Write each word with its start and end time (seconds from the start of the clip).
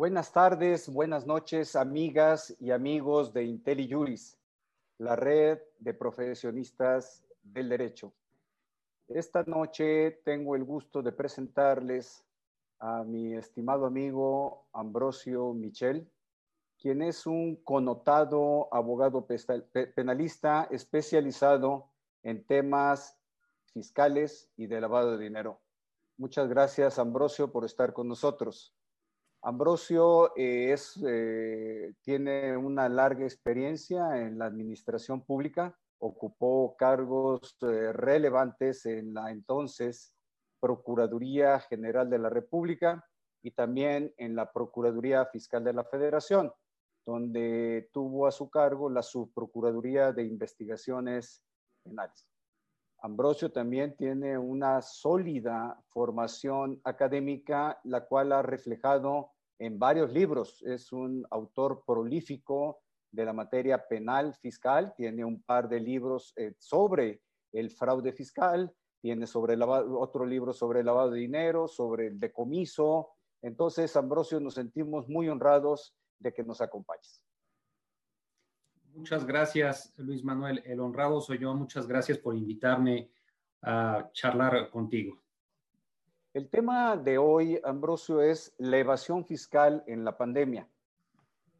Buenas 0.00 0.32
tardes, 0.32 0.88
buenas 0.88 1.26
noches, 1.26 1.76
amigas 1.76 2.56
y 2.58 2.70
amigos 2.70 3.34
de 3.34 3.44
IntelliJuris, 3.44 4.38
la 4.96 5.14
red 5.14 5.58
de 5.78 5.92
profesionistas 5.92 7.22
del 7.42 7.68
derecho. 7.68 8.10
Esta 9.08 9.42
noche 9.42 10.22
tengo 10.24 10.56
el 10.56 10.64
gusto 10.64 11.02
de 11.02 11.12
presentarles 11.12 12.24
a 12.78 13.04
mi 13.04 13.34
estimado 13.34 13.84
amigo 13.84 14.64
Ambrosio 14.72 15.52
Michel, 15.52 16.10
quien 16.78 17.02
es 17.02 17.26
un 17.26 17.56
connotado 17.56 18.72
abogado 18.72 19.26
penalista 19.94 20.66
especializado 20.70 21.90
en 22.22 22.42
temas 22.46 23.18
fiscales 23.74 24.50
y 24.56 24.66
de 24.66 24.80
lavado 24.80 25.18
de 25.18 25.24
dinero. 25.24 25.60
Muchas 26.16 26.48
gracias, 26.48 26.98
Ambrosio, 26.98 27.52
por 27.52 27.66
estar 27.66 27.92
con 27.92 28.08
nosotros. 28.08 28.74
Ambrosio 29.42 30.36
eh, 30.36 30.76
eh, 31.06 31.94
tiene 32.02 32.56
una 32.56 32.88
larga 32.88 33.24
experiencia 33.24 34.18
en 34.18 34.38
la 34.38 34.44
administración 34.44 35.24
pública, 35.24 35.74
ocupó 35.98 36.76
cargos 36.76 37.56
eh, 37.62 37.92
relevantes 37.92 38.84
en 38.84 39.14
la 39.14 39.30
entonces 39.30 40.14
Procuraduría 40.60 41.58
General 41.60 42.10
de 42.10 42.18
la 42.18 42.28
República 42.28 43.02
y 43.42 43.52
también 43.52 44.12
en 44.18 44.36
la 44.36 44.52
Procuraduría 44.52 45.24
Fiscal 45.24 45.64
de 45.64 45.72
la 45.72 45.84
Federación, 45.84 46.52
donde 47.06 47.88
tuvo 47.94 48.26
a 48.26 48.32
su 48.32 48.50
cargo 48.50 48.90
la 48.90 49.02
Subprocuraduría 49.02 50.12
de 50.12 50.24
Investigaciones 50.24 51.42
Penales. 51.82 52.26
Ambrosio 53.02 53.50
también 53.50 53.96
tiene 53.96 54.36
una 54.36 54.82
sólida 54.82 55.80
formación 55.88 56.80
académica, 56.84 57.80
la 57.84 58.04
cual 58.04 58.32
ha 58.32 58.42
reflejado 58.42 59.30
en 59.58 59.78
varios 59.78 60.12
libros. 60.12 60.62
Es 60.62 60.92
un 60.92 61.26
autor 61.30 61.82
prolífico 61.86 62.82
de 63.10 63.24
la 63.24 63.32
materia 63.32 63.86
penal 63.88 64.34
fiscal, 64.34 64.94
tiene 64.96 65.24
un 65.24 65.42
par 65.42 65.68
de 65.68 65.80
libros 65.80 66.34
eh, 66.36 66.54
sobre 66.58 67.22
el 67.52 67.70
fraude 67.70 68.12
fiscal, 68.12 68.72
tiene 69.00 69.26
sobre 69.26 69.56
otro 69.62 70.26
libro 70.26 70.52
sobre 70.52 70.80
el 70.80 70.86
lavado 70.86 71.10
de 71.10 71.20
dinero, 71.20 71.68
sobre 71.68 72.08
el 72.08 72.20
decomiso. 72.20 73.12
Entonces, 73.40 73.96
Ambrosio, 73.96 74.40
nos 74.40 74.54
sentimos 74.54 75.08
muy 75.08 75.28
honrados 75.28 75.96
de 76.18 76.34
que 76.34 76.44
nos 76.44 76.60
acompañes. 76.60 77.24
Muchas 78.94 79.24
gracias, 79.24 79.92
Luis 79.96 80.24
Manuel. 80.24 80.62
El 80.64 80.80
honrado 80.80 81.20
soy 81.20 81.38
yo. 81.38 81.54
Muchas 81.54 81.86
gracias 81.86 82.18
por 82.18 82.36
invitarme 82.36 83.10
a 83.62 84.10
charlar 84.12 84.70
contigo. 84.70 85.20
El 86.32 86.48
tema 86.48 86.96
de 86.96 87.18
hoy, 87.18 87.60
Ambrosio, 87.64 88.20
es 88.20 88.54
la 88.58 88.78
evasión 88.78 89.24
fiscal 89.24 89.82
en 89.86 90.04
la 90.04 90.16
pandemia. 90.16 90.68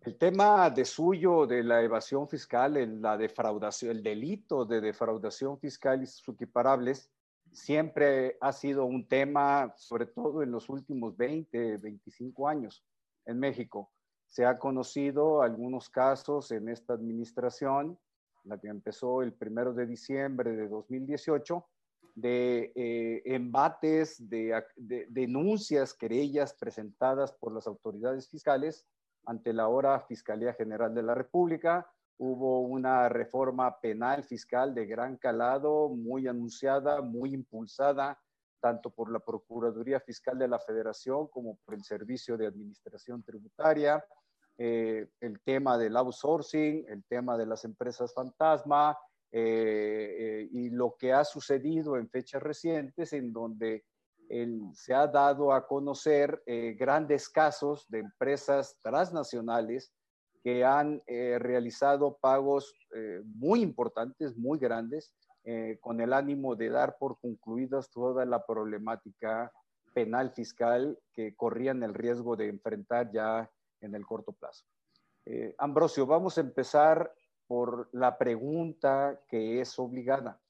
El 0.02 0.16
tema 0.16 0.70
de 0.70 0.84
suyo 0.84 1.46
de 1.46 1.62
la 1.62 1.82
evasión 1.82 2.28
fiscal, 2.28 2.76
en 2.76 3.02
la 3.02 3.18
defraudación, 3.18 3.90
el 3.90 4.02
delito 4.02 4.64
de 4.64 4.80
defraudación 4.80 5.58
fiscal 5.58 6.02
y 6.02 6.06
sus 6.06 6.34
equiparables, 6.34 7.10
siempre 7.52 8.38
ha 8.40 8.52
sido 8.52 8.84
un 8.84 9.06
tema, 9.06 9.74
sobre 9.76 10.06
todo 10.06 10.42
en 10.42 10.52
los 10.52 10.68
últimos 10.68 11.16
20, 11.16 11.76
25 11.78 12.48
años 12.48 12.84
en 13.26 13.38
México. 13.38 13.90
Se 14.30 14.46
ha 14.46 14.58
conocido 14.58 15.42
algunos 15.42 15.90
casos 15.90 16.52
en 16.52 16.68
esta 16.68 16.94
administración, 16.94 17.98
la 18.44 18.58
que 18.58 18.68
empezó 18.68 19.22
el 19.22 19.32
primero 19.32 19.74
de 19.74 19.86
diciembre 19.86 20.52
de 20.52 20.68
2018, 20.68 21.66
de 22.14 22.72
eh, 22.76 23.22
embates, 23.24 24.16
de, 24.28 24.64
denuncias, 25.08 25.94
querellas 25.94 26.54
presentadas 26.54 27.32
por 27.32 27.52
las 27.52 27.66
autoridades 27.66 28.28
fiscales 28.28 28.86
ante 29.26 29.52
la 29.52 29.64
ahora 29.64 30.00
Fiscalía 30.00 30.54
General 30.54 30.94
de 30.94 31.02
la 31.02 31.14
República. 31.14 31.90
Hubo 32.16 32.60
una 32.60 33.08
reforma 33.08 33.80
penal 33.80 34.22
fiscal 34.22 34.74
de 34.74 34.86
gran 34.86 35.16
calado, 35.16 35.88
muy 35.88 36.28
anunciada, 36.28 37.02
muy 37.02 37.34
impulsada, 37.34 38.16
tanto 38.60 38.90
por 38.90 39.10
la 39.10 39.18
Procuraduría 39.18 39.98
Fiscal 39.98 40.38
de 40.38 40.46
la 40.46 40.60
Federación 40.60 41.26
como 41.28 41.56
por 41.64 41.74
el 41.74 41.82
Servicio 41.82 42.36
de 42.36 42.46
Administración 42.46 43.22
Tributaria, 43.22 44.04
eh, 44.62 45.08
el 45.22 45.40
tema 45.40 45.78
del 45.78 45.96
outsourcing, 45.96 46.84
el 46.86 47.02
tema 47.04 47.38
de 47.38 47.46
las 47.46 47.64
empresas 47.64 48.12
fantasma 48.12 48.94
eh, 49.32 50.16
eh, 50.18 50.48
y 50.52 50.68
lo 50.68 50.96
que 50.98 51.14
ha 51.14 51.24
sucedido 51.24 51.96
en 51.96 52.10
fechas 52.10 52.42
recientes 52.42 53.14
en 53.14 53.32
donde 53.32 53.86
se 54.74 54.92
ha 54.92 55.06
dado 55.06 55.52
a 55.52 55.66
conocer 55.66 56.40
grandes 56.78 57.28
casos 57.28 57.86
de 57.88 57.98
empresas 57.98 58.78
transnacionales 58.80 59.92
que 60.44 60.62
han 60.62 61.02
realizado 61.06 62.16
pagos 62.20 62.72
muy 63.24 63.60
importantes, 63.60 64.36
muy 64.36 64.60
grandes, 64.60 65.12
con 65.80 66.00
el 66.00 66.12
ánimo 66.12 66.54
de 66.54 66.68
dar 66.68 66.96
por 66.96 67.18
concluidas 67.18 67.90
toda 67.90 68.24
la 68.24 68.46
problemática 68.46 69.50
penal 69.94 70.30
fiscal 70.30 70.96
que 71.12 71.34
corrían 71.34 71.82
el 71.82 71.92
riesgo 71.92 72.36
de 72.36 72.50
enfrentar 72.50 73.10
ya 73.10 73.50
en 73.80 73.94
el 73.94 74.06
corto 74.06 74.32
plazo. 74.32 74.64
Eh, 75.26 75.54
Ambrosio, 75.58 76.06
vamos 76.06 76.38
a 76.38 76.40
empezar 76.40 77.12
por 77.46 77.88
la 77.92 78.16
pregunta 78.16 79.20
que 79.28 79.60
es 79.60 79.78
obligada. 79.78 80.40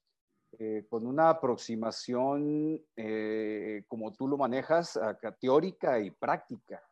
Eh, 0.59 0.85
con 0.89 1.07
una 1.07 1.29
aproximación, 1.29 2.81
eh, 2.95 3.83
como 3.87 4.11
tú 4.13 4.27
lo 4.27 4.37
manejas, 4.37 4.99
teórica 5.39 5.99
y 5.99 6.11
práctica. 6.11 6.83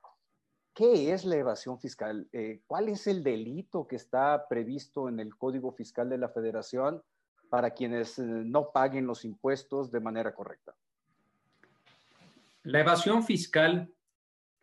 ¿Qué 0.74 1.12
es 1.12 1.26
la 1.26 1.36
evasión 1.36 1.78
fiscal? 1.78 2.30
¿Cuál 2.66 2.88
es 2.88 3.06
el 3.08 3.22
delito 3.22 3.86
que 3.86 3.98
está 3.98 4.48
previsto 4.48 5.10
en 5.10 5.20
el 5.20 5.36
Código 5.36 5.74
Fiscal 5.74 6.08
de 6.08 6.18
la 6.18 6.30
Federación 6.30 7.04
para 7.50 7.72
quienes 7.72 8.18
no 8.18 8.72
paguen 8.72 9.06
los 9.06 9.26
impuestos 9.26 9.92
de 9.92 10.00
manera 10.00 10.34
correcta? 10.34 10.74
La 12.64 12.80
evasión 12.80 13.24
fiscal 13.24 13.92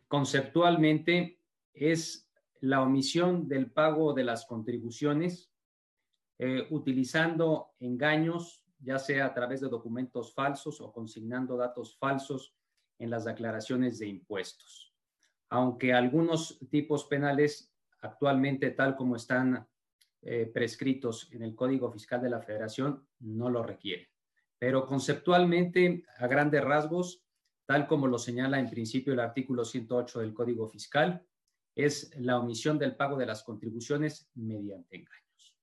conceptualmente 0.09 1.35
es 1.76 2.28
la 2.60 2.82
omisión 2.82 3.47
del 3.48 3.70
pago 3.70 4.14
de 4.14 4.25
las 4.25 4.47
contribuciones 4.47 5.53
eh, 6.38 6.66
utilizando 6.70 7.75
engaños, 7.81 8.62
ya 8.78 8.98
sea 8.98 9.26
a 9.26 9.34
través 9.34 9.60
de 9.60 9.69
documentos 9.69 10.34
falsos 10.34 10.81
o 10.81 10.92
consignando 10.92 11.56
datos 11.56 11.97
falsos 11.98 12.54
en 12.98 13.10
las 13.10 13.25
declaraciones 13.25 13.98
de 13.98 14.09
impuestos. 14.09 14.94
Aunque 15.48 15.92
algunos 15.92 16.59
tipos 16.70 17.04
penales 17.04 17.72
actualmente, 18.00 18.70
tal 18.70 18.97
como 18.97 19.16
están 19.16 19.66
eh, 20.22 20.50
prescritos 20.53 21.31
en 21.32 21.42
el 21.42 21.54
Código 21.54 21.91
Fiscal 21.91 22.20
de 22.20 22.31
la 22.31 22.41
Federación, 22.41 23.06
no 23.20 23.48
lo 23.48 23.62
requieren. 23.62 24.09
Pero 24.59 24.86
conceptualmente, 24.86 26.04
a 26.19 26.26
grandes 26.26 26.65
rasgos, 26.65 27.22
tal 27.66 27.86
como 27.86 28.06
lo 28.06 28.19
señala 28.19 28.59
en 28.59 28.69
principio 28.69 29.12
el 29.12 29.20
artículo 29.20 29.65
108 29.65 30.20
del 30.20 30.34
Código 30.34 30.69
Fiscal, 30.69 31.25
es 31.76 32.10
la 32.16 32.41
omisión 32.41 32.78
del 32.78 32.97
pago 32.97 33.16
de 33.16 33.26
las 33.26 33.42
contribuciones 33.42 34.28
mediante 34.34 34.97
engaños. 34.97 35.56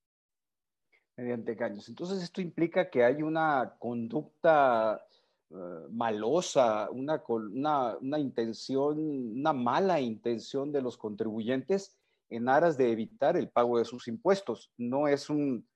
Mediante 1.18 1.51
engaños. 1.53 1.90
Entonces, 1.90 2.22
esto 2.22 2.40
implica 2.40 2.90
que 2.90 3.03
hay 3.03 3.24
una 3.24 3.75
conducta 3.79 5.03
eh, 5.50 5.56
malosa, 5.90 6.90
una, 6.91 7.23
una, 7.28 8.19
intención, 8.19 9.00
una 9.38 9.53
mala 9.53 10.00
intención 10.00 10.72
de 10.72 10.84
los 10.84 10.97
contribuyentes 10.97 11.97
en 12.29 12.47
aras 12.47 12.78
de 12.78 12.91
evitar 12.91 13.35
el 13.35 13.50
pago 13.50 13.79
de 13.79 13.85
sus 13.85 14.07
impuestos. 14.07 14.72
No 14.78 15.07
es 15.07 15.31
un, 15.31 15.68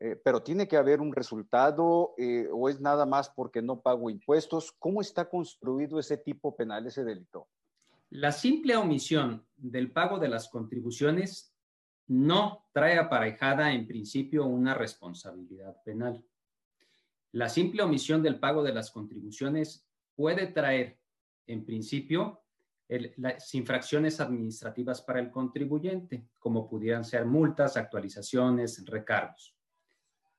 eh, 0.00 0.20
pero 0.24 0.42
tiene 0.42 0.66
que 0.66 0.76
haber 0.76 1.00
un 1.00 1.12
resultado 1.12 2.14
eh, 2.18 2.48
o 2.52 2.68
es 2.68 2.80
nada 2.80 3.06
más 3.06 3.30
porque 3.30 3.62
no 3.62 3.80
pago 3.80 4.10
impuestos. 4.10 4.72
¿Cómo 4.80 5.00
está 5.00 5.28
construido 5.28 6.00
ese 6.00 6.16
tipo 6.16 6.56
penal, 6.56 6.86
ese 6.88 7.04
delito? 7.04 7.48
La 8.10 8.32
simple 8.32 8.76
omisión 8.76 9.46
del 9.56 9.90
pago 9.90 10.18
de 10.18 10.28
las 10.28 10.48
contribuciones 10.48 11.52
no 12.08 12.68
trae 12.72 12.98
aparejada 12.98 13.72
en 13.72 13.86
principio 13.86 14.46
una 14.46 14.74
responsabilidad 14.74 15.82
penal. 15.82 16.24
La 17.32 17.48
simple 17.48 17.82
omisión 17.82 18.22
del 18.22 18.38
pago 18.38 18.62
de 18.62 18.72
las 18.72 18.90
contribuciones 18.90 19.86
puede 20.14 20.46
traer 20.46 20.98
en 21.46 21.64
principio 21.64 22.42
las 22.88 23.52
infracciones 23.54 24.20
administrativas 24.20 25.02
para 25.02 25.18
el 25.18 25.30
contribuyente, 25.30 26.28
como 26.38 26.68
pudieran 26.68 27.04
ser 27.04 27.24
multas, 27.26 27.76
actualizaciones, 27.76 28.84
recargos. 28.86 29.56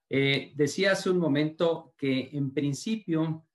Eh, 0.10 0.54
decía 0.56 0.94
hace 0.94 1.10
un 1.10 1.18
momento 1.18 1.94
que 1.98 2.30
en 2.32 2.54
principio 2.54 3.46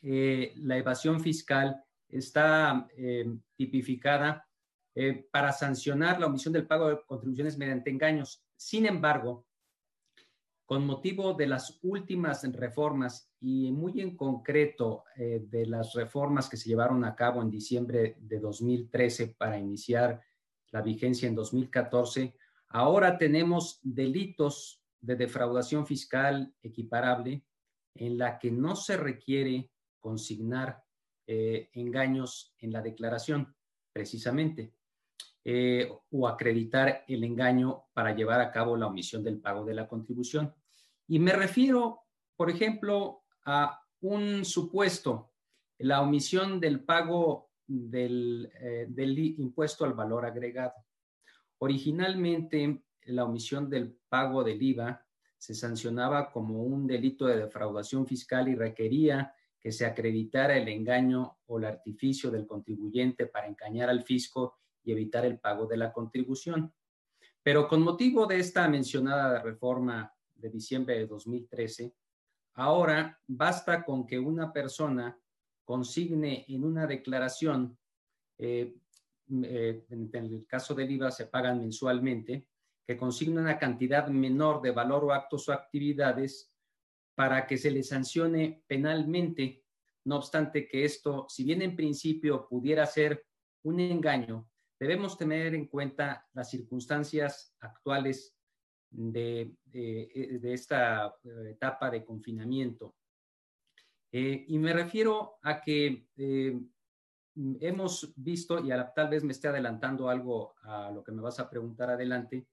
eh, 0.00 0.54
la 0.56 0.78
evasión 0.78 1.20
fiscal 1.20 1.84
está 2.12 2.86
eh, 2.96 3.26
tipificada 3.56 4.46
eh, 4.94 5.26
para 5.32 5.52
sancionar 5.52 6.20
la 6.20 6.26
omisión 6.26 6.52
del 6.52 6.66
pago 6.66 6.90
de 6.90 7.02
contribuciones 7.06 7.56
mediante 7.56 7.90
engaños. 7.90 8.44
Sin 8.54 8.84
embargo, 8.86 9.46
con 10.66 10.86
motivo 10.86 11.34
de 11.34 11.46
las 11.46 11.78
últimas 11.82 12.44
reformas 12.52 13.30
y 13.40 13.72
muy 13.72 14.00
en 14.00 14.16
concreto 14.16 15.04
eh, 15.16 15.44
de 15.48 15.66
las 15.66 15.94
reformas 15.94 16.48
que 16.48 16.56
se 16.56 16.68
llevaron 16.68 17.04
a 17.04 17.16
cabo 17.16 17.42
en 17.42 17.50
diciembre 17.50 18.16
de 18.20 18.38
2013 18.38 19.34
para 19.38 19.58
iniciar 19.58 20.20
la 20.70 20.82
vigencia 20.82 21.28
en 21.28 21.34
2014, 21.34 22.36
ahora 22.68 23.18
tenemos 23.18 23.80
delitos 23.82 24.82
de 25.00 25.16
defraudación 25.16 25.86
fiscal 25.86 26.54
equiparable 26.62 27.44
en 27.94 28.18
la 28.18 28.38
que 28.38 28.50
no 28.50 28.76
se 28.76 28.96
requiere 28.96 29.70
consignar 30.00 30.81
eh, 31.26 31.70
engaños 31.74 32.54
en 32.58 32.72
la 32.72 32.82
declaración, 32.82 33.54
precisamente, 33.92 34.74
eh, 35.44 35.90
o 36.10 36.28
acreditar 36.28 37.04
el 37.08 37.24
engaño 37.24 37.84
para 37.92 38.14
llevar 38.14 38.40
a 38.40 38.52
cabo 38.52 38.76
la 38.76 38.86
omisión 38.86 39.24
del 39.24 39.40
pago 39.40 39.64
de 39.64 39.74
la 39.74 39.88
contribución. 39.88 40.54
Y 41.08 41.18
me 41.18 41.32
refiero, 41.32 42.02
por 42.36 42.48
ejemplo, 42.48 43.24
a 43.44 43.82
un 44.00 44.44
supuesto, 44.44 45.32
la 45.78 46.00
omisión 46.00 46.60
del 46.60 46.84
pago 46.84 47.50
del, 47.66 48.52
eh, 48.60 48.86
del 48.88 49.18
impuesto 49.18 49.84
al 49.84 49.94
valor 49.94 50.26
agregado. 50.26 50.74
Originalmente, 51.58 52.84
la 53.06 53.24
omisión 53.24 53.68
del 53.68 53.98
pago 54.08 54.44
del 54.44 54.62
IVA 54.62 55.04
se 55.36 55.54
sancionaba 55.54 56.30
como 56.30 56.62
un 56.62 56.86
delito 56.86 57.26
de 57.26 57.36
defraudación 57.36 58.06
fiscal 58.06 58.48
y 58.48 58.54
requería 58.54 59.34
que 59.62 59.70
se 59.70 59.86
acreditara 59.86 60.56
el 60.56 60.68
engaño 60.68 61.38
o 61.46 61.58
el 61.58 61.66
artificio 61.66 62.30
del 62.30 62.46
contribuyente 62.46 63.26
para 63.26 63.46
engañar 63.46 63.88
al 63.88 64.02
fisco 64.02 64.58
y 64.82 64.90
evitar 64.90 65.24
el 65.24 65.38
pago 65.38 65.66
de 65.66 65.76
la 65.76 65.92
contribución. 65.92 66.72
Pero 67.42 67.68
con 67.68 67.82
motivo 67.82 68.26
de 68.26 68.40
esta 68.40 68.68
mencionada 68.68 69.40
reforma 69.40 70.12
de 70.34 70.50
diciembre 70.50 70.98
de 70.98 71.06
2013, 71.06 71.94
ahora 72.54 73.20
basta 73.26 73.84
con 73.84 74.06
que 74.06 74.18
una 74.18 74.52
persona 74.52 75.16
consigne 75.64 76.44
en 76.48 76.64
una 76.64 76.86
declaración, 76.86 77.78
eh, 78.38 78.74
eh, 79.44 79.86
en 79.88 80.10
el 80.12 80.44
caso 80.46 80.74
del 80.74 80.90
IVA 80.90 81.10
se 81.12 81.26
pagan 81.26 81.60
mensualmente, 81.60 82.48
que 82.84 82.96
consigne 82.96 83.40
una 83.40 83.58
cantidad 83.58 84.08
menor 84.08 84.60
de 84.60 84.72
valor 84.72 85.04
o 85.04 85.12
actos 85.12 85.48
o 85.48 85.52
actividades 85.52 86.51
para 87.14 87.46
que 87.46 87.58
se 87.58 87.70
le 87.70 87.82
sancione 87.82 88.62
penalmente. 88.66 89.64
No 90.04 90.16
obstante 90.16 90.66
que 90.66 90.84
esto, 90.84 91.26
si 91.28 91.44
bien 91.44 91.62
en 91.62 91.76
principio 91.76 92.46
pudiera 92.48 92.86
ser 92.86 93.24
un 93.64 93.80
engaño, 93.80 94.48
debemos 94.78 95.16
tener 95.16 95.54
en 95.54 95.66
cuenta 95.66 96.26
las 96.32 96.50
circunstancias 96.50 97.54
actuales 97.60 98.36
de, 98.90 99.54
esta 100.42 101.14
eh, 101.24 101.50
etapa 101.50 101.90
de 101.90 102.04
confinamiento. 102.04 102.96
Eh, 104.10 104.44
y 104.48 104.58
me 104.58 104.72
refiero 104.72 105.38
a 105.42 105.60
que 105.60 106.08
eh, 106.16 106.60
hemos 107.60 108.12
visto, 108.16 108.58
y 108.58 108.70
tal 108.94 109.08
vez 109.08 109.24
me 109.24 109.32
esté 109.32 109.48
adelantando 109.48 110.08
algo 110.08 110.54
a 110.62 110.90
lo 110.90 111.02
que 111.02 111.12
me 111.12 111.22
vas 111.22 111.40
a 111.40 111.48
preguntar 111.48 111.88
adelante, 111.90 112.46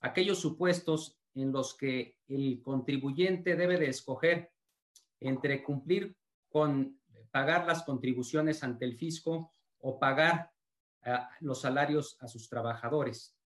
aquellos 0.00 0.38
supuestos 0.38 1.18
en 1.36 1.52
los 1.52 1.76
que 1.76 2.18
el 2.28 2.60
contribuyente 2.62 3.56
debe 3.56 3.78
de 3.78 3.88
escoger 3.88 4.50
entre 5.20 5.62
cumplir 5.62 6.16
con 6.48 7.00
pagar 7.30 7.66
las 7.66 7.82
contribuciones 7.82 8.62
ante 8.62 8.84
el 8.86 8.96
fisco 8.96 9.52
o 9.78 9.98
pagar 9.98 10.50
los 11.40 11.60
salarios 11.60 12.16
a 12.20 12.26
sus 12.26 12.48
trabajadores, 12.48 13.36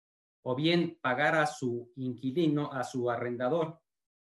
o 0.42 0.54
bien 0.54 0.98
pagar 1.02 1.34
a 1.34 1.46
su 1.46 1.92
inquilino, 1.96 2.72
a 2.72 2.84
su 2.84 3.10
arrendador, 3.10 3.78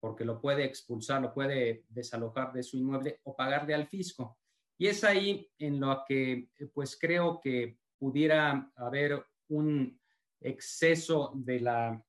porque 0.00 0.24
lo 0.24 0.40
puede 0.40 0.64
expulsar, 0.64 1.22
lo 1.22 1.32
puede 1.32 1.84
desalojar 1.88 2.52
de 2.52 2.62
su 2.62 2.76
inmueble, 2.78 3.20
o 3.24 3.36
pagarle 3.36 3.74
al 3.74 3.86
fisco. 3.86 4.38
Y 4.78 4.88
es 4.88 5.04
ahí 5.04 5.48
en 5.58 5.78
lo 5.78 6.02
que 6.08 6.48
pues 6.72 6.98
creo 6.98 7.38
que 7.40 7.78
pudiera 7.98 8.72
haber 8.76 9.24
un 9.48 10.00
exceso 10.40 11.32
de 11.34 11.60
la 11.60 12.02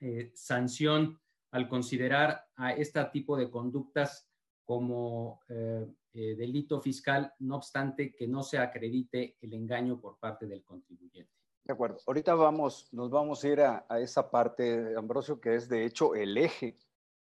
eh, 0.00 0.32
sanción 0.34 1.20
al 1.52 1.68
considerar 1.68 2.46
a 2.56 2.72
este 2.72 3.04
tipo 3.06 3.36
de 3.36 3.50
conductas 3.50 4.28
como 4.64 5.40
eh, 5.48 5.86
eh, 6.12 6.34
delito 6.36 6.80
fiscal, 6.80 7.32
no 7.40 7.56
obstante 7.56 8.14
que 8.14 8.26
no 8.26 8.42
se 8.42 8.58
acredite 8.58 9.36
el 9.40 9.54
engaño 9.54 10.00
por 10.00 10.18
parte 10.18 10.46
del 10.46 10.64
contribuyente. 10.64 11.32
De 11.64 11.72
acuerdo. 11.72 11.98
Ahorita 12.06 12.34
vamos, 12.34 12.88
nos 12.92 13.10
vamos 13.10 13.44
a 13.44 13.48
ir 13.48 13.60
a, 13.60 13.86
esa 14.00 14.30
parte, 14.30 14.96
Ambrosio, 14.96 15.40
que 15.40 15.54
es 15.54 15.68
de 15.68 15.84
hecho 15.84 16.14
el 16.14 16.36
eje 16.36 16.76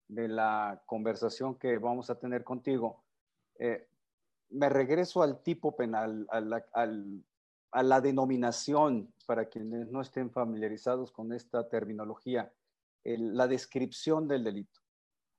de 0.09 0.29
la 0.29 0.83
conversación 0.87 1.57
que 1.57 1.79
vamos 1.79 2.09
a 2.09 2.19
tener 2.19 2.43
contigo. 2.43 3.05
Eh, 3.59 3.87
me 4.51 4.69
regreso 4.69 5.23
al 5.23 5.43
tipo 5.43 5.77
penal, 5.77 6.27
a 6.31 6.41
la, 6.41 6.65
a 7.73 7.83
la, 7.83 8.01
denominación, 8.01 9.13
para 9.27 9.47
quienes 9.47 9.91
no 9.91 10.01
estén 10.01 10.31
familiarizados 10.31 11.13
con 11.13 11.33
esta 11.33 11.69
terminología, 11.69 12.53
la 13.05 13.47
descripción 13.47 14.29
del 14.29 14.45
delito. 14.45 14.81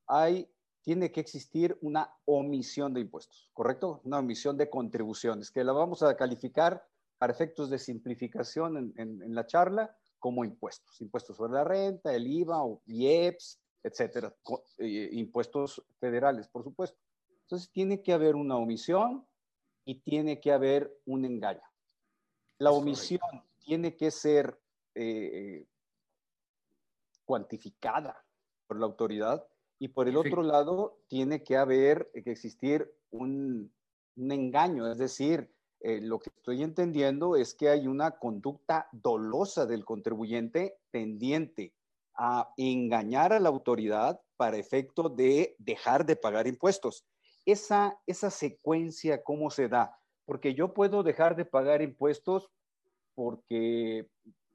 Hay 0.07 0.49
tiene 0.81 1.11
que 1.11 1.19
existir 1.19 1.77
una 1.81 2.11
omisión 2.25 2.93
de 2.93 3.01
impuestos, 3.01 3.49
¿correcto? 3.53 4.01
Una 4.03 4.19
omisión 4.19 4.57
de 4.57 4.69
contribuciones, 4.69 5.51
que 5.51 5.63
la 5.63 5.73
vamos 5.73 6.01
a 6.01 6.15
calificar 6.15 6.83
para 7.17 7.33
efectos 7.33 7.69
de 7.69 7.77
simplificación 7.77 8.93
en, 8.97 9.35
la 9.35 9.45
charla 9.45 9.95
como 10.17 10.43
impuestos. 10.43 10.99
Impuestos 11.01 11.37
sobre 11.37 11.53
la 11.53 11.63
renta, 11.63 12.13
el 12.15 12.25
IVA 12.25 12.63
o 12.63 12.81
IEPS, 12.87 13.59
etcétera. 13.83 14.35
Eh, 14.79 15.09
impuestos 15.13 15.83
federales, 15.99 16.47
por 16.47 16.63
supuesto. 16.63 16.97
Entonces, 17.43 17.69
tiene 17.71 18.01
que 18.01 18.13
haber 18.13 18.35
una 18.35 18.57
omisión 18.57 19.27
y 19.85 20.01
tiene 20.01 20.39
que 20.39 20.51
haber 20.51 20.99
un 21.05 21.25
engaño. 21.25 21.61
La 22.57 22.71
omisión 22.71 23.21
tiene 23.59 23.95
que 23.95 24.09
ser 24.09 24.59
eh, 24.95 25.67
cuantificada 27.31 28.25
por 28.67 28.77
la 28.77 28.85
autoridad 28.85 29.47
y 29.79 29.87
por 29.87 30.09
el 30.09 30.17
otro 30.17 30.43
lado, 30.43 30.99
tiene 31.07 31.43
que 31.43 31.55
haber, 31.55 32.11
que 32.13 32.29
existir 32.29 32.93
un, 33.09 33.73
engaño, 34.17 34.91
es 34.91 34.97
decir, 34.97 35.49
eh, 35.79 36.01
lo 36.01 36.19
que 36.19 36.29
estoy 36.29 36.61
entendiendo 36.61 37.37
es 37.37 37.55
que 37.55 37.69
hay 37.69 37.87
una 37.87 38.19
conducta 38.19 38.89
dolosa 38.91 39.65
del 39.65 39.85
contribuyente 39.85 40.75
pendiente 40.91 41.73
a 42.15 42.51
engañar 42.57 43.31
a 43.31 43.39
la 43.39 43.47
autoridad 43.47 44.19
para 44.35 44.57
efecto 44.57 45.07
de 45.07 45.55
dejar 45.57 46.05
de 46.05 46.17
pagar 46.17 46.47
impuestos. 46.47 47.05
Esa, 47.45 47.97
esa 48.07 48.29
secuencia, 48.29 49.23
¿cómo 49.23 49.49
se 49.51 49.69
da? 49.69 49.97
Porque 50.25 50.53
yo 50.53 50.73
puedo 50.73 51.01
dejar 51.01 51.37
de 51.37 51.45
pagar 51.45 51.81
impuestos 51.81 52.51
porque, 53.15 54.09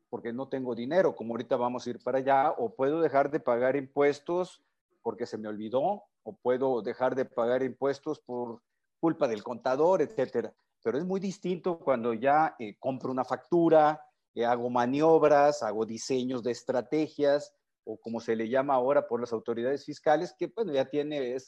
porque 0.08 0.32
no 0.32 0.48
tengo 0.48 0.74
dinero, 0.74 1.14
como 1.14 1.34
ahorita 1.34 1.56
vamos 1.56 1.86
a 1.86 1.90
ir 1.90 1.98
para 2.02 2.18
allá, 2.18 2.50
o 2.50 2.74
puedo 2.74 3.00
dejar 3.00 3.30
de 3.30 3.40
pagar 3.40 3.76
impuestos 3.76 4.62
porque 5.02 5.26
se 5.26 5.38
me 5.38 5.48
olvidó 5.48 6.04
o 6.24 6.36
puedo 6.36 6.82
dejar 6.82 7.14
de 7.14 7.24
pagar 7.24 7.62
impuestos 7.62 8.18
por 8.18 8.60
culpa 8.98 9.28
del 9.28 9.42
contador, 9.44 10.02
etcétera. 10.02 10.52
Pero 10.82 10.98
es 10.98 11.04
muy 11.04 11.20
distinto 11.20 11.78
cuando 11.78 12.12
ya 12.12 12.56
eh, 12.58 12.76
compro 12.78 13.10
una 13.10 13.24
factura, 13.24 14.02
eh, 14.34 14.44
hago 14.44 14.68
maniobras, 14.68 15.62
hago 15.62 15.86
diseños 15.86 16.42
de 16.42 16.50
estrategias 16.50 17.54
o 17.84 17.98
como 18.00 18.20
se 18.20 18.34
le 18.34 18.48
llama 18.48 18.74
ahora 18.74 19.06
por 19.06 19.20
las 19.20 19.32
autoridades 19.32 19.84
fiscales, 19.84 20.34
que 20.36 20.48
bueno, 20.48 20.72
ya 20.72 20.86
tiene, 20.86 21.36
eh, 21.36 21.40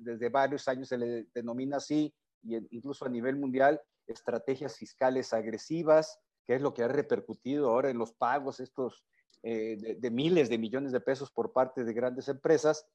desde 0.00 0.28
varios 0.28 0.66
años 0.66 0.88
se 0.88 0.98
le 0.98 1.26
denomina 1.32 1.76
así, 1.76 2.12
y 2.42 2.56
incluso 2.76 3.04
a 3.04 3.08
nivel 3.08 3.36
mundial, 3.36 3.80
estrategias 4.08 4.76
fiscales 4.76 5.32
agresivas, 5.32 6.18
que 6.46 6.54
es 6.54 6.62
lo 6.62 6.72
que 6.72 6.82
ha 6.82 6.88
repercutido 6.88 7.70
ahora 7.70 7.90
en 7.90 7.98
los 7.98 8.12
pagos, 8.12 8.60
estos 8.60 9.04
eh, 9.42 9.96
de, 9.98 10.10
miles 10.10 10.48
de 10.48 10.58
millones 10.58 10.92
de 10.92 11.00
pesos 11.00 11.30
por 11.30 11.52
parte 11.52 11.84
de 11.84 11.92
grandes 11.92 12.28
empresas. 12.28 12.86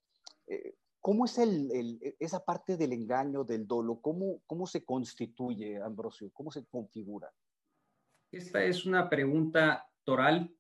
Eh, 0.48 0.76
¿Cómo 1.00 1.26
es 1.26 1.38
el, 1.38 2.00
esa 2.20 2.44
parte 2.46 2.78
del 2.78 2.94
engaño, 2.94 3.44
del 3.44 3.68
dolo? 3.68 4.00
¿Cómo, 4.02 4.42
¿Cómo 4.46 4.68
se 4.68 4.86
constituye, 4.86 5.82
Ambrosio? 5.82 6.30
¿Cómo 6.32 6.52
se 6.52 6.66
configura? 6.66 7.32
Esta 8.32 8.64
es 8.64 8.86
una 8.86 9.10
pregunta 9.10 9.90
toral 10.04 10.56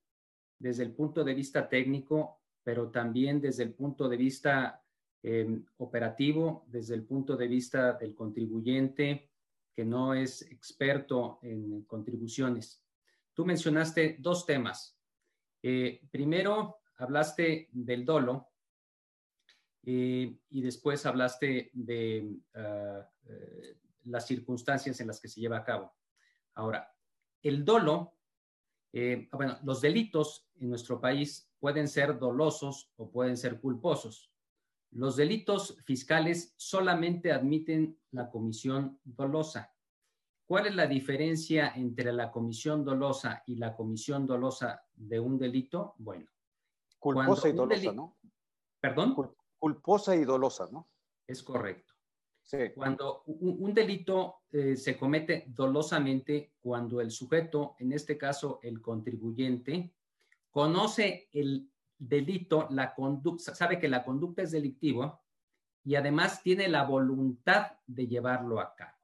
desde 0.59 0.83
el 0.83 0.93
punto 0.93 1.23
de 1.23 1.33
vista 1.33 1.69
técnico, 1.69 2.41
pero 2.63 2.89
también 2.89 3.39
desde 3.39 3.63
el 3.63 3.73
punto 3.73 4.09
de 4.09 4.17
vista 4.17 4.83
em, 5.23 5.63
operativo, 5.77 6.65
desde 6.67 6.95
el 6.95 7.05
punto 7.05 7.37
de 7.37 7.47
vista 7.47 7.93
del 7.93 8.15
contribuyente 8.15 9.30
que 9.73 9.85
no 9.85 10.13
es 10.13 10.41
experto 10.43 11.39
en 11.41 11.83
contribuciones. 11.83 12.83
Tú 13.33 13.45
mencionaste 13.45 14.17
dos 14.19 14.45
temas, 14.45 15.01
eh, 15.63 16.01
primero, 16.09 16.79
hablaste 16.97 17.69
del 17.71 18.03
dolo 18.03 18.49
eh, 19.83 20.39
y 20.49 20.61
después 20.61 21.05
hablaste 21.05 21.69
de 21.73 22.35
ah, 22.55 23.07
eh, 23.27 23.77
las 24.05 24.25
circunstancias 24.25 24.99
en 24.99 25.07
las 25.07 25.19
que 25.19 25.27
se 25.27 25.39
lleva 25.39 25.57
a 25.57 25.63
cabo. 25.63 25.93
Ahora, 26.55 26.91
el 27.43 27.63
dolo, 27.63 28.17
bueno, 29.31 29.57
los 29.63 29.81
delitos 29.81 30.49
en 30.55 30.69
nuestro 30.69 30.99
país 30.99 31.49
pueden 31.59 31.87
ser 31.87 32.19
dolosos 32.19 32.91
o 32.97 33.09
pueden 33.09 33.37
ser 33.37 33.61
culposos. 33.61 34.30
Los 34.91 35.15
delitos 35.15 35.77
fiscales 35.85 36.53
solamente 36.57 37.31
admiten 37.31 37.97
la 38.11 38.29
comisión 38.29 38.99
dolosa. 39.03 39.73
¿Cuál 40.45 40.67
es 40.67 40.75
la 40.75 40.85
diferencia 40.85 41.71
entre 41.75 42.11
la 42.11 42.29
comisión 42.29 42.83
dolosa 42.83 43.41
y 43.47 43.55
la 43.55 43.73
comisión 43.73 44.27
dolosa 44.27 44.83
de 44.93 45.19
un 45.19 45.37
delito? 45.37 45.95
Bueno. 45.97 46.29
Culposa 46.99 47.47
y 47.47 47.53
dolosa, 47.53 47.93
¿no? 47.93 48.17
¿Perdón? 48.81 49.15
Culposa 49.57 50.15
y 50.15 50.25
dolosa, 50.25 50.67
¿no? 50.71 50.89
Es 51.25 51.41
correcto. 51.41 51.93
Sí. 52.43 52.57
Cuando 52.75 53.23
un, 53.27 53.73
delito 53.73 54.41
eh, 54.51 54.75
se 54.75 54.97
comete 54.97 55.45
dolosamente, 55.47 56.55
cuando 56.59 56.99
el 56.99 57.11
sujeto, 57.11 57.75
en 57.79 57.93
este 57.93 58.17
caso 58.17 58.59
el 58.61 58.81
contribuyente, 58.81 59.93
conoce 60.49 61.29
el 61.31 61.70
delito, 62.01 62.67
la 62.71 62.95
conducta, 62.95 63.53
sabe 63.53 63.79
que 63.79 63.87
la 63.87 64.03
conducta 64.03 64.41
es 64.41 64.51
delictiva 64.51 65.21
y 65.83 65.95
además 65.95 66.41
tiene 66.41 66.67
la 66.67 66.83
voluntad 66.83 67.73
de 67.85 68.07
llevarlo 68.07 68.59
a 68.59 68.73
cabo. 68.75 68.97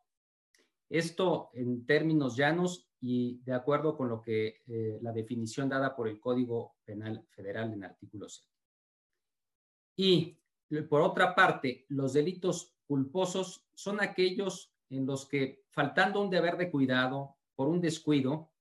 Esto 0.89 1.51
en 1.54 1.86
términos 1.86 2.36
llanos 2.36 2.89
y 3.00 3.39
de 3.44 3.54
acuerdo 3.54 3.96
con 3.96 4.10
lo 4.10 4.22
que 4.22 4.62
eh, 4.68 4.98
la 5.01 5.12
definición 5.12 5.70
dada 5.70 5.96
por 5.96 6.08
el 6.08 6.20
Código 6.20 6.77
Penal 6.84 7.24
Federal 7.30 7.72
en 7.72 7.84
artículo 7.84 8.27
7. 8.27 8.51
Y 9.98 10.38
por 10.89 11.01
otra 11.01 11.36
parte, 11.36 11.86
los 11.89 12.13
delitos 12.13 12.75
culposos 12.88 13.66
son 13.74 14.01
aquellos 14.01 14.74
en 14.89 15.06
los 15.06 15.27
que, 15.27 15.66
faltando 15.70 16.22
un 16.22 16.30
deber 16.30 16.58
de 16.58 16.72
cuidado 16.72 17.36
por 17.56 17.68
un 17.68 17.80
descuido, 17.80 18.51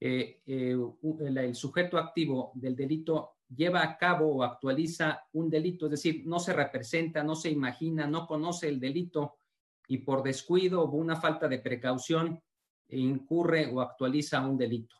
eh, 0.00 0.42
eh, 0.46 0.76
el, 1.20 1.54
sujeto 1.54 1.98
activo 1.98 2.52
del 2.54 2.76
delito 2.76 3.37
lleva 3.54 3.82
a 3.82 3.96
cabo 3.96 4.36
o 4.36 4.42
actualiza 4.42 5.26
un 5.32 5.48
delito, 5.48 5.86
es 5.86 5.92
decir, 5.92 6.22
no 6.26 6.38
se 6.38 6.52
representa, 6.52 7.22
no 7.22 7.34
se 7.34 7.50
imagina, 7.50 8.06
no 8.06 8.26
conoce 8.26 8.68
el 8.68 8.78
delito 8.78 9.38
y 9.86 9.98
por 9.98 10.22
descuido 10.22 10.82
o 10.82 10.90
una 10.90 11.16
falta 11.16 11.48
de 11.48 11.58
precaución 11.58 12.42
incurre 12.90 13.66
o 13.72 13.80
actualiza 13.80 14.46
un 14.46 14.56
delito. 14.56 14.96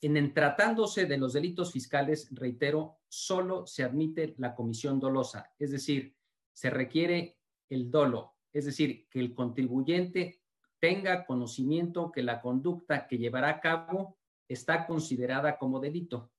En, 0.00 0.34
tratándose 0.34 1.06
de 1.06 1.18
los 1.18 1.34
delitos 1.34 1.70
fiscales, 1.70 2.28
reitero, 2.32 2.98
solo 3.08 3.66
se 3.66 3.84
admite 3.84 4.34
la 4.38 4.54
comisión 4.54 4.98
dolosa, 4.98 5.52
es 5.58 5.70
decir, 5.70 6.16
se 6.52 6.70
requiere 6.70 7.38
el 7.68 7.90
dolo, 7.90 8.34
es 8.52 8.64
decir, 8.64 9.08
que 9.08 9.20
el 9.20 9.34
contribuyente 9.34 10.42
tenga 10.80 11.24
conocimiento 11.24 12.10
que 12.10 12.22
la 12.22 12.40
conducta 12.40 13.06
que 13.06 13.16
llevará 13.16 13.50
a 13.50 13.60
cabo 13.60 14.18
está 14.48 14.86
considerada 14.86 15.56
como 15.56 15.78
delito 15.78 16.32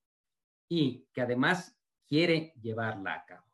y 0.74 1.06
que 1.12 1.20
además 1.20 1.78
quiere 2.08 2.52
llevarla 2.60 3.14
a 3.14 3.24
cabo. 3.24 3.46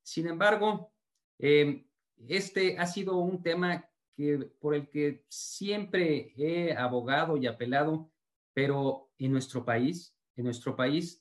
Sin 0.00 0.28
embargo, 0.28 0.92
em, 1.38 1.84
este 2.28 2.78
ha 2.78 2.86
sido 2.86 3.16
un 3.16 3.42
tema 3.42 3.84
que, 4.14 4.38
por 4.60 4.76
el 4.76 4.88
que 4.88 5.24
siempre 5.28 6.32
he 6.36 6.72
abogado 6.72 7.36
y 7.36 7.48
apelado, 7.48 8.12
pero 8.54 9.10
en 9.18 9.32
nuestro 9.32 9.64
país, 9.64 10.16
en 10.36 10.44
nuestro 10.44 10.76
país, 10.76 11.20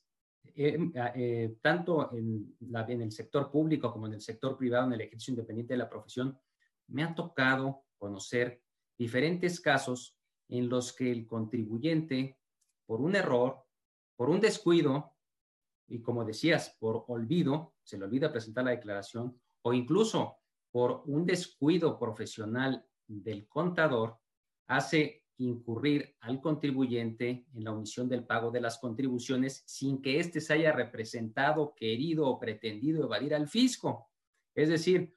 em, 0.56 0.94
eh, 0.96 1.58
tanto 1.60 2.14
en, 2.14 2.56
en 2.60 3.02
el 3.02 3.12
sector 3.12 3.50
público 3.50 3.92
como 3.92 4.06
en 4.06 4.14
el 4.14 4.22
sector 4.22 4.56
privado, 4.56 4.86
en 4.88 4.94
el 4.94 5.02
ejercicio 5.02 5.32
independiente 5.32 5.74
de 5.74 5.80
la 5.80 5.90
profesión, 5.90 6.40
me 6.88 7.04
ha 7.04 7.16
tocado 7.16 7.86
conocer 7.98 8.62
diferentes 8.96 9.60
casos 9.60 10.16
en 10.50 10.70
los 10.70 10.94
que 10.94 11.12
el 11.12 11.26
contribuyente, 11.26 12.38
por 12.86 13.02
un 13.02 13.16
error, 13.16 13.66
por 14.16 14.30
un 14.30 14.40
descuido, 14.40 15.15
y 15.88 16.02
como 16.02 16.26
decías, 16.26 16.76
por 16.80 17.06
olvido, 17.08 17.76
se 17.84 17.98
le 17.98 18.06
olvida 18.06 18.32
presentar 18.32 18.66
la 18.66 18.72
declaración, 18.72 19.40
o 19.62 19.74
incluso 19.74 20.38
por 20.72 21.04
un 21.06 21.26
descuido 21.26 21.98
profesional 21.98 22.86
del 23.08 23.48
contador, 23.48 24.18
hace 24.68 25.24
incurrir 25.38 26.16
al 26.22 26.42
contribuyente 26.42 27.46
en 27.54 27.64
la 27.64 27.72
omisión 27.72 28.08
del 28.08 28.26
pago 28.26 28.52
de 28.52 28.62
las 28.62 28.78
contribuciones 28.80 29.64
sin 29.66 30.02
que 30.02 30.20
éste 30.20 30.40
se 30.42 30.54
haya 30.54 30.72
representado, 30.72 31.74
querido 31.76 32.28
o 32.28 32.40
pretendido 32.40 33.04
evadir 33.04 33.36
al 33.36 33.48
fisco. 33.48 34.10
Es 34.54 34.70
decir, 34.70 35.16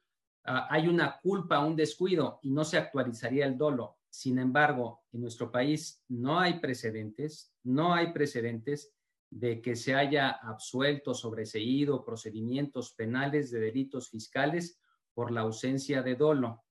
Ah, 0.51 0.67
hay 0.69 0.87
una 0.87 1.19
culpa, 1.21 1.59
un 1.59 1.75
descuido 1.75 2.39
y 2.41 2.49
no 2.49 2.63
se 2.63 2.77
actualizaría 2.77 3.45
el 3.45 3.55
dolo. 3.57 3.97
Sin 4.09 4.39
embargo, 4.39 5.03
en 5.11 5.21
nuestro 5.21 5.51
país 5.51 6.03
no 6.07 6.39
hay 6.39 6.59
precedentes, 6.59 7.53
no 7.63 7.93
hay 7.93 8.11
precedentes 8.11 8.91
de 9.29 9.61
que 9.61 9.75
se 9.75 9.95
haya 9.95 10.29
absuelto, 10.29 11.13
sobreseído 11.13 12.03
procedimientos 12.03 12.93
penales 12.93 13.51
de 13.51 13.59
delitos 13.59 14.09
fiscales 14.09 14.79
por 15.13 15.31
la 15.31 15.41
ausencia 15.41 16.01
de 16.01 16.15
dolo. 16.15 16.63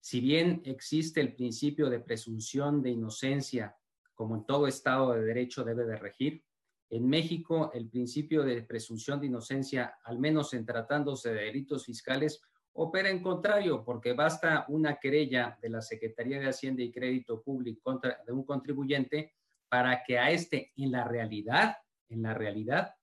Si 0.00 0.20
bien 0.20 0.62
existe 0.64 1.20
el 1.20 1.34
principio 1.34 1.90
de 1.90 2.00
presunción 2.00 2.82
de 2.82 2.90
inocencia, 2.90 3.76
como 4.14 4.36
en 4.36 4.46
todo 4.46 4.66
Estado 4.66 5.12
de 5.12 5.22
Derecho 5.22 5.64
debe 5.64 5.84
de 5.84 5.96
regir, 5.96 6.44
en 6.90 7.08
México 7.08 7.70
el 7.72 7.88
principio 7.88 8.42
de 8.42 8.62
presunción 8.62 9.20
de 9.20 9.26
inocencia, 9.26 9.94
al 10.04 10.18
menos 10.18 10.52
en 10.54 10.66
tratándose 10.66 11.32
de 11.32 11.44
delitos 11.44 11.86
fiscales, 11.86 12.42
opera 12.74 13.10
en 13.10 13.22
contrario, 13.22 13.84
porque 13.84 14.12
basta 14.12 14.64
una 14.68 14.96
querella 14.96 15.58
de 15.60 15.70
la 15.70 15.82
Secretaría 15.82 16.40
de 16.40 16.48
Hacienda 16.48 16.82
y 16.82 16.92
Crédito 16.92 17.42
Público 17.42 17.80
contra 17.82 18.18
de 18.26 18.32
un 18.32 18.44
contribuyente 18.44 19.34
para 19.72 20.02
que 20.02 20.18
a 20.18 20.30
este, 20.30 20.70
en 20.76 20.92
la 20.92 21.04
realidad, 21.04 21.78
en 22.10 22.20
la 22.20 22.34
realidad, 22.34 22.94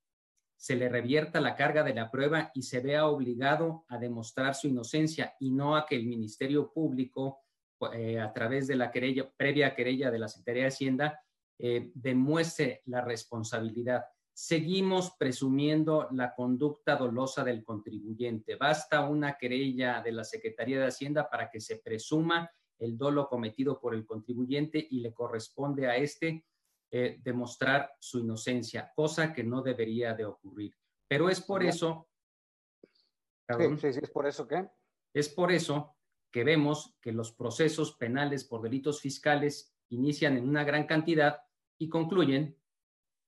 se 0.56 0.76
le 0.76 0.88
revierta 0.88 1.42
la 1.42 1.56
carga 1.56 1.82
de 1.82 1.96
la 1.96 2.12
prueba 2.12 2.52
y 2.54 2.62
se 2.62 2.80
vea 2.80 3.08
obligado 3.08 3.86
a 3.88 3.98
demostrar 3.98 4.54
su 4.54 4.68
inocencia 4.68 5.34
y 5.40 5.50
no 5.50 5.76
a 5.76 5.88
que 5.88 5.96
el 5.96 6.06
Ministerio 6.06 6.72
Público, 6.72 7.40
eh, 7.92 8.20
a 8.20 8.32
través 8.32 8.68
de 8.68 8.76
la 8.76 8.92
querella, 8.92 9.28
previa 9.36 9.74
querella 9.74 10.12
de 10.12 10.20
la 10.20 10.28
Secretaría 10.28 10.62
de 10.62 10.68
Hacienda, 10.68 11.20
eh, 11.58 11.90
demuestre 11.96 12.84
la 12.86 13.02
responsabilidad 13.02 14.04
seguimos 14.32 15.16
presumiendo 15.20 16.08
la 16.12 16.34
conducta 16.34 16.96
dolosa 16.96 17.44
del 17.44 17.62
contribuyente. 17.62 18.56
Basta 18.56 19.10
una 19.10 19.38
querella 19.38 20.02
de 20.02 20.14
la 20.14 20.24
Secretaría 20.24 20.80
de 20.80 20.86
Hacienda 20.86 21.30
para 21.30 21.50
que 21.50 21.60
se 21.60 21.78
presuma 21.78 22.50
el 22.78 22.98
dolo 22.98 23.28
cometido 23.28 23.80
por 23.82 23.94
el 23.94 24.06
contribuyente 24.06 24.88
y 24.90 25.02
le 25.02 25.14
corresponde 25.14 25.88
a 25.88 25.98
este 25.98 26.46
eh, 26.92 27.20
demostrar 27.22 27.94
su 28.00 28.20
inocencia, 28.20 28.92
cosa 28.96 29.34
que 29.34 29.44
no 29.44 29.62
debería 29.62 30.14
de 30.14 30.26
ocurrir. 30.26 30.76
Pero 31.08 31.30
es 31.30 31.42
por 31.42 31.64
eso... 31.64 32.10
Sí, 33.48 33.78
sí, 33.78 33.94
sí, 33.94 34.00
es 34.02 34.10
por 34.12 34.28
eso 34.28 34.48
que... 34.48 34.70
Es 35.14 35.30
por 35.30 35.52
eso 35.52 35.98
que 36.32 36.44
vemos 36.44 36.96
que 37.02 37.12
los 37.12 37.32
procesos 37.32 37.96
penales 37.96 38.44
por 38.44 38.62
delitos 38.62 39.02
fiscales 39.02 39.76
inician 39.90 40.38
en 40.38 40.48
una 40.48 40.64
gran 40.64 40.86
cantidad 40.86 41.42
y 41.80 41.90
concluyen 41.90 42.56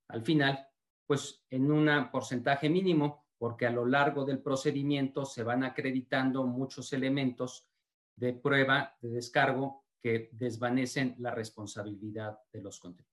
al 0.08 0.22
final 0.22 0.68
pues 1.06 1.44
en 1.50 1.70
un 1.70 2.10
porcentaje 2.10 2.68
mínimo, 2.70 3.26
porque 3.36 3.66
a 3.66 3.70
lo 3.70 3.84
largo 3.84 4.24
del 4.24 4.40
procedimiento 4.40 5.24
se 5.24 5.42
van 5.42 5.64
acreditando 5.64 6.44
muchos 6.44 6.92
elementos 6.92 7.68
de 8.16 8.32
prueba, 8.34 8.96
de 9.00 9.10
descargo, 9.10 9.84
que 10.00 10.30
desvanecen 10.32 11.16
la 11.18 11.32
responsabilidad 11.32 12.38
de 12.52 12.62
los 12.62 12.78
contribuyentes. 12.78 13.11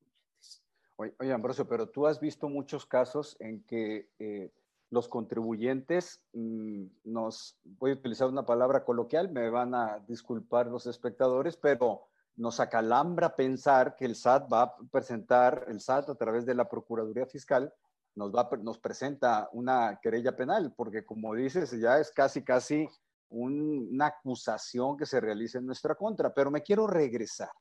Oye, 0.99 1.31
Ambrosio, 1.31 1.65
pero 1.65 1.87
tú 1.87 2.07
has 2.07 2.19
visto 2.19 2.49
muchos 2.49 2.85
casos 2.85 3.37
en 3.39 3.63
que 3.63 4.09
eh, 4.19 4.51
los 4.89 5.07
contribuyentes 5.07 6.25
mm, 6.33 6.87
nos, 7.05 7.57
voy 7.63 7.91
a 7.91 7.93
utilizar 7.93 8.27
una 8.27 8.45
palabra 8.45 8.83
coloquial, 8.83 9.31
me 9.31 9.49
van 9.49 9.73
a 9.73 9.99
disculpar 10.09 10.67
los 10.67 10.87
espectadores, 10.87 11.55
pero 11.55 12.07
nos 12.35 12.59
acalambra 12.59 13.33
pensar 13.33 13.95
que 13.95 14.03
el 14.03 14.15
SAT 14.15 14.51
va 14.51 14.61
a 14.63 14.77
presentar, 14.91 15.67
el 15.69 15.79
SAT 15.79 16.09
a 16.09 16.15
través 16.15 16.45
de 16.45 16.55
la 16.55 16.67
Procuraduría 16.67 17.25
Fiscal, 17.25 17.73
nos, 18.15 18.35
va, 18.35 18.49
nos 18.61 18.77
presenta 18.77 19.47
una 19.53 20.01
querella 20.01 20.35
penal, 20.35 20.73
porque 20.75 21.05
como 21.05 21.33
dices, 21.33 21.71
ya 21.79 21.97
es 21.99 22.11
casi, 22.11 22.43
casi 22.43 22.89
una 23.29 24.07
acusación 24.07 24.97
que 24.97 25.05
se 25.05 25.21
realiza 25.21 25.59
en 25.59 25.65
nuestra 25.65 25.95
contra. 25.95 26.33
Pero 26.33 26.51
me 26.51 26.61
quiero 26.61 26.87
regresar. 26.87 27.51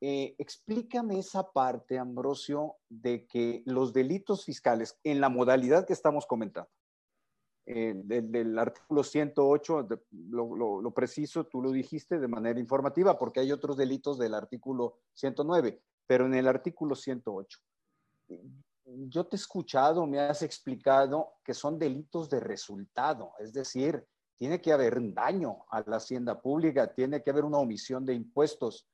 Eh, 0.00 0.34
explícame 0.38 1.18
esa 1.18 1.52
parte, 1.52 1.98
Ambrosio, 1.98 2.76
de 2.88 3.26
que 3.26 3.62
los 3.66 3.92
delitos 3.92 4.44
fiscales, 4.44 4.98
en 5.04 5.20
la 5.20 5.28
modalidad 5.28 5.86
que 5.86 5.92
estamos 5.92 6.26
comentando, 6.26 6.70
eh, 7.66 7.92
del, 7.94 8.58
artículo 8.58 9.04
108, 9.04 9.88
lo, 10.30 10.80
lo, 10.80 10.90
preciso, 10.92 11.44
tú 11.44 11.62
lo 11.62 11.70
dijiste 11.70 12.18
de 12.18 12.28
manera 12.28 12.58
informativa, 12.58 13.18
porque 13.18 13.40
hay 13.40 13.52
otros 13.52 13.76
delitos 13.76 14.18
del 14.18 14.34
artículo 14.34 14.98
109, 15.14 15.82
pero 16.06 16.26
en 16.26 16.34
el 16.34 16.48
artículo 16.48 16.94
108 16.94 17.60
yo 19.08 19.26
te 19.26 19.36
he 19.36 19.38
escuchado, 19.38 20.06
me 20.06 20.20
has 20.20 20.42
explicado 20.42 21.34
que 21.44 21.54
son 21.54 21.78
delitos 21.78 22.28
de 22.28 22.40
resultado, 22.40 23.32
es 23.38 23.52
decir, 23.52 24.04
tiene 24.36 24.60
que 24.60 24.72
haber 24.72 24.98
un 24.98 25.14
daño 25.14 25.64
a 25.70 25.82
la 25.86 25.96
hacienda 25.96 26.40
pública, 26.40 26.92
tiene 26.92 27.22
que 27.22 27.30
haber 27.30 27.44
una 27.44 27.58
omisión 27.58 28.06
de 28.06 28.14
impuestos. 28.14 28.88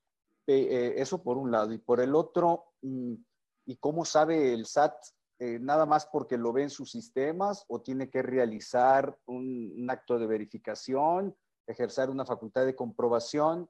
Eh, 0.46 0.94
eso 0.96 1.22
por 1.22 1.36
un 1.36 1.50
lado. 1.50 1.72
Y 1.72 1.78
por 1.78 2.00
el 2.00 2.14
otro, 2.14 2.72
mm, 2.82 3.14
¿y 3.66 3.76
cómo 3.76 4.04
sabe 4.04 4.52
el 4.52 4.66
SAT 4.66 4.94
eh, 5.38 5.58
nada 5.60 5.84
más 5.84 6.06
porque 6.06 6.38
lo 6.38 6.52
ven 6.52 6.70
sus 6.70 6.90
sistemas 6.90 7.64
o 7.68 7.82
tiene 7.82 8.08
que 8.08 8.22
realizar 8.22 9.18
un, 9.26 9.86
acto 9.90 10.18
de 10.18 10.26
verificación, 10.26 11.36
ejercer 11.66 12.10
una 12.10 12.24
facultad 12.24 12.64
de 12.64 12.76
comprobación? 12.76 13.68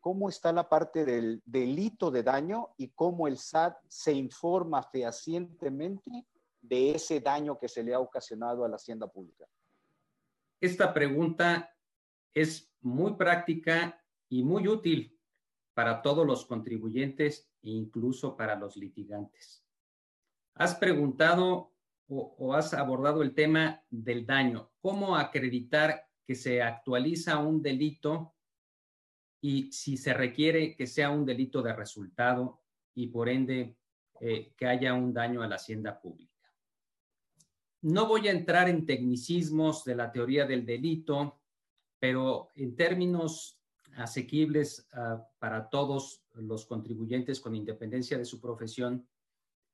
¿Cómo 0.00 0.28
está 0.28 0.52
la 0.52 0.68
parte 0.68 1.04
del 1.04 1.42
delito 1.44 2.10
de 2.10 2.22
daño 2.22 2.68
y 2.76 2.90
cómo 2.90 3.26
el 3.26 3.38
SAT 3.38 3.78
se 3.88 4.12
informa 4.12 4.82
fehacientemente 4.82 6.26
de 6.60 6.92
ese 6.92 7.20
daño 7.20 7.58
que 7.58 7.68
se 7.68 7.82
le 7.82 7.94
ha 7.94 8.00
ocasionado 8.00 8.64
a 8.64 8.68
la 8.68 8.76
hacienda 8.76 9.08
pública? 9.08 9.46
Esta 10.60 10.92
pregunta 10.92 11.74
es 12.34 12.70
muy 12.80 13.14
práctica 13.14 14.00
y 14.28 14.42
muy 14.42 14.68
útil 14.68 15.17
para 15.78 16.02
todos 16.02 16.26
los 16.26 16.44
contribuyentes 16.44 17.48
e 17.62 17.70
incluso 17.70 18.36
para 18.36 18.56
los 18.56 18.76
litigantes. 18.76 19.64
Has 20.54 20.74
preguntado 20.74 21.72
o, 22.08 22.52
has 22.52 22.74
abordado 22.74 23.22
el 23.22 23.32
tema 23.32 23.84
del 23.88 24.26
daño. 24.26 24.72
¿Cómo 24.80 25.14
acreditar 25.14 26.08
que 26.26 26.34
se 26.34 26.60
actualiza 26.62 27.38
un 27.38 27.62
delito 27.62 28.34
y 29.40 29.70
si 29.70 29.96
se 29.96 30.12
requiere 30.14 30.74
que 30.74 30.88
sea 30.88 31.10
un 31.10 31.24
delito 31.24 31.62
de 31.62 31.72
resultado 31.72 32.60
y 32.96 33.06
por 33.06 33.28
ende 33.28 33.78
eh, 34.20 34.52
que 34.56 34.66
haya 34.66 34.94
un 34.94 35.14
daño 35.14 35.42
a 35.42 35.46
la 35.46 35.54
hacienda 35.54 36.00
pública? 36.00 36.52
No 37.82 38.08
voy 38.08 38.26
a 38.26 38.32
entrar 38.32 38.68
en 38.68 38.84
tecnicismos 38.84 39.84
de 39.84 39.94
la 39.94 40.10
teoría 40.10 40.44
del 40.44 40.66
delito, 40.66 41.40
pero 42.00 42.50
en 42.56 42.74
términos 42.74 43.57
asequibles 43.96 44.88
ah, 44.92 45.26
para 45.38 45.68
todos 45.68 46.24
los 46.34 46.66
contribuyentes 46.66 47.40
con 47.40 47.54
independencia 47.54 48.18
de 48.18 48.24
su 48.24 48.40
profesión, 48.40 49.06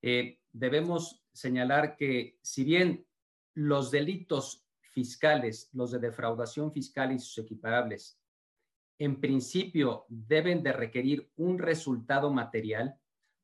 eh, 0.02 0.40
debemos 0.52 1.24
señalar 1.32 1.96
que 1.96 2.38
si 2.42 2.64
bien 2.64 3.06
los 3.54 3.90
delitos 3.90 4.66
fiscales, 4.80 5.70
los 5.72 5.90
de 5.90 5.98
defraudación 5.98 6.72
fiscal 6.72 7.12
y 7.12 7.18
sus 7.18 7.38
equiparables, 7.38 8.18
en 8.98 9.20
principio 9.20 10.06
deben 10.08 10.62
de 10.62 10.72
requerir 10.72 11.30
un 11.36 11.58
resultado 11.58 12.30
material, 12.30 12.96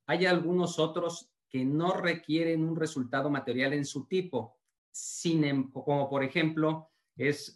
hay 0.07 0.27
algunos 0.27 0.79
otros 0.79 1.33
que 1.49 1.65
no 1.65 1.95
requieren 1.95 2.63
un 2.63 2.77
resultado 2.77 3.29
material 3.31 3.73
en 3.73 3.85
su 3.85 4.07
tipo, 4.07 4.57
sin, 4.91 5.45
em, 5.45 5.71
como 5.71 6.09
por 6.09 6.23
ejemplo 6.23 6.91
es 7.17 7.55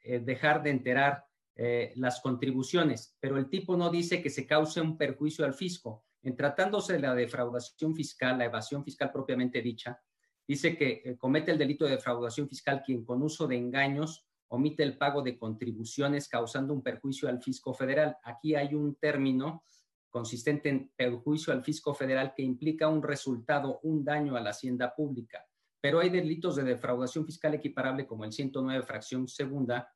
eh, 0.00 0.20
dejar 0.20 0.62
de 0.62 0.70
enterar 0.70 1.25
eh, 1.58 1.94
las 1.96 2.20
contribuciones, 2.20 3.16
pero 3.18 3.38
el 3.38 3.48
tipo 3.48 3.78
no 3.78 3.88
dice 3.88 4.22
que 4.22 4.28
se 4.28 4.46
cause 4.46 4.78
un 4.80 4.98
perjuicio 4.98 5.42
al 5.42 5.54
fisco. 5.54 6.04
En 6.22 6.36
tratándose 6.36 6.92
de 6.92 6.98
la 6.98 7.14
defraudación 7.14 7.94
fiscal, 7.94 8.36
la 8.36 8.44
evasión 8.44 8.84
fiscal 8.84 9.10
propiamente 9.10 9.62
dicha, 9.62 9.98
dice 10.46 10.76
que 10.76 11.02
eh, 11.02 11.16
comete 11.16 11.52
el 11.52 11.58
delito 11.58 11.86
de 11.86 11.92
defraudación 11.92 12.46
fiscal 12.46 12.82
quien 12.84 13.06
con 13.06 13.22
uso 13.22 13.46
de 13.46 13.56
engaños 13.56 14.26
omite 14.48 14.82
el 14.82 14.98
pago 14.98 15.22
de 15.22 15.38
contribuciones 15.38 16.28
causando 16.28 16.74
un 16.74 16.82
perjuicio 16.82 17.26
al 17.26 17.40
fisco 17.40 17.72
federal. 17.72 18.18
Aquí 18.22 18.54
hay 18.54 18.74
un 18.74 18.96
término 18.96 19.64
consistente 20.10 20.68
en 20.68 20.90
perjuicio 20.94 21.52
al 21.54 21.64
fisco 21.64 21.94
federal 21.94 22.34
que 22.36 22.42
implica 22.42 22.88
un 22.88 23.02
resultado, 23.02 23.80
un 23.82 24.04
daño 24.04 24.36
a 24.36 24.40
la 24.40 24.50
hacienda 24.50 24.94
pública. 24.94 25.46
Pero 25.80 26.00
hay 26.00 26.10
delitos 26.10 26.56
de 26.56 26.64
defraudación 26.64 27.24
fiscal 27.24 27.54
equiparable 27.54 28.06
como 28.06 28.24
el 28.24 28.32
109 28.32 28.84
fracción 28.84 29.26
segunda, 29.26 29.88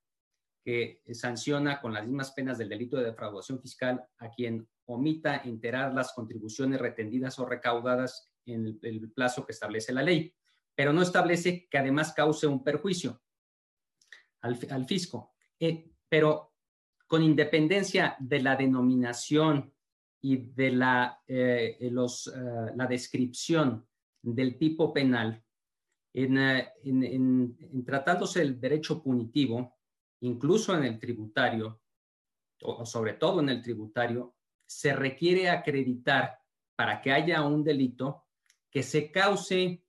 que 0.63 1.03
sanciona 1.13 1.81
con 1.81 1.93
las 1.93 2.07
mismas 2.07 2.33
penas 2.33 2.59
del 2.59 2.69
delito 2.69 2.97
de 2.97 3.05
defraudación 3.05 3.61
fiscal 3.61 4.05
a 4.19 4.31
quien 4.31 4.69
omita 4.87 5.43
enterar 5.45 5.95
las 5.95 6.13
contribuciones 6.13 6.81
retendidas 6.81 7.39
o 7.39 7.47
recaudadas 7.47 8.31
en 8.47 8.79
el, 8.83 9.11
plazo 9.13 9.47
que 9.47 9.53
establece 9.53 9.93
la 9.93 10.03
ley, 10.03 10.35
pero 10.75 10.93
no 10.93 11.03
establece 11.03 11.69
que 11.71 11.79
además 11.79 12.13
cause 12.13 12.47
un 12.47 12.65
perjuicio 12.65 13.23
al, 14.41 14.87
fisco. 14.87 15.35
Eh, 15.59 15.91
pero 16.09 16.55
con 17.07 17.23
independencia 17.23 18.17
de 18.19 18.43
la 18.43 18.57
denominación 18.57 19.73
y 20.23 20.37
de 20.37 20.73
la, 20.73 21.23
eh, 21.27 21.79
los, 21.91 22.27
eh, 22.29 22.73
la 22.75 22.87
descripción 22.87 23.87
del 24.23 24.59
tipo 24.59 24.93
penal, 24.93 25.43
en, 26.13 26.39
en, 26.39 27.85
tratándose 27.85 28.41
del 28.41 28.61
derecho 28.61 29.03
punitivo, 29.03 29.80
incluso 30.21 30.77
en 30.77 30.85
el 30.85 30.99
tributario, 30.99 31.81
o 32.63 32.85
sobre 32.85 33.15
todo 33.15 33.41
en 33.41 33.49
el 33.49 33.63
tributario, 33.63 34.37
se 34.67 34.93
requiere 34.93 35.49
acreditar 35.49 36.39
para 36.77 37.01
que 37.01 37.13
haya 37.13 37.45
un 37.45 37.65
delito 37.65 38.25
que 38.71 38.83
se 38.83 39.11
cause 39.11 39.85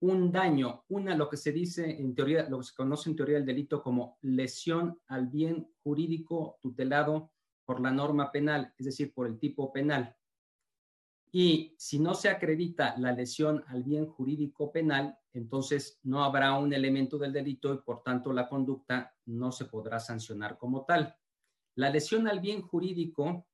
un 0.00 0.30
daño, 0.30 0.84
una 0.88 1.16
lo 1.16 1.30
que 1.30 1.36
se 1.36 1.52
dice 1.52 1.88
en 1.88 2.14
teoría, 2.14 2.48
lo 2.48 2.58
que 2.58 2.64
se 2.64 2.74
conoce 2.74 3.08
en 3.08 3.16
teoría 3.16 3.36
del 3.36 3.46
delito 3.46 3.82
como 3.82 4.18
lesión 4.22 5.00
al 5.06 5.28
bien 5.28 5.66
jurídico 5.82 6.58
tutelado 6.60 7.32
por 7.64 7.80
la 7.80 7.90
norma 7.90 8.30
penal, 8.30 8.74
es 8.76 8.86
decir, 8.86 9.14
por 9.14 9.26
el 9.26 9.38
tipo 9.38 9.72
penal. 9.72 10.14
Y 11.36 11.74
si 11.76 11.98
no 11.98 12.14
se 12.14 12.28
acredita 12.28 12.94
la 12.96 13.10
lesión 13.10 13.64
al 13.66 13.82
bien 13.82 14.06
jurídico 14.06 14.70
penal, 14.70 15.18
entonces 15.32 15.98
no 16.04 16.22
habrá 16.22 16.56
un 16.56 16.72
elemento 16.72 17.18
del 17.18 17.32
delito 17.32 17.74
y 17.74 17.78
por 17.78 18.04
tanto 18.04 18.32
la 18.32 18.48
conducta 18.48 19.12
no 19.26 19.50
se 19.50 19.64
podrá 19.64 19.98
sancionar 19.98 20.56
como 20.56 20.84
tal. 20.84 21.12
La 21.74 21.90
lesión 21.90 22.28
al 22.28 22.38
bien 22.38 22.62
jurídico 22.62 23.48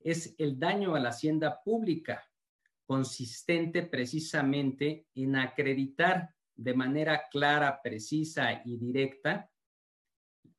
es 0.00 0.34
el 0.38 0.58
daño 0.58 0.96
a 0.96 0.98
la 0.98 1.10
hacienda 1.10 1.62
pública, 1.62 2.28
consistente 2.84 3.84
precisamente 3.84 5.06
en 5.14 5.36
acreditar 5.36 6.34
de 6.56 6.74
manera 6.74 7.28
clara, 7.30 7.80
precisa 7.80 8.60
y 8.64 8.76
directa 8.76 9.48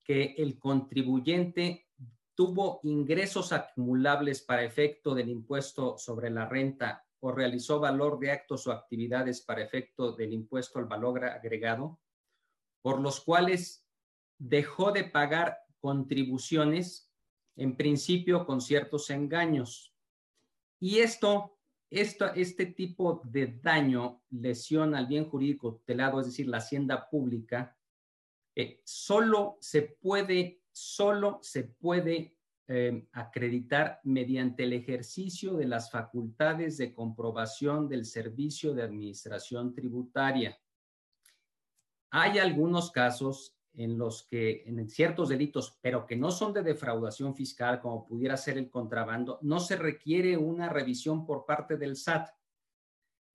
que 0.05 0.35
el 0.37 0.57
contribuyente 0.57 1.89
tuvo 2.41 2.79
ingresos 2.81 3.53
acumulables 3.53 4.41
para 4.41 4.63
efecto 4.63 5.13
del 5.13 5.29
impuesto 5.29 5.99
sobre 5.99 6.31
la 6.31 6.47
renta 6.47 7.05
o 7.19 7.31
realizó 7.31 7.79
valor 7.79 8.17
de 8.17 8.31
actos 8.31 8.65
o 8.65 8.71
actividades 8.71 9.41
para 9.41 9.61
efecto 9.61 10.13
del 10.13 10.33
impuesto 10.33 10.79
al 10.79 10.85
valor 10.85 11.23
agregado, 11.23 11.99
por 12.81 12.99
los 12.99 13.21
cuales 13.21 13.85
dejó 14.39 14.91
de 14.91 15.03
pagar 15.03 15.55
contribuciones 15.79 17.13
en 17.57 17.77
principio 17.77 18.43
con 18.47 18.59
ciertos 18.59 19.11
engaños. 19.11 19.93
Y 20.79 20.97
esto, 20.97 21.59
esto, 21.91 22.33
este 22.33 22.65
tipo 22.65 23.21
de 23.23 23.59
daño, 23.61 24.23
lesión 24.31 24.95
al 24.95 25.05
bien 25.05 25.29
jurídico 25.29 25.75
tutelado, 25.75 26.19
es 26.19 26.25
decir, 26.25 26.47
la 26.47 26.57
hacienda 26.57 27.07
pública, 27.07 27.77
eh, 28.55 28.81
solo 28.83 29.59
se 29.61 29.83
puede, 29.83 30.60
solo 30.71 31.39
se 31.41 31.63
puede 31.63 32.35
eh, 32.67 33.05
acreditar 33.11 33.99
mediante 34.03 34.63
el 34.63 34.73
ejercicio 34.73 35.55
de 35.55 35.65
las 35.65 35.91
facultades 35.91 36.77
de 36.77 36.93
comprobación 36.93 37.89
del 37.89 38.05
servicio 38.05 38.73
de 38.73 38.83
administración 38.83 39.73
tributaria. 39.73 40.57
Hay 42.11 42.39
algunos 42.39 42.91
casos 42.91 43.57
en 43.73 43.97
los 43.97 44.23
que 44.23 44.63
en 44.65 44.89
ciertos 44.89 45.29
delitos, 45.29 45.77
pero 45.81 46.05
que 46.05 46.15
no 46.15 46.31
son 46.31 46.53
de 46.53 46.63
defraudación 46.63 47.35
fiscal, 47.35 47.79
como 47.79 48.05
pudiera 48.05 48.37
ser 48.37 48.57
el 48.57 48.69
contrabando, 48.69 49.39
no 49.41 49.59
se 49.59 49.75
requiere 49.75 50.37
una 50.37 50.69
revisión 50.69 51.25
por 51.25 51.45
parte 51.45 51.77
del 51.77 51.95
SAT. 51.95 52.29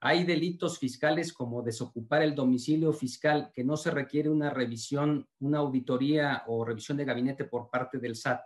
Hay 0.00 0.24
delitos 0.24 0.78
fiscales 0.78 1.32
como 1.32 1.62
desocupar 1.62 2.22
el 2.22 2.34
domicilio 2.34 2.92
fiscal, 2.92 3.50
que 3.54 3.64
no 3.64 3.76
se 3.76 3.90
requiere 3.90 4.28
una 4.28 4.50
revisión, 4.50 5.28
una 5.40 5.58
auditoría 5.58 6.44
o 6.46 6.64
revisión 6.64 6.98
de 6.98 7.04
gabinete 7.04 7.44
por 7.44 7.70
parte 7.70 7.98
del 7.98 8.14
SAT. 8.14 8.42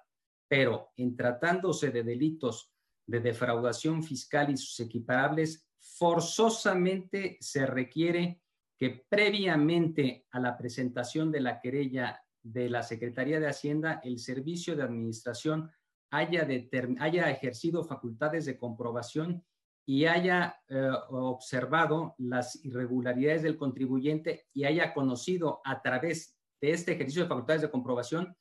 Pero 0.48 0.90
en 0.96 1.16
tratándose 1.16 1.90
de 1.90 2.02
delitos 2.02 2.72
de 3.06 3.20
defraudación 3.20 4.02
fiscal 4.02 4.50
y 4.50 4.56
sus 4.56 4.78
equiparables, 4.80 5.66
forzosamente 5.78 7.36
se 7.40 7.66
requiere 7.66 8.40
que 8.78 9.04
previamente 9.08 10.26
a 10.30 10.40
la 10.40 10.56
presentación 10.56 11.30
de 11.30 11.40
la 11.40 11.60
querella 11.60 12.22
de 12.42 12.70
la 12.70 12.82
Secretaría 12.82 13.40
de 13.40 13.48
Hacienda, 13.48 14.00
el 14.02 14.18
Servicio 14.18 14.76
de 14.76 14.82
Administración 14.82 15.70
haya, 16.10 17.30
ejercido 17.30 17.84
facultades 17.84 18.46
de 18.46 18.58
comprobación 18.58 19.44
y 19.92 20.06
haya 20.06 20.56
eh, 20.68 20.88
observado 21.08 22.14
las 22.18 22.64
irregularidades 22.64 23.42
del 23.42 23.56
contribuyente 23.56 24.46
y 24.54 24.62
haya 24.62 24.94
conocido 24.94 25.60
a 25.64 25.82
través 25.82 26.38
de 26.60 26.70
este 26.70 26.92
ejercicio 26.92 27.24
de 27.24 27.28
facultades 27.28 27.62
de 27.62 27.72
comprobación 27.72 28.36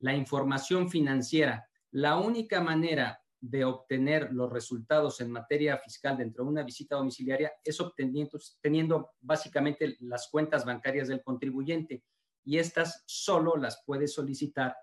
la 0.00 0.14
información 0.14 0.90
financiera. 0.90 1.66
La 1.90 2.18
única 2.18 2.60
manera 2.60 3.18
de 3.40 3.64
obtener 3.64 4.30
los 4.30 4.52
resultados 4.52 5.22
en 5.22 5.30
materia 5.30 5.78
fiscal 5.78 6.18
dentro 6.18 6.44
de 6.44 6.50
una 6.50 6.64
visita 6.64 6.96
domiciliaria 6.96 7.50
es 7.64 7.80
obteniendo, 7.80 8.38
teniendo 8.60 9.12
básicamente 9.22 9.96
las 10.00 10.28
cuentas 10.28 10.66
bancarias 10.66 11.08
del 11.08 11.22
contribuyente 11.22 12.04
y 12.44 12.58
estas 12.58 13.04
solo 13.06 13.56
las 13.56 13.82
puede 13.86 14.06
solicitar 14.06 14.76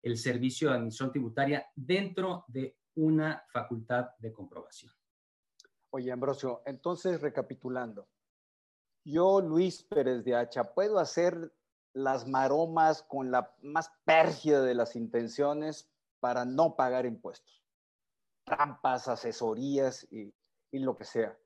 el 0.00 0.16
servicio 0.16 0.70
de 0.70 0.76
administración 0.76 1.12
tributaria 1.12 1.66
dentro 1.74 2.46
de 2.48 2.74
una 2.94 3.44
facultad 3.52 4.06
de 4.18 4.32
comprobación. 4.32 4.97
Oye, 5.90 6.12
Ambrosio, 6.12 6.62
entonces 6.66 7.20
recapitulando, 7.20 8.08
yo, 9.04 9.40
Luis 9.40 9.82
Pérez 9.84 10.22
de 10.22 10.36
Hacha, 10.36 10.74
puedo 10.74 10.98
hacer 10.98 11.50
las 11.94 12.28
maromas 12.28 13.02
con 13.02 13.30
la 13.30 13.54
más 13.62 13.90
pérgida 14.04 14.60
de 14.62 14.74
las 14.74 14.96
intenciones 14.96 15.90
para 16.20 16.44
no 16.44 16.76
pagar 16.76 17.06
impuestos. 17.06 17.64
Trampas, 18.44 19.08
asesorías 19.08 20.06
y, 20.10 20.34
y 20.70 20.78
lo 20.80 20.94
que 20.94 21.04
sea. 21.04 21.38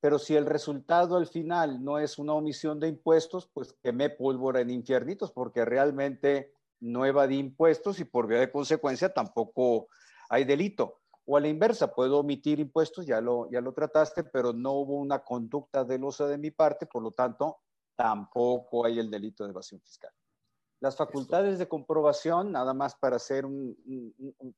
Pero 0.00 0.18
si 0.18 0.36
el 0.36 0.46
resultado 0.46 1.16
al 1.16 1.26
final 1.26 1.82
no 1.84 1.98
es 1.98 2.16
una 2.16 2.34
omisión 2.34 2.78
de 2.78 2.88
impuestos, 2.88 3.48
pues 3.52 3.74
quemé 3.82 4.08
pólvora 4.08 4.60
en 4.60 4.70
infiernitos, 4.70 5.32
porque 5.32 5.64
realmente 5.64 6.54
no 6.78 7.04
evadí 7.04 7.38
impuestos 7.38 7.98
y 7.98 8.04
por 8.04 8.28
vía 8.28 8.38
de 8.38 8.52
consecuencia 8.52 9.12
tampoco 9.12 9.88
hay 10.28 10.44
delito. 10.44 10.99
O 11.32 11.36
a 11.36 11.40
la 11.40 11.46
inversa, 11.46 11.94
puedo 11.94 12.18
omitir 12.18 12.58
impuestos, 12.58 13.06
ya 13.06 13.20
lo, 13.20 13.48
ya 13.52 13.60
lo 13.60 13.72
trataste, 13.72 14.24
pero 14.24 14.52
no 14.52 14.72
hubo 14.72 14.96
una 14.96 15.20
conducta 15.20 15.84
delosa 15.84 16.26
de 16.26 16.36
mi 16.38 16.50
parte, 16.50 16.86
por 16.86 17.04
lo 17.04 17.12
tanto, 17.12 17.58
tampoco 17.94 18.84
hay 18.84 18.98
el 18.98 19.12
delito 19.12 19.44
de 19.44 19.50
evasión 19.50 19.80
fiscal. 19.80 20.10
Las 20.80 20.96
facultades 20.96 21.60
de 21.60 21.68
comprobación, 21.68 22.50
nada 22.50 22.74
más 22.74 22.96
para 22.96 23.14
hacer 23.14 23.46
un, 23.46 23.76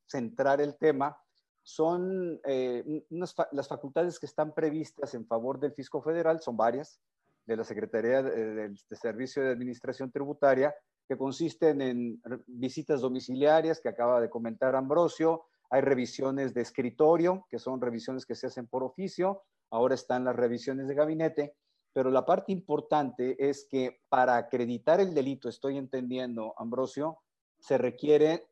centrar 0.07 0.63
el 0.63 0.79
tema, 0.79 1.15
son 1.63 2.41
eh, 2.47 3.05
las 3.11 3.69
facultades 3.69 4.19
que 4.19 4.25
están 4.25 4.55
previstas 4.55 5.13
en 5.13 5.27
favor 5.27 5.61
del 5.61 5.75
fisco 5.75 6.01
federal, 6.01 6.41
son 6.41 6.57
varias, 6.57 7.03
de 7.45 7.55
la 7.55 7.65
Secretaría 7.65 8.23
de, 8.23 8.75
Servicio 8.93 9.43
de 9.43 9.51
Administración 9.51 10.11
Tributaria, 10.11 10.75
que 11.07 11.19
consisten 11.19 11.83
en 11.83 12.23
visitas 12.47 13.03
domiciliarias, 13.03 13.79
que 13.79 13.91
acaba 13.91 14.23
de 14.23 14.31
comentar 14.31 14.75
Ambrosio, 14.75 15.45
hay 15.73 15.81
revisiones 15.81 16.53
de 16.53 16.61
escritorio, 16.61 17.47
que 17.49 17.59
son 17.59 17.81
revisiones 17.81 18.27
que 18.27 18.35
se 18.35 18.47
hacen 18.47 18.67
por 18.67 18.83
oficio, 18.83 19.43
ahora 19.71 19.95
están 19.95 20.23
las 20.23 20.37
revisiones 20.37 20.87
de 20.87 20.95
gabinete, 20.95 21.57
pero 21.95 22.11
la 22.11 22.27
parte 22.27 22.53
importante 22.53 23.37
es 23.39 23.67
que 23.71 24.03
para 24.11 24.37
acreditar 24.37 25.01
el 25.01 25.15
delito, 25.15 25.49
estoy 25.49 25.79
entendiendo, 25.79 26.53
Ambrosio, 26.59 27.21
se 27.59 27.79
requiere 27.79 28.51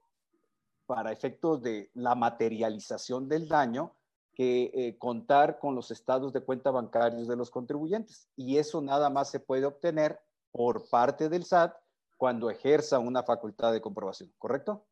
para 0.87 1.13
efectos 1.13 1.61
de 1.61 1.91
la 1.93 2.15
materialización 2.15 3.29
del 3.29 3.47
daño, 3.47 3.95
que 4.35 4.71
eh, 4.73 4.97
contar 4.97 5.59
con 5.59 5.75
los 5.75 5.91
estados 5.91 6.33
de 6.33 6.41
cuenta 6.41 6.71
bancarios 6.71 7.29
de 7.29 7.37
los 7.37 7.51
contribuyentes. 7.51 8.31
Y 8.35 8.57
eso 8.57 8.81
nada 8.81 9.11
más 9.11 9.31
se 9.31 9.41
puede 9.41 9.67
obtener 9.67 10.19
por 10.51 10.89
parte 10.89 11.29
del 11.29 11.45
SAT 11.45 11.77
cuando 12.17 12.49
ejerza 12.49 12.99
una 12.99 13.23
facultad 13.23 13.75
de 13.75 13.83
comprobación, 13.83 14.33
¿correcto? 14.39 14.87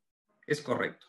Es 0.47 0.61
correcto. 0.61 1.07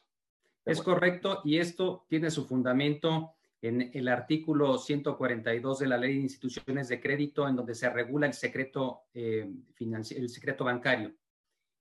Es 0.71 0.81
correcto 0.81 1.41
y 1.43 1.57
esto 1.57 2.05
tiene 2.07 2.31
su 2.31 2.45
fundamento 2.45 3.33
en 3.61 3.91
el 3.93 4.07
artículo 4.07 4.77
142 4.77 5.79
de 5.79 5.87
la 5.87 5.97
Ley 5.97 6.15
de 6.15 6.21
Instituciones 6.21 6.87
de 6.87 7.01
Crédito, 7.01 7.47
en 7.47 7.55
donde 7.55 7.75
se 7.75 7.89
regula 7.89 8.27
el 8.27 8.33
secreto, 8.33 9.01
eh, 9.13 9.51
el 9.79 10.29
secreto 10.29 10.63
bancario. 10.63 11.13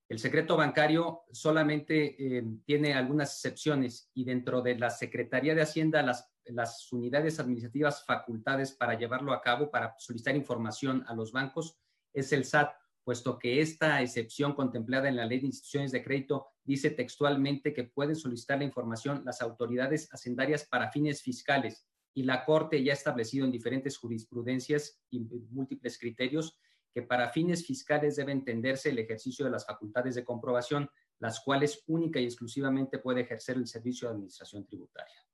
El 0.08 0.18
secreto 0.18 0.56
bancario 0.56 1.24
solamente 1.30 2.16
eh, 2.38 2.44
tiene 2.64 2.94
algunas 2.94 3.34
excepciones 3.34 4.10
y 4.14 4.24
dentro 4.24 4.62
de 4.62 4.78
la 4.78 4.90
Secretaría 4.90 5.54
de 5.54 5.62
Hacienda, 5.62 6.02
las, 6.02 6.32
las 6.46 6.90
unidades 6.92 7.38
administrativas 7.38 8.04
facultades 8.06 8.72
para 8.72 8.98
llevarlo 8.98 9.32
a 9.32 9.42
cabo, 9.42 9.70
para 9.70 9.94
solicitar 9.98 10.34
información 10.34 11.04
a 11.06 11.14
los 11.14 11.30
bancos, 11.30 11.78
es 12.14 12.32
el 12.32 12.44
SAT, 12.44 12.72
puesto 13.08 13.38
que 13.38 13.62
esta 13.62 14.02
excepción 14.02 14.52
contemplada 14.52 15.08
en 15.08 15.16
la 15.16 15.24
Ley 15.24 15.40
de 15.40 15.46
Instituciones 15.46 15.92
de 15.92 16.04
Crédito 16.04 16.48
dice 16.62 16.90
textualmente 16.90 17.72
que 17.72 17.84
pueden 17.84 18.14
solicitar 18.14 18.58
la 18.58 18.64
información 18.64 19.22
las 19.24 19.40
autoridades 19.40 20.12
hacendarias 20.12 20.66
para 20.66 20.90
fines 20.90 21.22
fiscales 21.22 21.86
y 22.12 22.24
la 22.24 22.44
Corte 22.44 22.84
ya 22.84 22.92
ha 22.92 22.94
establecido 22.94 23.46
en 23.46 23.50
diferentes 23.50 23.96
jurisprudencias 23.96 25.00
y 25.08 25.20
múltiples 25.20 25.98
criterios 25.98 26.60
que 26.92 27.00
para 27.00 27.30
fines 27.30 27.64
fiscales 27.64 28.16
debe 28.16 28.32
entenderse 28.32 28.90
el 28.90 28.98
ejercicio 28.98 29.46
de 29.46 29.52
las 29.52 29.64
facultades 29.64 30.14
de 30.14 30.24
comprobación, 30.26 30.90
las 31.18 31.40
cuales 31.40 31.84
única 31.86 32.20
y 32.20 32.24
exclusivamente 32.24 32.98
puede 32.98 33.22
ejercer 33.22 33.56
el 33.56 33.66
servicio 33.66 34.06
de 34.06 34.16
administración 34.16 34.66
tributaria. 34.66 35.24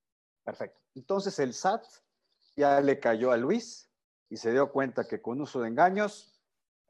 Perfecto. 0.44 0.80
Entonces 0.94 1.36
el 1.40 1.52
SAT 1.52 1.82
ya 2.54 2.80
le 2.80 3.00
cayó 3.00 3.32
a 3.32 3.36
Luis 3.36 3.90
y 4.30 4.36
se 4.36 4.52
dio 4.52 4.70
cuenta 4.70 5.08
que 5.08 5.20
con 5.20 5.40
uso 5.40 5.60
de 5.60 5.66
engaños, 5.70 6.33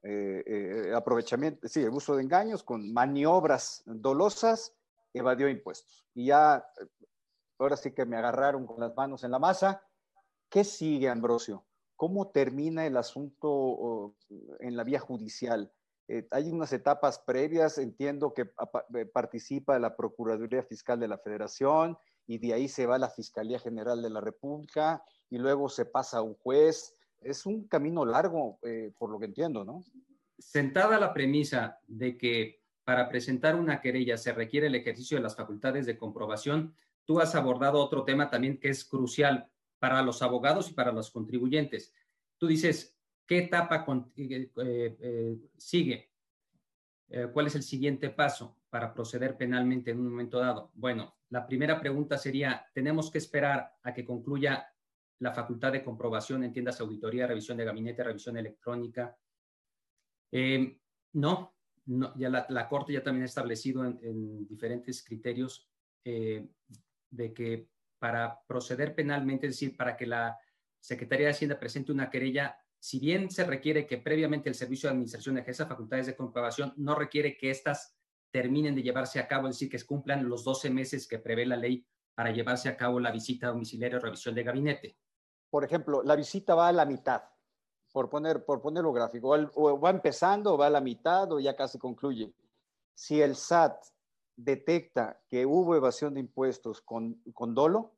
eh, 0.05 0.45
eh, 0.47 0.93
aprovechamiento, 0.95 1.67
sí, 1.67 1.83
el 1.83 1.91
uso 1.91 2.15
de 2.17 2.23
engaños, 2.23 2.63
con 2.63 2.93
maniobras 2.93 3.83
dolosas, 3.87 4.75
evadió 5.13 5.49
impuestos. 5.49 6.07
Y 6.15 6.27
ya, 6.27 6.67
ahora 7.59 7.77
sí 7.77 7.93
que 7.93 8.05
me 8.05 8.17
agarraron 8.17 8.67
con 8.67 8.81
las 8.81 8.95
manos 8.95 9.25
en 9.25 9.31
la 9.31 9.39
masa. 9.39 9.83
¿Qué 10.49 10.63
sigue, 10.63 11.09
Ambrosio? 11.09 11.65
¿Cómo 11.97 12.29
termina 12.29 12.87
el 12.87 12.97
asunto 12.97 14.15
en 14.61 14.77
la 14.77 14.85
vía 14.85 15.01
judicial? 15.01 15.73
Eh, 16.07 16.27
hay 16.31 16.51
unas 16.51 16.73
etapas 16.73 17.19
previas, 17.19 17.79
entiendo 17.79 18.35
que 18.35 18.45
participa 19.13 19.79
la 19.79 19.97
Procuraduría 19.97 20.63
Fiscal 20.63 21.01
de 21.01 21.09
la 21.09 21.19
Federación 21.19 21.97
y 22.27 22.39
de 22.39 22.53
ahí 22.53 22.69
se 22.69 22.87
va 22.87 22.97
a 22.97 22.99
la 22.99 23.09
Fiscalía 23.09 23.59
General 23.59 24.03
de 24.03 24.11
la 24.11 24.21
República 24.21 25.03
y 25.31 25.39
luego 25.39 25.69
se 25.69 25.87
pasa 25.87 26.19
a 26.19 26.23
un 26.23 26.35
juez. 26.35 26.95
Es 27.25 27.47
un 27.47 27.67
camino 27.67 28.05
largo, 28.05 28.59
eh, 28.63 28.93
por 28.99 29.11
lo 29.11 29.19
que 29.19 29.27
entiendo, 29.27 29.65
¿no? 29.65 29.83
Sentada 30.39 30.99
la 30.99 31.13
premisa 31.13 31.79
de 31.87 32.17
que 32.17 32.63
para 32.85 33.09
presentar 33.09 33.57
una 33.57 33.81
querella 33.81 34.17
se 34.17 34.33
requiere 34.33 34.67
el 34.67 34.75
ejercicio 34.75 35.17
de 35.17 35.23
las 35.23 35.37
facultades 35.37 35.87
de 35.87 35.97
comprobación, 35.97 36.75
tú 37.05 37.21
has 37.21 37.35
abordado 37.35 37.83
otro 37.83 38.05
tema 38.05 38.31
también 38.31 38.59
que 38.59 38.69
es 38.69 38.85
crucial 38.85 39.49
para 39.79 40.03
los 40.03 40.23
abogados 40.23 40.71
y 40.71 40.75
para 40.75 40.93
los 40.93 41.11
contribuyentes. 41.11 41.95
Tú 42.37 42.47
dices, 42.47 42.99
¿qué 43.27 43.39
etapa 43.39 43.87
eh, 44.17 44.51
eh, 44.57 45.39
sigue? 45.57 46.11
¿Cuál 47.33 47.47
es 47.47 47.55
el 47.55 47.63
siguiente 47.63 48.11
paso 48.11 48.57
para 48.71 48.93
proceder 48.93 49.37
penalmente 49.37 49.93
en 49.93 50.01
un 50.01 50.11
momento 50.11 50.41
dado? 50.41 50.73
Bueno, 50.75 51.15
la 51.29 51.47
primera 51.47 51.79
pregunta 51.79 52.19
sería, 52.19 52.67
¿tenemos 52.75 53.11
que 53.11 53.19
esperar 53.19 53.77
a 53.83 53.95
que 53.95 54.05
concluya 54.05 54.74
la 55.21 55.33
facultad 55.33 55.73
de 55.73 55.85
comprobación, 55.85 56.45
entiendas 56.45 56.81
auditoría, 56.81 57.27
revisión 57.27 57.57
de 57.57 57.65
gabinete, 57.65 58.05
revisión 58.05 58.37
electrónica? 58.37 59.17
no, 61.13 61.55
no, 61.87 62.13
ya 62.17 62.29
la, 62.29 62.69
Corte 62.69 62.93
ya 62.93 63.05
también 63.05 63.23
ha 63.23 63.27
establecido 63.27 63.85
en, 63.85 64.49
diferentes 64.49 65.05
criterios 65.05 65.71
de 66.03 67.33
que 67.33 67.69
para 67.99 68.41
proceder 68.47 68.95
penalmente, 68.95 69.47
es 69.47 69.55
decir, 69.55 69.77
para 69.77 69.97
que 69.97 70.07
la 70.07 70.37
Secretaría 70.79 71.27
de 71.27 71.33
Hacienda 71.33 71.59
presente 71.59 71.93
una 71.93 72.11
querella, 72.11 72.59
si 72.79 72.99
bien 72.99 73.31
se 73.31 73.45
requiere 73.45 73.87
que 73.87 73.97
previamente 73.97 74.51
el 74.51 74.55
Servicio 74.55 74.89
de 74.89 74.93
Administración 74.93 75.39
ejerza 75.39 75.67
facultades 75.67 76.05
de 76.05 76.15
comprobación, 76.15 76.75
no 76.77 76.95
requiere 76.95 77.39
que 77.39 77.51
éstas 77.51 77.97
terminen 78.31 78.75
de 78.75 78.83
llevarse 78.83 79.19
a 79.19 79.27
cabo, 79.27 79.49
es 79.49 79.55
decir, 79.55 79.71
que 79.71 79.83
cumplan 79.87 80.29
los 80.29 80.45
12 80.45 80.69
meses 80.69 81.09
que 81.09 81.19
prevé 81.19 81.47
la 81.47 81.57
ley 81.57 81.87
para 82.15 82.31
llevarse 82.31 82.69
a 82.69 82.77
cabo 82.77 83.01
la 83.01 83.11
visita 83.11 83.47
domiciliaria 83.47 83.97
o 83.97 84.01
revisión 84.03 84.35
de 84.35 84.43
gabinete. 84.43 84.97
Por 85.55 85.63
ejemplo, 85.63 86.03
la 86.03 86.17
visita 86.17 86.57
va 86.57 86.67
a 86.67 86.73
la 86.73 86.85
mitad, 86.85 87.23
por, 87.93 88.11
poner, 88.11 88.45
por 88.45 88.61
ponerlo 88.61 88.93
gráfico, 88.93 89.37
o 89.55 89.79
va 89.79 89.91
empezando, 89.91 90.55
o 90.55 90.59
va 90.59 90.67
a 90.67 90.71
la 90.71 90.81
mitad, 90.81 91.31
o 91.31 91.39
ya 91.39 91.55
casi 91.55 91.79
concluye. 91.79 92.35
Si 92.93 93.23
el 93.23 93.37
SAT 93.37 93.87
detecta 94.35 95.23
que 95.31 95.47
hubo 95.47 95.77
evasión 95.77 96.15
de 96.15 96.19
impuestos 96.19 96.81
con, 96.81 97.23
con 97.33 97.55
dolo, 97.55 97.95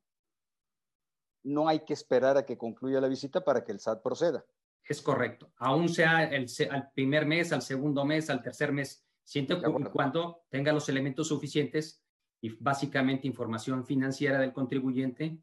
no 1.45 1.67
hay 1.67 1.79
que 1.79 1.93
esperar 1.93 2.37
a 2.37 2.45
que 2.45 2.59
concluya 2.59 3.01
la 3.01 3.07
visita 3.07 3.43
para 3.43 3.63
que 3.63 3.71
el 3.71 3.79
SAT 3.79 4.03
proceda. 4.03 4.45
Es 4.83 5.01
correcto. 5.01 5.51
Aún 5.57 5.89
sea 5.89 6.25
el, 6.25 6.45
al 6.69 6.91
primer 6.91 7.25
mes, 7.25 7.51
al 7.53 7.63
segundo 7.63 8.05
mes, 8.05 8.29
al 8.29 8.43
tercer 8.43 8.71
mes, 8.71 9.03
siempre 9.23 9.57
y 9.57 9.83
cuando 9.85 10.43
tenga 10.49 10.71
los 10.71 10.87
elementos 10.89 11.27
suficientes 11.27 12.03
y 12.39 12.49
básicamente 12.49 13.25
información 13.25 13.83
financiera 13.83 14.37
del 14.37 14.53
contribuyente 14.53 15.39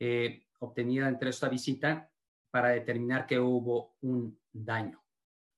eh, 0.00 0.45
obtenida 0.58 1.08
entre 1.08 1.30
esta 1.30 1.48
visita 1.48 2.10
para 2.50 2.70
determinar 2.70 3.26
que 3.26 3.38
hubo 3.38 3.96
un 4.02 4.38
daño. 4.52 5.02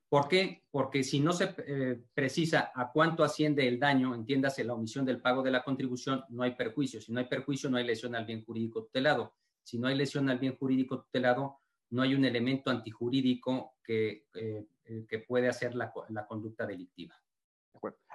¿Por 0.08 0.26
qué? 0.26 0.64
Porque 0.70 1.04
si 1.04 1.20
no 1.20 1.32
se 1.32 1.54
eh, 1.58 2.02
precisa 2.14 2.72
a 2.74 2.90
cuánto 2.90 3.22
asciende 3.22 3.68
el 3.68 3.78
daño, 3.78 4.14
entiéndase 4.14 4.64
la 4.64 4.72
omisión 4.72 5.04
del 5.04 5.20
pago 5.20 5.42
de 5.42 5.50
la 5.50 5.62
contribución, 5.62 6.24
no 6.30 6.42
hay 6.42 6.54
perjuicio. 6.54 7.00
Si 7.00 7.12
no 7.12 7.20
hay 7.20 7.26
perjuicio, 7.26 7.68
no 7.68 7.76
hay 7.76 7.84
lesión 7.84 8.14
al 8.14 8.24
bien 8.24 8.42
jurídico 8.44 8.84
tutelado. 8.84 9.34
Si 9.62 9.78
no 9.78 9.86
hay 9.86 9.96
lesión 9.96 10.30
al 10.30 10.38
bien 10.38 10.56
jurídico 10.56 11.02
tutelado, 11.02 11.60
no 11.90 12.02
hay 12.02 12.14
un 12.14 12.24
elemento 12.24 12.70
antijurídico 12.70 13.76
que, 13.84 14.26
eh, 14.34 14.66
que 15.06 15.18
puede 15.18 15.48
hacer 15.48 15.74
la, 15.74 15.92
la 16.08 16.26
conducta 16.26 16.66
delictiva. 16.66 17.14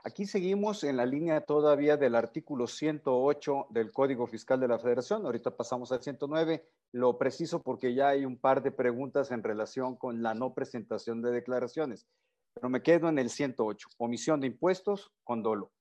Aquí 0.05 0.25
seguimos 0.25 0.83
en 0.83 0.97
la 0.97 1.05
línea 1.05 1.41
todavía 1.41 1.95
del 1.95 2.15
artículo 2.15 2.67
108 2.67 3.67
del 3.69 3.93
Código 3.93 4.27
Fiscal 4.27 4.59
de 4.59 4.67
la 4.67 4.77
Federación. 4.77 5.25
Ahorita 5.25 5.55
pasamos 5.55 5.93
al 5.93 6.03
109. 6.03 6.67
Lo 6.91 7.17
preciso 7.17 7.61
porque 7.61 7.93
ya 7.93 8.09
hay 8.09 8.25
un 8.25 8.37
par 8.37 8.61
de 8.61 8.71
preguntas 8.71 9.31
en 9.31 9.43
relación 9.43 9.95
con 9.95 10.21
la 10.21 10.33
no 10.33 10.53
presentación 10.53 11.21
de 11.21 11.31
declaraciones. 11.31 12.05
Pero 12.53 12.69
me 12.69 12.83
quedo 12.83 13.07
en 13.07 13.17
el 13.17 13.29
108. 13.29 13.87
Omisión 13.97 14.41
de 14.41 14.47
impuestos 14.47 15.13
con 15.23 15.41
dolo. 15.41 15.71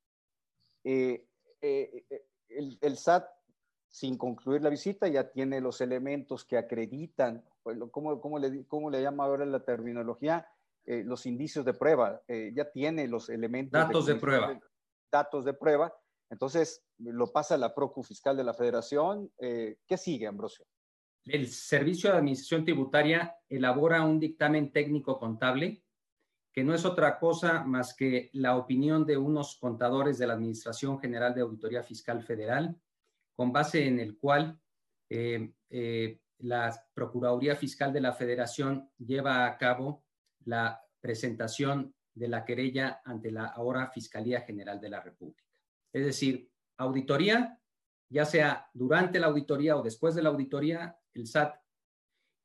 Eh, 0.85 1.26
eh, 1.61 2.04
eh, 2.08 2.26
el, 2.48 2.78
el, 2.80 2.96
SAT 2.96 3.28
sin 3.88 4.16
concluir 4.16 4.62
la 4.62 4.70
visita, 4.70 5.06
ya 5.06 5.30
tiene 5.30 5.61
los 5.61 5.80
elementos 5.80 6.44
que 6.44 6.56
acreditan, 6.56 7.44
pues, 7.62 7.78
¿cómo, 7.90 8.20
cómo, 8.20 8.38
le, 8.38 8.66
cómo 8.66 8.90
le 8.90 9.02
llama 9.02 9.24
ahora 9.24 9.44
la 9.44 9.64
terminología? 9.64 10.48
Eh, 10.85 11.03
los 11.05 11.27
indicios 11.27 11.64
de 11.64 11.75
prueba, 11.75 12.23
eh, 12.27 12.53
ya 12.55 12.71
tiene 12.71 13.07
los 13.07 13.29
elementos. 13.29 13.73
Datos 13.73 14.07
de, 14.07 14.16
prueba. 14.16 14.61
datos 15.11 15.45
de 15.45 15.55
prueba. 15.55 15.95
Entonces, 16.29 16.85
lo 16.99 17.31
pasa 17.31 17.55
a 17.55 17.59
la 17.59 17.75
Procu 17.75 18.03
Fiscal 18.03 18.37
de 18.37 18.45
la 18.45 18.55
Federación. 18.55 19.31
Eh, 19.38 19.77
¿Qué 19.87 19.97
sigue, 19.97 20.27
Ambrosio? 20.27 20.66
El 21.25 21.47
Servicio 21.49 22.11
de 22.11 22.18
Administración 22.18 22.64
Tributaria 22.64 23.37
elabora 23.49 24.03
un 24.03 24.18
dictamen 24.18 24.73
técnico 24.73 25.18
contable 25.18 25.85
que 26.53 26.64
no 26.64 26.75
es 26.75 26.85
otra 26.85 27.18
cosa 27.18 27.64
más 27.64 27.95
que 27.95 28.29
la 28.35 28.57
opinión 28.57 29.07
de 29.07 29.16
unos 29.16 29.57
contadores 29.57 30.18
de 30.18 30.27
la 30.27 30.35
Administración 30.35 30.99
General 31.01 31.35
de 31.35 31.40
Auditoría 31.40 31.83
Fiscal 31.83 32.23
Federal, 32.23 32.77
con 33.35 33.53
base 33.53 33.87
en 33.87 33.99
el 33.99 34.18
cual 34.18 34.61
eh, 35.09 35.53
eh, 35.71 36.21
la 36.38 36.79
Procuraduría 36.92 37.57
Fiscal 37.57 37.92
de 37.92 38.03
la 38.03 38.12
Federación 38.12 38.90
lleva 38.99 39.47
a 39.47 39.57
cabo 39.57 40.05
la 40.44 40.81
presentación 41.00 41.94
de 42.14 42.28
la 42.28 42.44
querella 42.44 43.00
ante 43.05 43.31
la 43.31 43.46
ahora 43.46 43.90
Fiscalía 43.90 44.42
General 44.42 44.81
de 44.81 44.90
la 44.90 45.00
República. 45.00 45.42
Es 45.92 46.05
decir, 46.05 46.50
auditoría, 46.76 47.59
ya 48.09 48.24
sea 48.24 48.68
durante 48.72 49.18
la 49.18 49.28
auditoría 49.28 49.76
o 49.76 49.83
después 49.83 50.14
de 50.14 50.22
la 50.22 50.28
auditoría, 50.28 50.96
el 51.14 51.26
SAT 51.26 51.57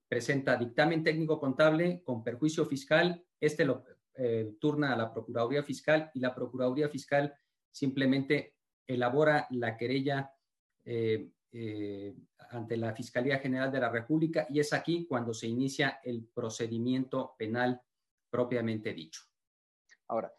presenta 0.08 0.56
dictamen 0.56 1.04
técnico 1.04 1.40
contable 1.40 2.02
con 2.04 2.24
perjuicio 2.24 2.66
fiscal. 2.66 3.24
Este 3.40 3.66
lo 3.66 3.84
eh, 4.16 4.56
turna 4.60 4.94
a 4.94 4.98
la 4.98 5.14
Procuraduría 5.14 5.64
Fiscal 5.64 6.10
y 6.14 6.20
la 6.20 6.34
Procuraduría 6.34 6.90
Fiscal 6.90 7.36
simplemente 7.72 8.56
elabora 8.88 9.46
la 9.52 9.78
querella 9.78 10.32
eh, 10.84 11.30
eh, 11.52 12.16
ante 12.50 12.78
la 12.78 12.94
Fiscalía 12.94 13.40
General 13.40 13.72
de 13.72 13.80
la 13.80 13.90
República 13.90 14.48
y 14.50 14.60
es 14.60 14.74
aquí 14.74 15.06
cuando 15.06 15.34
se 15.34 15.48
inicia 15.48 16.00
el 16.04 16.24
procedimiento 16.34 17.36
penal 17.38 17.82
propiamente 18.38 18.94
dicho. 18.94 19.22
Ahora, 20.08 20.32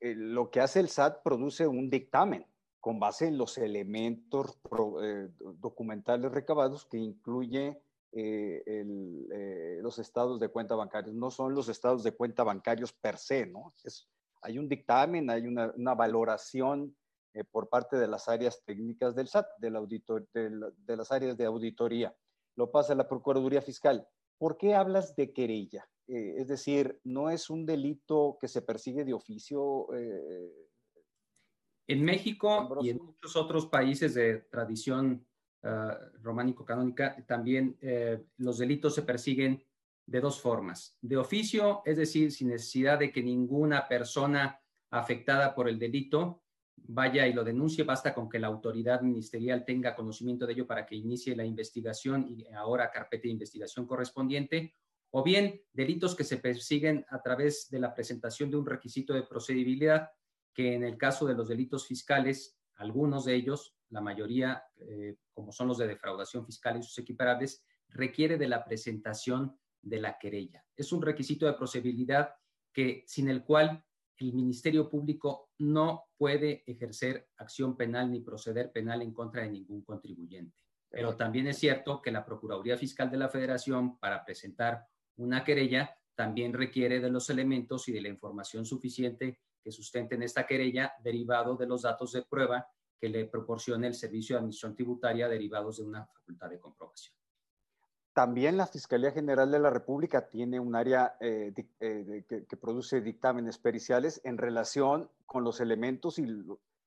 lo 0.00 0.50
que 0.50 0.60
hace 0.60 0.80
el 0.80 0.88
SAT 0.88 1.22
produce 1.22 1.66
un 1.66 1.90
dictamen 1.90 2.46
con 2.80 2.98
base 2.98 3.26
en 3.26 3.36
los 3.36 3.58
elementos 3.58 4.58
documentales 5.60 6.32
recabados 6.32 6.86
que 6.86 6.96
incluye 6.96 7.78
eh, 8.12 8.62
eh, 8.66 9.78
los 9.82 9.98
estados 9.98 10.40
de 10.40 10.48
cuenta 10.48 10.76
bancarios. 10.76 11.14
No 11.14 11.30
son 11.30 11.54
los 11.54 11.68
estados 11.68 12.02
de 12.02 12.12
cuenta 12.12 12.42
bancarios 12.42 12.94
per 12.94 13.18
se, 13.18 13.44
¿no? 13.44 13.74
Es, 13.84 14.08
hay 14.40 14.58
un 14.58 14.66
dictamen, 14.66 15.28
hay 15.28 15.46
una, 15.46 15.94
valoración 15.94 16.96
eh, 17.34 17.44
por 17.44 17.68
parte 17.68 17.98
de 17.98 18.08
las 18.08 18.30
áreas 18.30 18.62
técnicas 18.64 19.14
del 19.14 19.28
SAT, 19.28 19.46
del 19.58 19.76
auditor, 19.76 20.26
de, 20.32 20.96
las 20.96 21.12
áreas 21.12 21.36
de 21.36 21.44
auditoría. 21.44 22.16
Lo 22.56 22.70
pasa 22.70 22.94
la 22.94 23.06
Procuraduría 23.06 23.60
Fiscal. 23.60 24.08
¿Por 24.38 24.56
qué 24.56 24.74
hablas 24.74 25.14
de 25.14 25.34
querella? 25.34 25.86
Es 26.08 26.48
decir, 26.48 27.00
¿no 27.04 27.30
es 27.30 27.50
un 27.50 27.66
delito 27.66 28.38
que 28.40 28.48
se 28.48 28.62
persigue 28.62 29.04
de 29.04 29.14
oficio? 29.14 29.88
en 31.90 32.04
México 32.04 32.68
y 32.82 32.90
en 32.90 32.98
muchos 32.98 33.34
otros 33.34 33.66
países 33.66 34.12
de 34.12 34.40
tradición 34.50 35.26
Ah, 35.62 35.98
románico-canónica, 36.22 37.16
también 37.26 37.76
eh, 37.80 38.26
los 38.36 38.58
delitos 38.58 38.94
se 38.94 39.02
persiguen 39.02 39.60
de 40.06 40.20
dos 40.20 40.40
formas. 40.40 40.96
De 41.00 41.16
oficio, 41.16 41.82
es 41.84 41.96
decir, 41.96 42.30
sin 42.30 42.48
necesidad 42.48 43.00
de 43.00 43.10
que 43.10 43.24
ninguna 43.24 43.88
persona 43.88 44.60
afectada 44.90 45.56
por 45.56 45.68
el 45.68 45.76
delito 45.76 46.44
vaya 46.76 47.26
y 47.26 47.32
lo 47.32 47.42
denuncie, 47.42 47.82
basta 47.82 48.14
con 48.14 48.28
que 48.28 48.38
la 48.38 48.46
autoridad 48.46 49.00
ministerial 49.00 49.64
tenga 49.64 49.96
conocimiento 49.96 50.46
de 50.46 50.52
ello 50.52 50.66
para 50.66 50.86
que 50.86 50.94
inicie 50.94 51.34
la 51.34 51.44
investigación 51.44 52.24
y 52.28 52.46
ahora 52.54 52.92
carpeta 52.92 53.24
de 53.24 53.30
investigación 53.30 53.84
correspondiente, 53.84 54.76
o 55.10 55.22
bien 55.22 55.62
delitos 55.72 56.14
que 56.14 56.24
se 56.24 56.38
persiguen 56.38 57.04
a 57.08 57.22
través 57.22 57.68
de 57.70 57.80
la 57.80 57.94
presentación 57.94 58.50
de 58.50 58.56
un 58.56 58.66
requisito 58.66 59.14
de 59.14 59.22
procedibilidad, 59.22 60.10
que 60.54 60.74
en 60.74 60.84
el 60.84 60.98
caso 60.98 61.26
de 61.26 61.34
los 61.34 61.48
delitos 61.48 61.86
fiscales, 61.86 62.58
algunos 62.76 63.24
de 63.24 63.34
ellos 63.34 63.78
la 63.90 64.00
mayoría, 64.00 64.62
eh, 64.76 65.16
como 65.32 65.52
son 65.52 65.68
los 65.68 65.78
de 65.78 65.86
defraudación 65.86 66.44
fiscal 66.44 66.78
y 66.78 66.82
sus 66.82 66.98
equiparables, 66.98 67.64
requiere 67.88 68.36
de 68.36 68.48
la 68.48 68.64
presentación 68.64 69.58
de 69.80 70.00
la 70.00 70.18
querella. 70.18 70.64
Es 70.76 70.92
un 70.92 71.02
requisito 71.02 71.46
de 71.46 71.54
procedibilidad 71.54 72.34
que, 72.72 73.04
sin 73.06 73.28
el 73.28 73.44
cual 73.44 73.82
el 74.18 74.32
Ministerio 74.32 74.88
Público 74.88 75.50
no 75.58 76.08
puede 76.16 76.64
ejercer 76.66 77.28
acción 77.36 77.76
penal 77.76 78.10
ni 78.10 78.20
proceder 78.20 78.72
penal 78.72 79.00
en 79.02 79.14
contra 79.14 79.42
de 79.42 79.50
ningún 79.50 79.82
contribuyente. 79.82 80.64
Pero 80.90 81.16
también 81.16 81.46
es 81.46 81.58
cierto 81.58 82.02
que 82.02 82.10
la 82.10 82.24
Procuraduría 82.24 82.76
Fiscal 82.76 83.10
de 83.10 83.18
la 83.18 83.28
Federación, 83.28 83.98
para 83.98 84.24
presentar 84.24 84.86
una 85.18 85.44
querella, 85.44 85.96
también 86.14 86.52
requiere 86.52 87.00
de 87.00 87.10
los 87.10 87.30
elementos 87.30 87.88
y 87.88 87.92
de 87.92 88.00
la 88.00 88.08
información 88.08 88.64
suficiente 88.64 89.38
que 89.62 89.70
sustenten 89.70 90.22
esta 90.22 90.46
querella 90.46 90.92
derivado 91.02 91.56
de 91.56 91.66
los 91.66 91.82
datos 91.82 92.12
de 92.12 92.22
prueba 92.22 92.66
que 92.98 93.08
le 93.08 93.26
proporcione 93.26 93.86
el 93.86 93.94
servicio 93.94 94.36
de 94.36 94.42
admisión 94.42 94.74
tributaria 94.74 95.28
derivados 95.28 95.78
de 95.78 95.84
una 95.84 96.06
facultad 96.06 96.50
de 96.50 96.58
comprobación. 96.58 97.14
También 98.12 98.56
la 98.56 98.66
Fiscalía 98.66 99.12
General 99.12 99.48
de 99.48 99.60
la 99.60 99.70
República 99.70 100.28
tiene 100.28 100.58
un 100.58 100.74
área 100.74 101.16
eh, 101.20 101.52
eh, 101.78 102.24
que, 102.28 102.56
produce 102.56 103.00
dictámenes 103.00 103.58
periciales 103.58 104.20
en 104.24 104.38
relación 104.38 105.08
con 105.24 105.44
los 105.44 105.60
elementos 105.60 106.16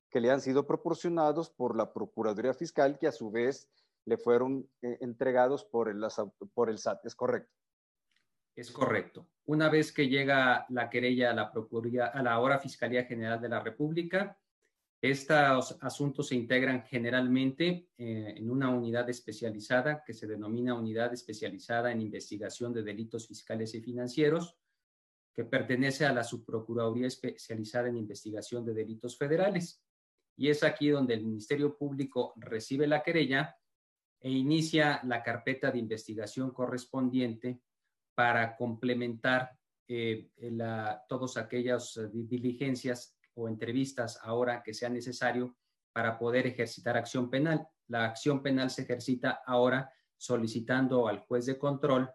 que 0.10 0.20
le 0.20 0.30
han 0.30 0.42
sido 0.42 0.68
proporcionados 0.68 1.50
por 1.50 1.78
la 1.78 1.94
Procuraduría 1.94 2.54
Fiscal, 2.54 3.00
que 3.00 3.08
a 3.08 3.14
su 3.14 3.32
vez 3.32 3.70
le 4.04 4.18
fueron 4.18 4.68
eh, 4.82 4.98
entregados 5.00 5.64
por 5.64 5.88
el, 5.88 6.06
por 6.54 6.70
el 6.70 6.80
SAT. 6.80 7.06
¿Es 7.06 7.16
correcto? 7.16 7.61
Es 8.56 8.72
correcto. 8.72 9.28
Una 9.46 9.70
vez 9.70 9.92
que 9.92 10.08
llega 10.08 10.66
la 10.70 10.90
querella 10.90 11.32
a 11.32 11.34
la, 11.34 11.52
Procuraduría, 11.52 12.08
a 12.08 12.22
la 12.22 12.34
ahora 12.34 12.60
Fiscalía 12.60 13.06
General 13.06 13.42
de 13.42 13.50
la 13.50 13.60
República, 13.60 14.38
estos 15.02 15.78
asuntos 15.82 16.28
se 16.28 16.36
integran 16.36 16.84
generalmente 16.84 17.90
eh, 17.98 18.36
en 18.38 18.52
una 18.52 18.70
unidad 18.70 19.10
especializada 19.10 20.04
que 20.06 20.14
se 20.14 20.28
denomina 20.28 20.76
Unidad 20.76 21.12
Especializada 21.12 21.92
en 21.92 22.02
Investigación 22.02 22.72
de 22.72 22.84
Delitos 22.84 23.28
Fiscales 23.28 23.74
y 23.74 23.82
Financieros, 23.82 24.56
que 25.34 25.44
pertenece 25.44 26.06
a 26.06 26.14
la 26.14 26.24
Subprocuraduría 26.24 27.08
Especializada 27.08 27.90
en 27.90 27.98
Investigación 27.98 28.64
de 28.64 28.76
Delitos 28.76 29.18
Federales. 29.18 29.84
Y 30.38 30.50
es 30.50 30.64
aquí 30.64 30.90
donde 30.90 31.16
el 31.16 31.24
Ministerio 31.24 31.76
Público 31.76 32.34
recibe 32.36 32.86
la 32.86 33.02
querella 33.02 33.56
e 34.20 34.30
inicia 34.30 35.02
la 35.04 35.24
carpeta 35.24 35.72
de 35.72 35.80
investigación 35.80 36.52
correspondiente 36.52 37.60
para 38.16 38.56
complementar 38.56 39.52
eh, 39.88 40.30
todas 41.08 41.38
aquellas 41.38 41.98
eh, 41.98 42.10
diligencias 42.14 43.16
o 43.34 43.48
entrevistas 43.48 44.20
ahora 44.22 44.64
que 44.64 44.74
sea 44.74 44.90
necesario 44.90 45.56
para 45.92 46.18
poder 46.18 46.48
ejercitar 46.48 46.98
acción 46.98 47.30
penal. 47.30 47.68
La 47.88 48.06
acción 48.06 48.42
penal 48.42 48.70
se 48.70 48.84
ejercita 48.84 49.42
ahora 49.46 49.92
solicitando 50.16 51.08
al 51.08 51.20
juez 51.20 51.46
de 51.46 51.58
control 51.58 52.10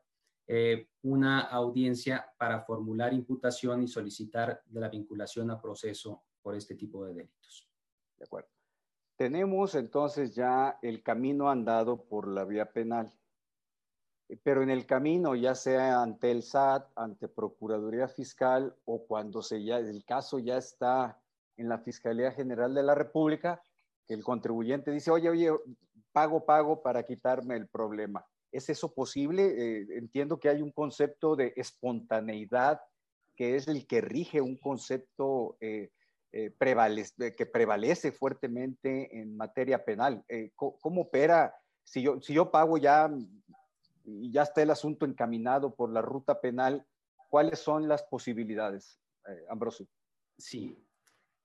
eh, 0.48 0.88
una 1.02 1.40
audiencia 1.40 2.32
para 2.38 2.60
formular 2.60 3.12
imputación 3.12 3.82
y 3.82 3.88
solicitar 3.88 4.62
de 4.64 4.80
la 4.80 4.88
vinculación 4.88 5.50
a 5.50 5.60
proceso 5.60 6.22
por 6.40 6.54
este 6.54 6.76
tipo 6.76 7.04
de 7.04 7.14
delitos. 7.14 7.68
De 8.16 8.24
acuerdo. 8.24 8.48
Tenemos 9.16 9.74
entonces 9.74 10.34
ya 10.34 10.78
el 10.82 11.02
camino 11.02 11.50
andado 11.50 12.04
por 12.04 12.28
la 12.28 12.44
vía 12.44 12.72
penal. 12.72 13.12
Pero 14.42 14.62
en 14.62 14.70
el 14.70 14.86
camino, 14.86 15.34
ya 15.34 15.54
sea 15.54 16.02
ante 16.02 16.30
el 16.30 16.42
SAT, 16.42 16.90
ante 16.96 17.28
Procuraduría 17.28 18.08
Fiscal 18.08 18.74
o 18.84 19.06
cuando 19.06 19.42
se 19.42 19.62
ya, 19.62 19.78
el 19.78 20.04
caso 20.04 20.38
ya 20.38 20.56
está 20.56 21.20
en 21.56 21.68
la 21.68 21.78
Fiscalía 21.78 22.32
General 22.32 22.74
de 22.74 22.82
la 22.82 22.94
República, 22.94 23.62
que 24.06 24.14
el 24.14 24.24
contribuyente 24.24 24.90
dice, 24.90 25.10
oye, 25.10 25.30
oye, 25.30 25.50
pago, 26.12 26.44
pago 26.44 26.82
para 26.82 27.04
quitarme 27.04 27.56
el 27.56 27.68
problema. 27.68 28.26
¿Es 28.50 28.70
eso 28.70 28.92
posible? 28.94 29.42
Eh, 29.46 29.86
entiendo 29.98 30.38
que 30.40 30.48
hay 30.48 30.62
un 30.62 30.72
concepto 30.72 31.36
de 31.36 31.52
espontaneidad 31.56 32.80
que 33.36 33.56
es 33.56 33.68
el 33.68 33.86
que 33.86 34.00
rige 34.00 34.40
un 34.40 34.56
concepto 34.56 35.58
eh, 35.60 35.90
eh, 36.32 36.54
que 37.36 37.46
prevalece 37.46 38.12
fuertemente 38.12 39.20
en 39.20 39.36
materia 39.36 39.84
penal. 39.84 40.24
¿Cómo 40.54 41.02
opera? 41.02 41.54
Si 41.84 42.00
yo, 42.00 42.18
si 42.22 42.32
yo 42.32 42.50
pago 42.50 42.78
ya 42.78 43.10
y 44.06 44.30
ya 44.30 44.42
está 44.42 44.62
el 44.62 44.70
asunto 44.70 45.04
encaminado 45.04 45.74
por 45.74 45.90
la 45.90 46.00
ruta 46.00 46.40
penal, 46.40 46.86
¿cuáles 47.28 47.58
son 47.58 47.88
las 47.88 48.04
posibilidades, 48.04 49.00
eh, 49.28 49.44
Ambrosio? 49.50 49.86
Sí. 50.38 50.78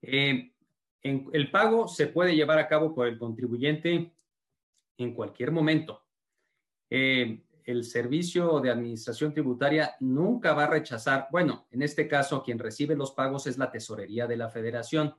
Eh, 0.01 0.53
el 1.03 1.49
pago 1.49 1.87
se 1.87 2.07
puede 2.07 2.35
llevar 2.35 2.59
a 2.59 2.67
cabo 2.67 2.93
por 2.93 3.07
el 3.07 3.17
contribuyente 3.17 4.13
en 4.97 5.13
cualquier 5.15 5.51
momento. 5.51 6.05
Eh, 6.89 7.43
el 7.63 7.83
servicio 7.83 8.59
de 8.59 8.69
administración 8.69 9.33
tributaria 9.33 9.95
nunca 9.99 10.53
va 10.53 10.65
a 10.65 10.69
rechazar, 10.69 11.27
bueno, 11.31 11.67
en 11.71 11.81
este 11.81 12.07
caso 12.07 12.43
quien 12.43 12.59
recibe 12.59 12.95
los 12.95 13.13
pagos 13.13 13.47
es 13.47 13.57
la 13.57 13.71
tesorería 13.71 14.27
de 14.27 14.37
la 14.37 14.49
federación. 14.49 15.15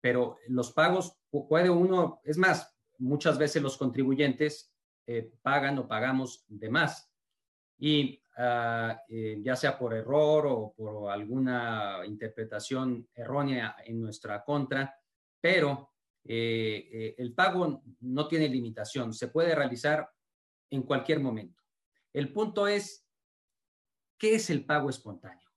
pero 0.00 0.36
los 0.48 0.72
pagos 0.72 1.16
puede 1.30 1.70
uno, 1.70 2.20
es 2.22 2.36
más, 2.36 2.73
muchas 3.04 3.38
veces 3.38 3.62
los 3.62 3.76
contribuyentes 3.76 4.72
eh, 5.06 5.30
pagan 5.42 5.78
o 5.78 5.86
pagamos 5.86 6.44
de 6.48 6.70
más. 6.70 7.10
Y 7.78 8.20
ah, 8.38 8.98
eh, 9.08 9.40
ya 9.42 9.54
sea 9.54 9.78
por 9.78 9.92
error 9.94 10.46
o 10.46 10.72
por 10.74 11.10
alguna 11.10 12.00
interpretación 12.06 13.08
errónea 13.14 13.76
en 13.84 14.00
nuestra 14.00 14.42
contra, 14.42 14.94
pero 15.40 15.92
eh, 16.24 17.14
el 17.18 17.34
pago 17.34 17.82
no 18.00 18.26
tiene 18.26 18.48
limitación, 18.48 19.12
se 19.12 19.28
puede 19.28 19.54
realizar 19.54 20.08
en 20.70 20.82
cualquier 20.82 21.20
momento. 21.20 21.62
El 22.12 22.32
punto 22.32 22.66
es, 22.66 23.06
¿qué 24.16 24.36
es 24.36 24.48
el 24.48 24.64
pago 24.64 24.88
espontáneo? 24.88 25.50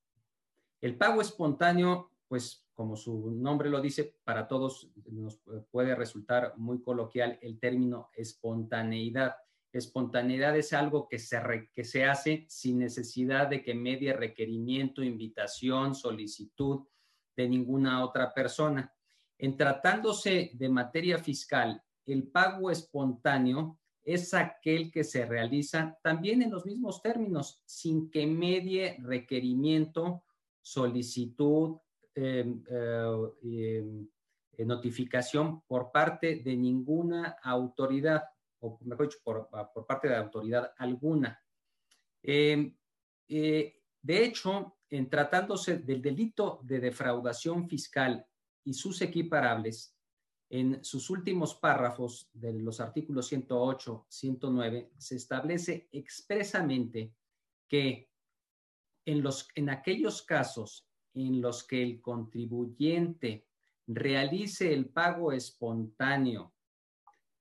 El 0.81 0.97
pago 0.97 1.21
espontáneo, 1.21 2.11
pues 2.27 2.66
como 2.77 2.95
su 2.95 3.31
nombre 3.31 3.71
lo 3.71 3.81
dice, 3.81 4.19
para 4.23 4.47
todos 4.47 4.87
nos 5.07 5.41
puede 5.71 5.95
resultar 5.95 6.53
muy 6.57 6.79
coloquial 6.79 7.39
el 7.41 7.59
término 7.59 8.11
espontaneidad. 8.13 9.35
Espontaneidad 9.73 10.55
es 10.55 10.73
algo 10.73 11.07
que 11.07 11.17
se, 11.17 11.71
que 11.73 11.83
se 11.83 12.05
hace 12.05 12.45
sin 12.47 12.77
necesidad 12.77 13.47
de 13.47 13.63
que 13.63 13.73
medie 13.73 14.13
requerimiento, 14.13 15.03
invitación, 15.03 15.95
solicitud 15.95 16.85
de 17.35 17.49
ninguna 17.49 18.05
otra 18.05 18.31
persona. 18.31 18.93
En 19.39 19.57
tratándose 19.57 20.51
de 20.53 20.69
materia 20.69 21.17
fiscal, 21.17 21.81
el 22.05 22.27
pago 22.27 22.69
espontáneo 22.69 23.79
es 24.03 24.35
aquel 24.35 24.91
que 24.91 25.03
se 25.03 25.25
realiza 25.25 25.97
también 26.03 26.43
en 26.43 26.51
los 26.51 26.63
mismos 26.63 27.01
términos, 27.01 27.59
sin 27.65 28.11
que 28.11 28.27
medie 28.27 28.97
requerimiento, 28.99 30.23
solicitud, 30.61 31.77
notificación 34.65 35.61
por 35.67 35.91
parte 35.91 36.37
de 36.37 36.55
ninguna 36.55 37.37
autoridad, 37.43 38.23
o 38.59 38.79
mejor 38.81 39.07
dicho, 39.07 39.19
por, 39.23 39.49
por 39.73 39.85
parte 39.85 40.07
de 40.07 40.15
autoridad 40.15 40.73
alguna. 40.77 41.39
Em, 42.23 42.75
eh, 43.27 43.81
de 44.01 44.25
hecho, 44.25 44.77
en 44.89 45.09
tratándose 45.09 45.79
del 45.79 46.01
delito 46.01 46.59
de 46.63 46.79
defraudación 46.79 47.67
fiscal 47.67 48.25
y 48.63 48.73
sus 48.73 49.01
equiparables, 49.01 49.95
en 50.49 50.83
sus 50.83 51.09
últimos 51.09 51.55
párrafos 51.55 52.29
de 52.33 52.53
los 52.53 52.79
artículos 52.79 53.27
108, 53.27 54.05
109, 54.09 54.93
se 54.97 55.15
establece 55.17 55.89
expresamente 55.91 57.13
que 57.67 58.09
en, 59.05 59.21
los, 59.21 59.49
en 59.55 59.69
aquellos 59.69 60.21
casos 60.21 60.86
en 61.25 61.41
los 61.41 61.63
que 61.63 61.81
el 61.81 62.01
contribuyente 62.01 63.47
realice 63.87 64.73
el 64.73 64.89
pago 64.89 65.31
espontáneo 65.31 66.53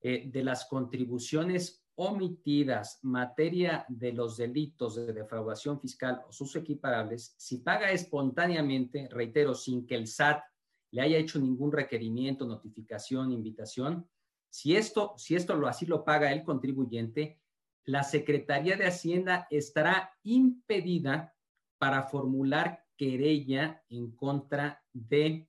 eh, 0.01 0.29
de 0.31 0.45
las 0.45 0.67
contribuciones 0.67 1.85
omitidas 1.97 3.01
materia 3.03 3.85
de 3.89 4.13
los 4.13 4.37
delitos 4.37 4.97
de 4.97 5.13
defraudación 5.13 5.81
fiscal 5.81 6.23
o 6.29 6.33
sus 6.33 6.55
equiparables, 6.57 7.35
si 7.39 7.59
paga 7.59 7.91
espontáneamente, 7.91 9.09
reitero, 9.11 9.55
sin 9.55 9.87
que 9.87 9.95
el 9.95 10.07
SAT 10.07 10.43
le 10.91 11.03
haya 11.03 11.17
hecho 11.17 11.39
ningún 11.39 11.73
requerimiento, 11.73 12.47
notificación, 12.47 13.33
invitación, 13.33 14.09
si 14.51 14.77
esto, 14.77 15.15
si 15.17 15.35
esto 15.35 15.55
lo 15.55 15.69
así 15.69 15.87
lo 15.87 16.05
paga 16.05 16.33
el 16.33 16.45
contribuyente, 16.45 17.41
la 17.85 18.03
Secretaría 18.03 18.77
de 18.77 18.87
Hacienda 18.87 19.47
estará 19.51 20.11
impedida 20.23 21.35
para 21.79 22.03
formular 22.05 22.86
querella 22.97 23.83
en 23.89 24.13
contra 24.13 24.83
de 24.93 25.49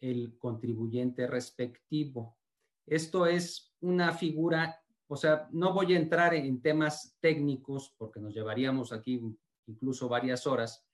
el 0.00 0.38
contribuyente 0.38 1.26
respectivo. 1.26 2.38
Esto 2.86 3.26
es 3.26 3.74
una 3.80 4.12
figura, 4.12 4.80
o 5.06 5.16
sea, 5.16 5.48
no 5.52 5.72
voy 5.72 5.94
a 5.94 5.98
entrar 5.98 6.34
en 6.34 6.62
temas 6.62 7.16
técnicos 7.20 7.94
porque 7.96 8.20
nos 8.20 8.34
llevaríamos 8.34 8.92
aquí 8.92 9.20
incluso 9.66 10.08
varias 10.08 10.46
horas. 10.46 10.84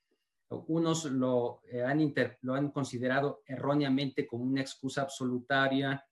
Unos 0.49 1.07
lo, 1.07 1.63
eh, 1.71 1.83
han, 1.83 2.13
lo 2.43 2.55
han 2.55 2.71
considerado 2.71 3.43
erróneamente 3.47 4.27
como 4.27 4.45
una 4.45 4.61
excusa 4.61 5.03
absolutaria, 5.03 6.05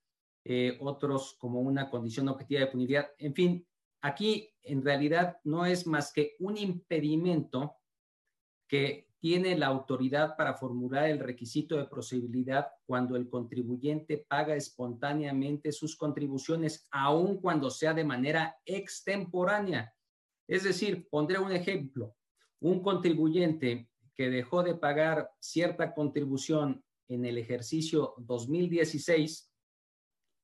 eh, 0.44 0.76
otros 0.80 1.36
como 1.38 1.60
una 1.60 1.88
condición 1.88 2.28
objetiva 2.28 2.60
de 2.60 2.66
punidad. 2.66 3.10
En 3.18 3.34
fin, 3.34 3.66
aquí 4.00 4.52
en 4.62 4.82
realidad 4.82 5.38
no 5.44 5.64
es 5.64 5.86
más 5.86 6.12
que 6.12 6.34
un 6.40 6.56
impedimento 6.56 7.76
que 8.66 9.11
tiene 9.22 9.56
la 9.56 9.68
autoridad 9.68 10.36
para 10.36 10.54
formular 10.54 11.08
el 11.08 11.20
requisito 11.20 11.76
de 11.76 11.84
procedibilidad 11.84 12.66
cuando 12.84 13.14
el 13.14 13.28
contribuyente 13.28 14.18
paga 14.18 14.56
espontáneamente 14.56 15.70
sus 15.70 15.94
contribuciones, 15.94 16.88
aun 16.90 17.40
cuando 17.40 17.70
sea 17.70 17.94
de 17.94 18.02
manera 18.02 18.56
extemporánea. 18.64 19.94
Es 20.48 20.64
decir, 20.64 21.08
pondré 21.08 21.38
un 21.38 21.52
ejemplo. 21.52 22.16
Un 22.58 22.82
contribuyente 22.82 23.88
que 24.16 24.28
dejó 24.28 24.64
de 24.64 24.74
pagar 24.74 25.30
cierta 25.38 25.94
contribución 25.94 26.82
en 27.06 27.24
el 27.24 27.38
ejercicio 27.38 28.14
2016 28.18 29.52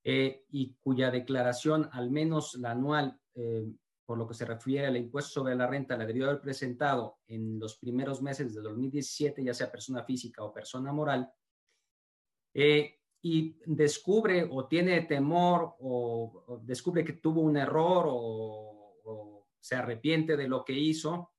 eh, 0.04 0.44
y 0.50 0.76
cuya 0.78 1.10
declaración, 1.10 1.88
al 1.90 2.12
menos 2.12 2.54
la 2.54 2.70
anual, 2.70 3.18
eh, 3.34 3.72
por 4.09 4.16
lo 4.16 4.27
que 4.27 4.33
se 4.33 4.47
refiere 4.47 4.87
al 4.87 4.97
impuesto 4.97 5.33
sobre 5.33 5.55
la 5.55 5.66
renta, 5.66 5.94
la 5.94 6.07
debió 6.07 6.25
haber 6.25 6.40
presentado 6.40 7.18
en 7.27 7.61
los 7.61 7.77
primeros 7.77 8.23
meses 8.23 8.55
de 8.55 8.62
2017, 8.62 9.44
ya 9.44 9.53
sea 9.53 9.71
persona 9.71 10.03
física 10.03 10.42
o 10.42 10.51
persona 10.51 10.94
moral, 10.94 11.31
eh, 12.55 13.01
y 13.21 13.59
descubre 13.66 14.49
o 14.51 14.66
tiene 14.66 15.03
temor 15.03 15.75
o, 15.81 16.59
descubre 16.62 17.05
que 17.05 17.12
tuvo 17.12 17.42
un 17.42 17.59
error 17.59 18.07
o, 18.09 19.47
se 19.61 19.77
arrepiente 19.77 20.38
de 20.38 20.49
lo 20.49 20.64
que 20.64 20.73
hizo 20.73 21.35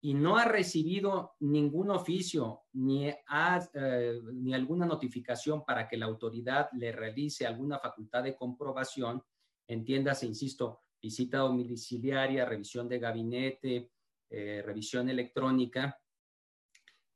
y 0.00 0.14
no 0.14 0.36
ha 0.36 0.44
recibido 0.44 1.34
ningún 1.40 1.90
oficio 1.90 2.66
ni, 2.74 3.08
eh, 3.08 4.20
ni 4.32 4.54
alguna 4.54 4.86
notificación 4.86 5.64
para 5.64 5.88
que 5.88 5.96
la 5.96 6.06
autoridad 6.06 6.68
le 6.74 6.92
realice 6.92 7.48
alguna 7.48 7.80
facultad 7.80 8.22
de 8.22 8.36
comprobación, 8.36 9.24
entiéndase, 9.66 10.26
insisto, 10.26 10.81
visita 11.02 11.38
domiciliaria, 11.38 12.44
revisión 12.44 12.88
de 12.88 13.00
gabinete, 13.00 13.90
eh, 14.30 14.62
revisión 14.64 15.08
electrónica. 15.08 16.00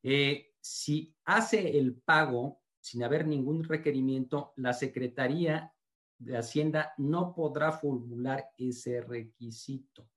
Eh, 0.02 0.54
si 0.60 1.14
hace 1.24 1.78
el 1.78 1.94
pago 1.94 2.60
sin 2.80 3.04
haber 3.04 3.26
ningún 3.26 3.64
requerimiento, 3.64 4.52
la 4.56 4.72
Secretaría 4.72 5.72
de 6.18 6.36
Hacienda 6.36 6.94
no 6.98 7.34
podrá 7.34 7.72
formular 7.72 8.50
ese 8.56 9.00
requisito. 9.00 10.08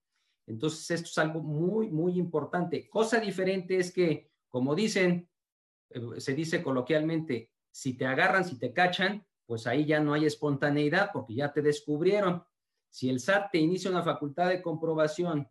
Entonces, 0.48 0.90
esto 0.92 1.08
es 1.10 1.18
algo 1.20 1.42
muy, 1.42 1.90
muy 1.90 2.18
importante. 2.18 2.90
Cosa 2.90 3.20
diferente 3.20 3.78
es 3.78 3.92
que, 3.92 4.32
como 4.50 4.74
dicen, 4.74 5.30
eh, 5.90 6.02
se 6.20 6.34
dice 6.34 6.64
coloquialmente, 6.64 7.52
si 7.72 7.96
te 7.96 8.06
agarran, 8.06 8.46
si 8.46 8.58
te 8.58 8.74
cachan, 8.74 9.26
pues 9.46 9.68
ahí 9.68 9.86
ya 9.86 10.00
no 10.00 10.14
hay 10.14 10.26
espontaneidad 10.26 11.12
porque 11.12 11.36
ya 11.36 11.52
te 11.52 11.62
descubrieron. 11.62 12.44
Si 12.90 13.10
el 13.10 13.20
SAT 13.20 13.52
te 13.52 13.58
inicia 13.60 13.92
una 13.92 14.04
facultad 14.04 14.50
de 14.50 14.62
comprobación 14.62 15.48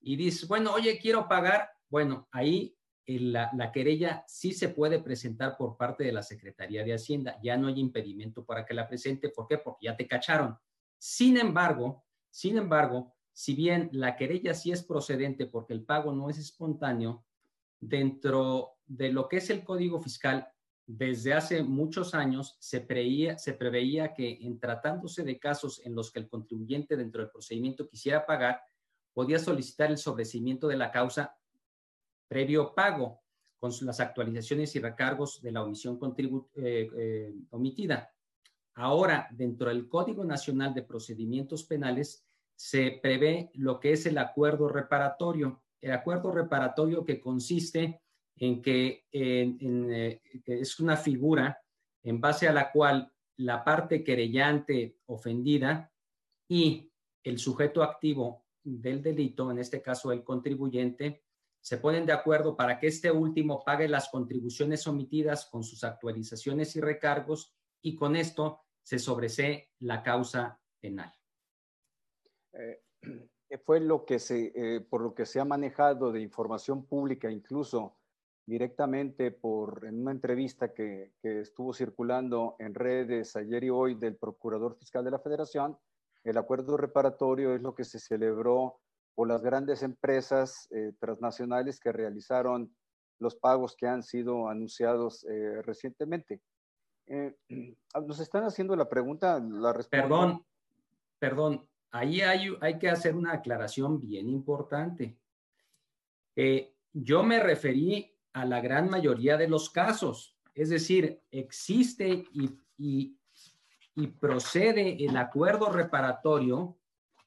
y 0.00 0.16
dice, 0.16 0.46
bueno, 0.46 0.72
oye, 0.72 0.98
quiero 0.98 1.28
pagar, 1.28 1.70
bueno, 1.88 2.28
ahí 2.32 2.76
la, 3.06 3.50
la, 3.54 3.72
querella 3.72 4.24
sí 4.26 4.52
se 4.52 4.68
puede 4.68 4.98
presentar 4.98 5.56
por 5.56 5.76
parte 5.76 6.04
de 6.04 6.12
la 6.12 6.22
Secretaría 6.22 6.84
de 6.84 6.94
Hacienda. 6.94 7.38
Ya 7.42 7.56
no 7.56 7.68
hay 7.68 7.80
impedimento 7.80 8.44
para 8.44 8.66
que 8.66 8.74
la 8.74 8.86
presente. 8.86 9.30
¿Por 9.30 9.46
qué? 9.46 9.58
Porque 9.58 9.86
ya 9.86 9.96
te 9.96 10.06
cacharon. 10.06 10.58
Sin 10.98 11.38
embargo, 11.38 12.04
sin 12.30 12.58
embargo, 12.58 13.14
si 13.32 13.54
bien 13.54 13.88
la 13.92 14.16
querella 14.16 14.52
sí 14.52 14.72
es 14.72 14.82
procedente 14.82 15.46
porque 15.46 15.72
el 15.72 15.84
pago 15.84 16.12
no 16.12 16.28
es 16.28 16.38
espontáneo, 16.38 17.24
dentro 17.80 18.78
de 18.86 19.12
lo 19.12 19.28
que 19.28 19.38
es 19.38 19.50
el 19.50 19.64
Código 19.64 20.00
Fiscal 20.00 20.48
desde 20.88 21.34
hace 21.34 21.62
muchos 21.62 22.14
años 22.14 22.56
se, 22.60 22.80
preveía 22.80 24.14
que 24.14 24.38
en 24.40 24.58
tratándose 24.58 25.22
de 25.22 25.38
casos 25.38 25.82
en 25.84 25.94
los 25.94 26.10
que 26.10 26.20
el 26.20 26.30
contribuyente 26.30 26.96
dentro 26.96 27.20
del 27.20 27.30
procedimiento 27.30 27.86
quisiera 27.86 28.24
pagar, 28.24 28.62
podía 29.12 29.38
solicitar 29.38 29.90
el 29.90 29.98
sobrecimiento 29.98 30.66
de 30.66 30.78
la 30.78 30.90
causa 30.90 31.36
previo 32.26 32.74
pago 32.74 33.20
con 33.58 33.70
las 33.82 34.00
actualizaciones 34.00 34.74
y 34.76 34.80
recargos 34.80 35.42
de 35.42 35.52
la 35.52 35.62
omisión 35.62 35.98
eh, 36.16 36.88
eh, 36.96 37.34
omitida. 37.50 38.10
Ahora, 38.72 39.28
dentro 39.30 39.68
del 39.68 39.88
Código 39.90 40.24
Nacional 40.24 40.72
de 40.72 40.84
Procedimientos 40.84 41.64
Penales, 41.64 42.24
se 42.56 42.98
prevé 43.02 43.50
lo 43.52 43.78
que 43.78 43.92
es 43.92 44.06
el 44.06 44.16
acuerdo 44.16 44.68
reparatorio. 44.70 45.62
El 45.82 45.92
acuerdo 45.92 46.32
reparatorio 46.32 47.04
que 47.04 47.20
consiste 47.20 48.00
en 48.38 48.62
que, 48.62 49.06
eh, 49.12 50.20
es 50.46 50.80
una 50.80 50.96
figura 50.96 51.60
en 52.02 52.20
base 52.20 52.48
a 52.48 52.52
la 52.52 52.70
cual 52.70 53.12
la 53.36 53.64
parte 53.64 54.02
querellante 54.02 54.98
ofendida 55.06 55.92
y 56.48 56.90
el 57.22 57.38
sujeto 57.38 57.82
activo 57.82 58.46
del 58.62 59.02
delito, 59.02 59.50
en 59.50 59.58
este 59.58 59.82
caso 59.82 60.12
el 60.12 60.24
contribuyente, 60.24 61.24
se 61.60 61.78
ponen 61.78 62.06
de 62.06 62.12
acuerdo 62.12 62.56
para 62.56 62.78
que 62.78 62.86
este 62.86 63.10
último 63.10 63.62
pague 63.64 63.88
las 63.88 64.08
contribuciones 64.08 64.86
omitidas 64.86 65.46
con 65.46 65.62
sus 65.64 65.84
actualizaciones 65.84 66.74
y 66.76 66.80
recargos 66.80 67.54
y 67.82 67.94
con 67.94 68.16
esto 68.16 68.60
se 68.82 68.98
sobresee 68.98 69.70
la 69.80 70.02
causa 70.02 70.60
penal. 70.80 71.12
Eh, 72.52 72.82
fue 73.64 73.80
lo 73.80 74.04
que 74.04 74.18
se, 74.18 74.52
eh, 74.54 74.80
por 74.80 75.02
lo 75.02 75.14
que 75.14 75.26
se 75.26 75.40
ha 75.40 75.44
manejado 75.44 76.12
de 76.12 76.20
información 76.20 76.86
pública, 76.86 77.30
incluso 77.30 77.97
directamente 78.48 79.30
por 79.30 79.84
en 79.84 80.00
una 80.00 80.10
entrevista 80.10 80.72
que, 80.72 81.12
que, 81.20 81.40
estuvo 81.40 81.74
circulando 81.74 82.56
en 82.58 82.74
redes 82.74 83.36
ayer 83.36 83.64
y 83.64 83.70
hoy 83.70 83.94
del 83.94 84.16
Procurador 84.16 84.74
Fiscal 84.78 85.04
de 85.04 85.10
la 85.10 85.18
Federación, 85.18 85.76
el 86.24 86.38
acuerdo 86.38 86.78
reparatorio 86.78 87.54
es 87.54 87.60
lo 87.60 87.74
que 87.74 87.84
se 87.84 87.98
celebró 87.98 88.80
por 89.14 89.28
las 89.28 89.42
grandes 89.42 89.82
empresas 89.82 90.66
eh, 90.70 90.92
transnacionales 90.98 91.78
que 91.78 91.92
realizaron 91.92 92.74
los 93.18 93.36
pagos 93.36 93.76
que 93.76 93.86
han 93.86 94.02
sido 94.02 94.48
anunciados 94.48 95.24
eh, 95.24 95.60
recientemente. 95.62 96.40
Eh, 97.06 97.36
nos 98.06 98.18
están 98.18 98.44
haciendo 98.44 98.74
la 98.76 98.88
pregunta, 98.88 99.40
la 99.40 99.74
respuesta. 99.74 100.08
Perdón, 100.08 100.46
perdón, 101.18 101.68
ahí 101.90 102.22
hay, 102.22 102.56
hay 102.62 102.78
que 102.78 102.88
hacer 102.88 103.14
una 103.14 103.34
aclaración 103.34 104.00
bien 104.00 104.30
importante. 104.30 105.18
yo 106.94 107.22
me 107.22 107.40
referí 107.40 108.17
a 108.32 108.44
la 108.44 108.60
gran 108.60 108.88
mayoría 108.88 109.36
de 109.36 109.48
los 109.48 109.70
casos, 109.70 110.38
es 110.54 110.70
decir, 110.70 111.22
existe 111.30 112.24
y, 112.32 113.16
procede 114.20 115.04
el 115.04 115.16
acuerdo 115.16 115.70
reparatorio 115.70 116.78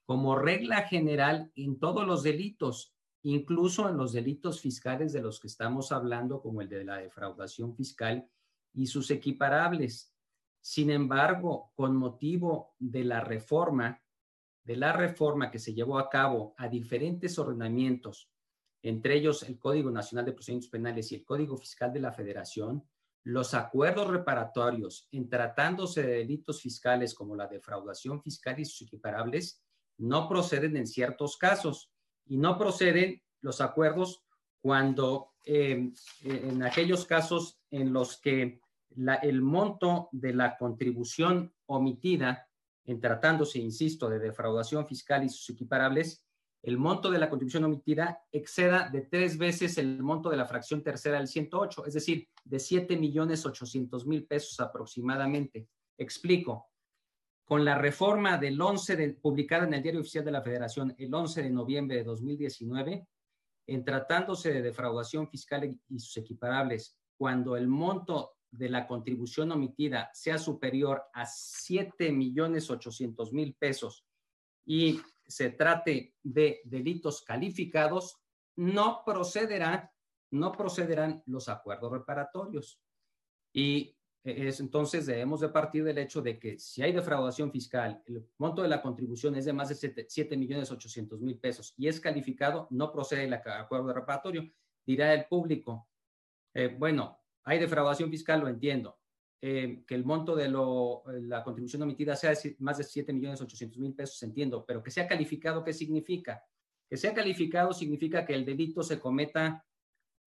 como 0.06 0.36
regla 0.36 0.84
general 0.84 1.52
en 1.56 1.80
todos 1.80 2.08
los 2.08 2.24
delitos, 2.24 2.94
incluso 3.24 3.90
en 3.90 3.98
los 3.98 4.14
delitos 4.14 4.62
fiscales 4.62 5.14
de 5.14 5.22
los 5.22 5.40
que 5.40 5.48
estamos 5.48 5.92
hablando, 5.92 6.42
como 6.42 6.62
el 6.62 6.70
de 6.70 6.84
la 6.84 6.98
defraudación 6.98 7.76
fiscal 7.76 8.28
y 8.74 8.88
sus 8.88 9.12
equiparables. 9.12 10.14
Sin 10.62 10.90
embargo, 10.90 11.72
con 11.76 11.96
motivo 11.96 12.76
de 12.80 13.04
la 13.04 13.22
reforma, 13.22 14.02
de 14.64 14.78
la 14.78 14.94
reforma 14.94 15.52
que 15.52 15.60
se 15.60 15.74
llevó 15.74 16.00
a 16.00 16.10
cabo 16.10 16.54
a 16.58 16.68
diferentes 16.68 17.38
ordenamientos, 17.38 18.31
entre 18.82 19.16
ellos 19.16 19.44
el 19.44 19.60
Código 19.60 19.92
Nacional 19.92 20.26
de 20.26 20.34
Procedimientos 20.34 20.70
Penales 20.70 21.12
y 21.12 21.16
el 21.16 21.26
Código 21.26 21.58
Fiscal 21.58 21.94
de 21.94 22.00
la 22.00 22.12
Federación, 22.12 22.84
los 23.24 23.54
acuerdos 23.54 24.08
reparatorios 24.10 25.08
en 25.12 25.30
tratándose 25.30 26.02
de 26.02 26.14
delitos 26.14 26.62
fiscales 26.62 27.14
como 27.14 27.36
la 27.36 27.48
defraudación 27.48 28.22
fiscal 28.22 28.60
y 28.60 28.66
sus 28.66 28.88
equiparables 28.88 29.62
no 29.98 30.28
proceden 30.28 30.76
en 30.78 30.88
ciertos 30.88 31.38
casos 31.38 31.92
y 32.26 32.38
no 32.38 32.58
proceden 32.58 33.22
los 33.42 33.62
acuerdos 33.62 34.24
cuando 34.62 35.34
eh, 35.46 35.92
en 36.24 36.64
aquellos 36.64 37.06
casos 37.06 37.60
en 37.70 37.94
los 37.94 38.20
que 38.20 38.60
el 39.22 39.42
monto 39.42 40.10
de 40.12 40.34
la 40.34 40.58
contribución 40.58 41.54
omitida 41.68 42.48
en 42.86 43.00
tratándose, 43.00 43.60
insisto, 43.60 44.10
de 44.10 44.20
defraudación 44.20 44.86
fiscal 44.88 45.24
y 45.24 45.30
sus 45.30 45.50
equiparables, 45.52 46.26
el 46.64 46.78
monto 46.78 47.10
de 47.10 47.18
la 47.18 47.30
contribución 47.30 47.64
omitida 47.64 48.22
exceda 48.32 48.90
de 48.90 49.02
tres 49.02 49.38
veces 49.38 49.78
el 49.78 50.02
monto 50.04 50.30
de 50.30 50.38
la 50.38 50.46
fracción 50.46 50.84
tercera 50.84 51.18
del 51.18 51.28
108, 51.28 51.86
es 51.88 51.94
decir, 51.94 52.28
de 52.44 52.60
7 52.60 52.98
millones 52.98 53.46
800 53.46 54.06
mil 54.06 54.26
pesos 54.26 54.60
aproximadamente. 54.60 55.68
Explico. 55.98 56.68
Con 57.44 57.66
la 57.66 57.78
reforma 57.78 58.38
del 58.38 58.62
11 58.62 58.96
de, 58.96 59.14
publicada 59.16 59.66
en 59.66 59.74
el 59.74 59.84
Diario 59.84 60.02
Oficial 60.02 60.24
de 60.24 60.32
la 60.32 60.42
Federación 60.42 60.96
el 60.98 61.14
11 61.14 61.44
de 61.44 61.50
noviembre 61.50 61.98
de 61.98 62.04
2019, 62.04 63.08
en 63.68 63.84
tratándose 63.84 64.54
de 64.54 64.62
defraudación 64.62 65.28
fiscal 65.28 65.78
y 65.90 66.00
sus 66.00 66.16
equiparables, 66.18 66.98
cuando 67.18 67.58
el 67.58 67.68
monto 67.68 68.36
de 68.52 68.70
la 68.70 68.86
contribución 68.86 69.52
omitida 69.52 70.10
sea 70.14 70.38
superior 70.38 71.04
a 71.14 71.26
7 71.26 72.12
millones 72.12 72.70
800 72.70 73.34
mil 73.34 73.56
pesos 73.56 74.06
y 74.66 75.02
se 75.32 75.50
trate 75.52 76.16
de 76.22 76.62
delitos 76.66 77.24
calificados, 77.24 78.18
no 78.58 79.04
procederá, 79.06 79.92
no 80.32 80.52
procederán 80.52 81.24
los 81.26 81.50
acuerdos 81.50 81.92
reparatorios. 81.92 82.80
Y 83.54 83.96
es, 84.24 84.60
entonces 84.60 85.06
debemos 85.06 85.40
de 85.40 85.50
partir 85.50 85.84
del 85.84 85.98
hecho 85.98 86.22
de 86.22 86.38
que 86.38 86.60
si 86.60 86.84
hay 86.84 86.92
defraudación 86.92 87.52
fiscal, 87.52 88.04
el 88.06 88.28
monto 88.38 88.62
de 88.62 88.68
la 88.68 88.82
contribución 88.82 89.36
es 89.36 89.46
de 89.46 89.54
más 89.54 89.70
de 89.70 90.06
7 90.08 90.38
millones 90.38 90.72
800 90.72 91.20
mil 91.22 91.40
pesos 91.40 91.74
y 91.78 91.88
es 91.88 92.00
calificado, 92.00 92.68
no 92.70 92.92
procede 92.92 93.24
el 93.24 93.34
acuerdo 93.34 93.94
reparatorio. 93.94 94.52
Dirá 94.86 95.14
el 95.14 95.26
público, 95.26 95.88
eh, 96.54 96.76
bueno, 96.78 97.20
hay 97.44 97.58
defraudación 97.60 98.12
fiscal, 98.12 98.42
lo 98.42 98.48
entiendo. 98.48 99.01
Eh, 99.44 99.84
que 99.88 99.96
el 99.96 100.06
monto 100.06 100.36
de 100.36 100.48
lo, 100.48 101.04
la 101.08 101.44
contribución 101.44 101.82
omitida 101.82 102.16
sea 102.16 102.34
más 102.60 102.78
de 102.78 102.84
7 102.84 103.12
millones 103.12 103.42
800 103.42 103.80
mil 103.80 103.96
pesos, 103.96 104.22
entiendo, 104.22 104.64
pero 104.64 104.84
que 104.84 104.92
sea 104.92 105.08
calificado, 105.08 105.64
¿qué 105.64 105.74
significa? 105.74 106.46
Que 106.88 106.96
sea 106.96 107.12
calificado 107.12 107.74
significa 107.74 108.24
que 108.24 108.36
el 108.36 108.46
delito 108.46 108.84
se 108.84 109.00
cometa 109.00 109.66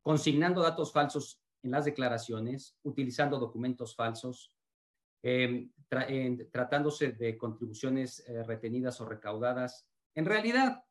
consignando 0.02 0.62
datos 0.62 0.92
falsos 0.92 1.40
en 1.62 1.70
las 1.70 1.84
declaraciones, 1.84 2.76
utilizando 2.82 3.38
documentos 3.38 3.94
falsos, 3.94 4.52
em, 5.22 5.70
tratándose 6.50 7.12
de 7.12 7.38
contribuciones 7.38 8.24
eh, 8.28 8.42
retenidas 8.42 9.00
o 9.00 9.06
recaudadas. 9.06 9.86
En 10.16 10.24
realidad, 10.24 10.84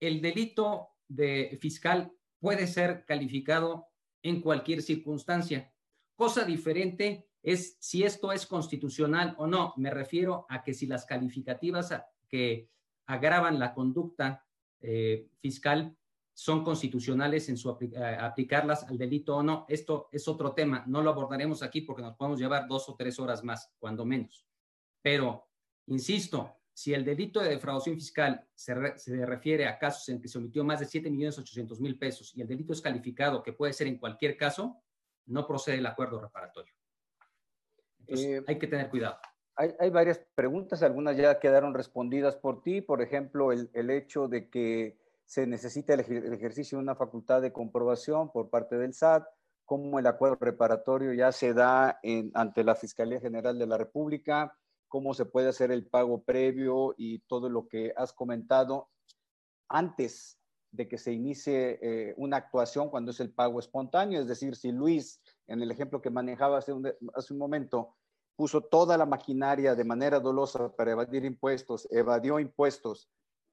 el 0.00 0.20
delito 0.20 0.88
de 1.06 1.56
fiscal 1.60 2.12
puede 2.40 2.66
ser 2.66 3.04
calificado 3.06 3.86
en 4.22 4.40
cualquier 4.40 4.82
circunstancia. 4.82 5.72
Cosa 6.16 6.44
diferente 6.44 7.28
es 7.42 7.76
si 7.80 8.04
esto 8.04 8.32
es 8.32 8.46
constitucional 8.46 9.34
o 9.38 9.46
no. 9.46 9.74
Me 9.76 9.90
refiero 9.90 10.46
a 10.48 10.62
que 10.62 10.74
si 10.74 10.86
las 10.86 11.04
calificativas 11.04 11.94
que 12.28 12.70
agravan 13.06 13.58
la 13.58 13.74
conducta 13.74 14.46
eh, 14.80 15.28
fiscal 15.40 15.96
son 16.34 16.64
constitucionales 16.64 17.48
en 17.48 17.56
su 17.56 17.76
eh, 17.80 18.16
aplicarlas 18.18 18.84
al 18.84 18.96
delito 18.96 19.36
o 19.36 19.42
no. 19.42 19.66
Esto 19.68 20.08
es 20.12 20.26
otro 20.28 20.52
tema. 20.52 20.84
No 20.86 21.02
lo 21.02 21.10
abordaremos 21.10 21.62
aquí 21.62 21.82
porque 21.82 22.02
nos 22.02 22.16
podemos 22.16 22.40
llevar 22.40 22.66
dos 22.66 22.88
o 22.88 22.96
tres 22.96 23.18
horas 23.18 23.44
más, 23.44 23.70
cuando 23.78 24.04
menos. 24.04 24.46
Pero, 25.02 25.48
insisto, 25.86 26.56
si 26.72 26.94
el 26.94 27.04
delito 27.04 27.40
de 27.40 27.50
defraudación 27.50 27.96
fiscal 27.96 28.46
se, 28.54 28.74
refiere 28.74 29.66
a 29.66 29.78
casos 29.78 30.08
en 30.08 30.20
que 30.20 30.28
se 30.28 30.38
omitió 30.38 30.64
más 30.64 30.80
de 30.80 30.86
7 30.86 31.10
millones 31.10 31.38
800 31.38 31.80
mil 31.80 31.98
pesos 31.98 32.34
y 32.34 32.40
el 32.40 32.48
delito 32.48 32.72
es 32.72 32.80
calificado, 32.80 33.42
que 33.42 33.52
puede 33.52 33.72
ser 33.72 33.88
en 33.88 33.98
cualquier 33.98 34.36
caso, 34.36 34.78
no 35.26 35.46
procede 35.46 35.78
el 35.78 35.86
acuerdo 35.86 36.20
reparatorio. 36.20 36.74
Entonces, 38.06 38.26
eh, 38.26 38.44
hay 38.46 38.58
que 38.58 38.66
tener 38.66 38.90
cuidado. 38.90 39.16
Hay, 39.56 39.74
hay, 39.78 39.90
varias 39.90 40.20
preguntas, 40.34 40.82
algunas 40.82 41.16
ya 41.16 41.38
quedaron 41.38 41.74
respondidas 41.74 42.36
por 42.36 42.62
ti. 42.62 42.80
Por 42.80 43.02
ejemplo, 43.02 43.52
el, 43.52 43.70
el 43.74 43.90
hecho 43.90 44.28
de 44.28 44.48
que 44.48 44.96
se 45.32 45.46
necesita 45.46 45.94
el, 45.94 46.00
ejercicio 46.34 46.76
de 46.76 46.82
una 46.82 46.94
facultad 46.94 47.40
de 47.40 47.54
comprobación 47.54 48.30
por 48.30 48.50
parte 48.50 48.76
del 48.76 48.92
SAT, 48.92 49.24
cómo 49.64 49.98
el 49.98 50.06
acuerdo 50.06 50.38
preparatorio 50.38 51.14
ya 51.14 51.32
se 51.32 51.54
da 51.54 51.98
en, 52.02 52.30
ante 52.34 52.62
la 52.62 52.74
Fiscalía 52.74 53.18
General 53.18 53.58
de 53.58 53.66
la 53.66 53.78
República, 53.78 54.54
cómo 54.88 55.14
se 55.14 55.24
puede 55.24 55.48
hacer 55.48 55.70
el 55.70 55.86
pago 55.86 56.22
previo 56.22 56.94
y 56.98 57.20
todo 57.20 57.48
lo 57.48 57.66
que 57.66 57.94
has 57.96 58.12
comentado 58.12 58.90
antes 59.70 60.38
de 60.70 60.86
que 60.86 60.98
se 60.98 61.12
inicie 61.14 61.78
eh, 61.80 62.14
una 62.18 62.36
actuación 62.36 62.90
cuando 62.90 63.10
es 63.10 63.20
el 63.20 63.32
pago 63.32 63.58
espontáneo. 63.58 64.20
Es 64.20 64.28
decir, 64.28 64.54
si 64.54 64.70
Luis, 64.70 65.21
en 65.46 65.62
el 65.62 65.70
ejemplo 65.70 66.00
que 66.00 66.10
manejaba 66.10 66.58
hace 66.58 66.72
un, 66.72 67.38
momento, 67.38 67.96
puso 68.36 68.62
toda 68.62 68.96
la 68.96 69.06
maquinaria 69.06 69.74
de 69.74 69.84
manera 69.84 70.20
dolosa 70.20 70.74
para 70.74 70.92
evadir 70.92 71.24
impuestos, 71.24 71.88
evadió 71.90 72.38
impuestos, 72.38 73.08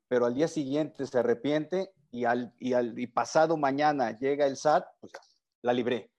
pero 0.08 0.26
al 0.26 0.34
día 0.34 0.48
siguiente 0.48 1.06
se 1.06 1.20
arrepiente 1.20 1.92
y, 2.12 2.26
al, 2.26 2.54
y, 2.60 2.74
al, 2.74 2.98
y 2.98 3.08
pasado 3.08 3.58
mañana 3.58 4.18
llega 4.18 4.46
el 4.46 4.58
SAT, 4.58 4.86
pues 5.00 5.14
la 5.62 5.74
libré. 5.74 6.12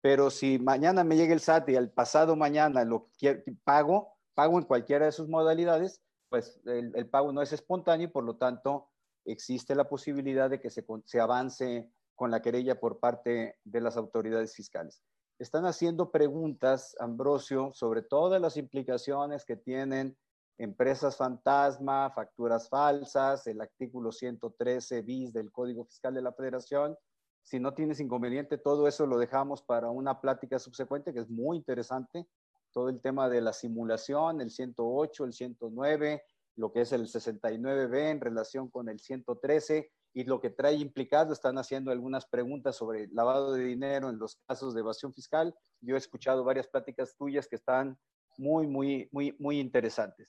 Pero 0.00 0.30
si 0.30 0.58
mañana 0.58 1.04
me 1.04 1.16
llega 1.16 1.34
el 1.34 1.40
SAT 1.40 1.68
y 1.70 1.76
al 1.76 1.90
pasado 1.90 2.36
mañana 2.36 2.84
lo 2.84 3.10
quiero, 3.18 3.42
pago, 3.64 4.16
pago 4.34 4.58
en 4.58 4.64
cualquiera 4.64 5.06
de 5.06 5.12
sus 5.12 5.28
modalidades, 5.28 6.02
pues 6.28 6.60
el, 6.66 6.92
el, 6.94 7.08
pago 7.08 7.32
no 7.32 7.42
es 7.42 7.52
espontáneo 7.52 8.08
y 8.08 8.10
por 8.10 8.24
lo 8.24 8.36
tanto 8.36 8.90
existe 9.24 9.74
la 9.74 9.88
posibilidad 9.88 10.48
de 10.48 10.60
que 10.60 10.70
se, 10.70 10.84
se 11.04 11.20
avance 11.20 11.90
con 12.18 12.32
la 12.32 12.42
querella 12.42 12.80
por 12.80 12.98
parte 12.98 13.56
de 13.62 13.80
las 13.80 13.96
autoridades 13.96 14.52
fiscales. 14.52 15.04
Están 15.38 15.66
haciendo 15.66 16.10
preguntas, 16.10 16.96
Ambrosio, 16.98 17.70
sobre 17.72 18.02
todas 18.02 18.42
las 18.42 18.56
implicaciones 18.56 19.44
que 19.44 19.54
tienen 19.54 20.18
empresas 20.58 21.16
fantasma, 21.16 22.10
facturas 22.10 22.68
falsas, 22.68 23.46
el 23.46 23.60
artículo 23.60 24.10
113 24.10 25.02
bis 25.02 25.32
del 25.32 25.52
Código 25.52 25.84
Fiscal 25.84 26.12
de 26.12 26.22
la 26.22 26.32
Federación. 26.32 26.98
Si 27.44 27.60
no 27.60 27.72
tienes 27.72 28.00
inconveniente, 28.00 28.58
todo 28.58 28.88
eso 28.88 29.06
lo 29.06 29.16
dejamos 29.16 29.62
para 29.62 29.88
una 29.90 30.20
plática 30.20 30.58
subsecuente 30.58 31.14
que 31.14 31.20
es 31.20 31.30
muy 31.30 31.56
interesante. 31.56 32.26
Todo 32.72 32.88
el 32.88 33.00
tema 33.00 33.28
de 33.28 33.42
la 33.42 33.52
simulación, 33.52 34.40
el 34.40 34.50
108, 34.50 35.24
el 35.24 35.32
109, 35.32 36.24
lo 36.56 36.72
que 36.72 36.80
es 36.80 36.90
el 36.90 37.06
69B 37.06 38.10
en 38.10 38.20
relación 38.20 38.68
con 38.68 38.88
el 38.88 38.98
113 38.98 39.92
y 40.12 40.24
lo 40.24 40.40
que 40.40 40.50
trae 40.50 40.74
implicado. 40.74 41.32
Están 41.32 41.58
haciendo 41.58 41.90
algunas 41.90 42.26
preguntas 42.26 42.76
sobre 42.76 43.08
lavado 43.08 43.52
de 43.52 43.64
dinero 43.64 44.10
en 44.10 44.18
los 44.18 44.36
casos 44.46 44.74
de 44.74 44.80
evasión 44.80 45.12
fiscal. 45.12 45.54
Yo 45.80 45.94
he 45.94 45.98
escuchado 45.98 46.44
varias 46.44 46.68
pláticas 46.68 47.16
tuyas 47.16 47.46
que 47.46 47.56
están 47.56 47.98
muy, 48.36 48.66
muy, 48.66 49.08
muy, 49.12 49.36
muy 49.38 49.60
interesantes. 49.60 50.28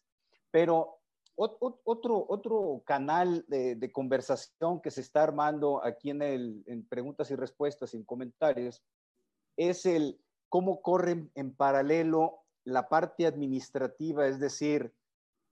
Pero 0.52 1.00
otro, 1.36 2.26
otro 2.28 2.84
canal 2.86 3.46
de, 3.48 3.92
conversación 3.94 4.82
que 4.82 4.92
se 4.92 5.02
está 5.02 5.24
armando 5.24 5.82
aquí 5.84 6.10
en, 6.10 6.22
el, 6.22 6.64
en 6.68 6.86
preguntas 6.86 7.32
y 7.32 7.36
respuestas, 7.36 7.94
en 7.94 8.04
comentarios, 8.04 8.84
es 9.56 9.86
el 9.86 10.20
cómo 10.50 10.82
corren 10.82 11.32
en 11.36 11.56
paralelo 11.56 12.42
la 12.66 12.90
parte 12.90 13.26
administrativa, 13.26 14.28
es 14.28 14.40
decir, 14.40 14.94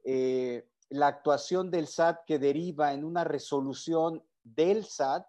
eh, 0.03 0.67
la 0.89 1.07
actuación 1.07 1.69
del 1.71 1.87
SAT 1.87 2.25
que 2.25 2.39
deriva 2.39 2.93
en 2.93 3.03
una 3.03 3.23
resolución 3.23 4.23
del 4.43 4.85
SAT 4.85 5.27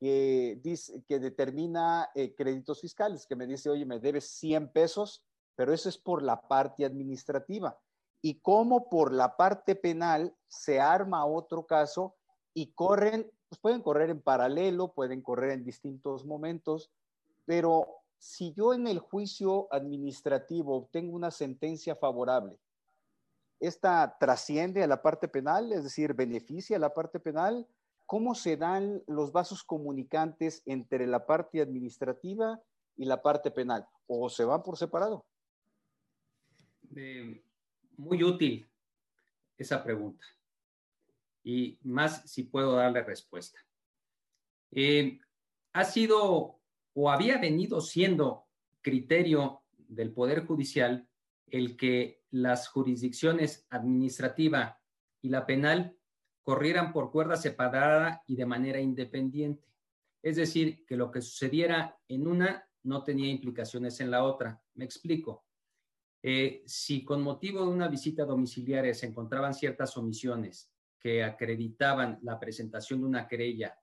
que, 0.00 0.60
determina 1.08 2.10
eh, 2.14 2.34
créditos 2.34 2.80
fiscales, 2.80 3.24
que 3.26 3.36
me 3.36 3.46
dice, 3.46 3.70
oye, 3.70 3.86
me 3.86 4.00
debes 4.00 4.28
100 4.30 4.72
pesos, 4.72 5.24
pero 5.54 5.72
eso 5.72 5.88
es 5.88 5.96
por 5.96 6.22
la 6.22 6.40
parte 6.48 6.84
administrativa. 6.84 7.78
Y 8.20 8.40
cómo 8.40 8.88
por 8.88 9.12
la 9.12 9.36
parte 9.36 9.76
penal 9.76 10.34
se 10.48 10.80
arma 10.80 11.24
otro 11.24 11.66
caso 11.66 12.16
y 12.52 12.72
corren, 12.72 13.30
pues 13.48 13.60
pueden 13.60 13.80
correr 13.80 14.10
en 14.10 14.20
paralelo, 14.20 14.92
pueden 14.92 15.22
correr 15.22 15.50
en 15.50 15.64
distintos 15.64 16.24
momentos, 16.24 16.90
pero 17.44 17.86
si 18.18 18.52
yo 18.54 18.74
en 18.74 18.88
el 18.88 18.98
juicio 18.98 19.68
administrativo 19.70 20.76
obtengo 20.76 21.14
una 21.14 21.30
sentencia 21.30 21.94
favorable, 21.94 22.58
¿esta 23.62 24.16
trasciende 24.18 24.82
a 24.82 24.88
la 24.88 25.02
parte 25.02 25.28
penal, 25.28 25.72
es 25.72 25.84
decir, 25.84 26.14
beneficia 26.14 26.76
a 26.76 26.80
la 26.80 26.92
parte 26.92 27.20
penal? 27.20 27.68
¿Cómo 28.06 28.34
se 28.34 28.56
dan 28.56 29.02
los 29.06 29.30
vasos 29.30 29.62
comunicantes 29.62 30.62
entre 30.66 31.06
la 31.06 31.24
parte 31.26 31.60
administrativa 31.60 32.60
y 32.96 33.04
la 33.04 33.22
parte 33.22 33.52
penal? 33.52 33.86
¿O 34.08 34.28
se 34.28 34.44
van 34.44 34.62
por 34.62 34.76
separado? 34.76 35.24
muy 37.96 38.22
útil 38.22 38.68
esa 39.56 39.82
pregunta. 39.82 40.26
Y 41.44 41.78
más 41.82 42.28
si 42.30 42.42
puedo 42.42 42.72
darle 42.72 43.02
respuesta. 43.02 43.58
Eh, 44.72 45.18
ha 45.72 45.84
sido 45.84 46.60
o 46.94 47.10
había 47.10 47.38
venido 47.38 47.80
siendo 47.80 48.46
criterio 48.82 49.62
del 49.78 50.12
Poder 50.12 50.44
Judicial 50.44 51.08
el 51.46 51.76
que 51.76 52.21
las 52.32 52.68
jurisdicciones 52.68 53.66
administrativa 53.70 54.80
y 55.20 55.28
la 55.28 55.46
penal 55.46 55.96
corrieran 56.42 56.92
por 56.92 57.12
cuerda 57.12 57.36
separada 57.36 58.24
y 58.26 58.34
de 58.34 58.46
manera 58.46 58.80
independiente. 58.80 59.68
Es 60.22 60.36
decir, 60.36 60.84
que 60.86 60.96
lo 60.96 61.10
que 61.10 61.20
sucediera 61.20 61.96
en 62.08 62.26
una 62.26 62.68
no 62.84 63.04
tenía 63.04 63.30
implicaciones 63.30 64.00
en 64.00 64.10
la 64.10 64.24
otra. 64.24 64.60
Me 64.74 64.84
explico. 64.84 65.46
Eh, 66.22 66.62
si 66.66 67.04
con 67.04 67.22
motivo 67.22 67.62
de 67.62 67.70
una 67.70 67.88
visita 67.88 68.24
domiciliaria 68.24 68.94
se 68.94 69.06
encontraban 69.06 69.54
ciertas 69.54 69.96
omisiones 69.96 70.72
que 70.98 71.22
acreditaban 71.22 72.18
la 72.22 72.38
presentación 72.38 73.00
de 73.00 73.06
una 73.06 73.28
querella 73.28 73.76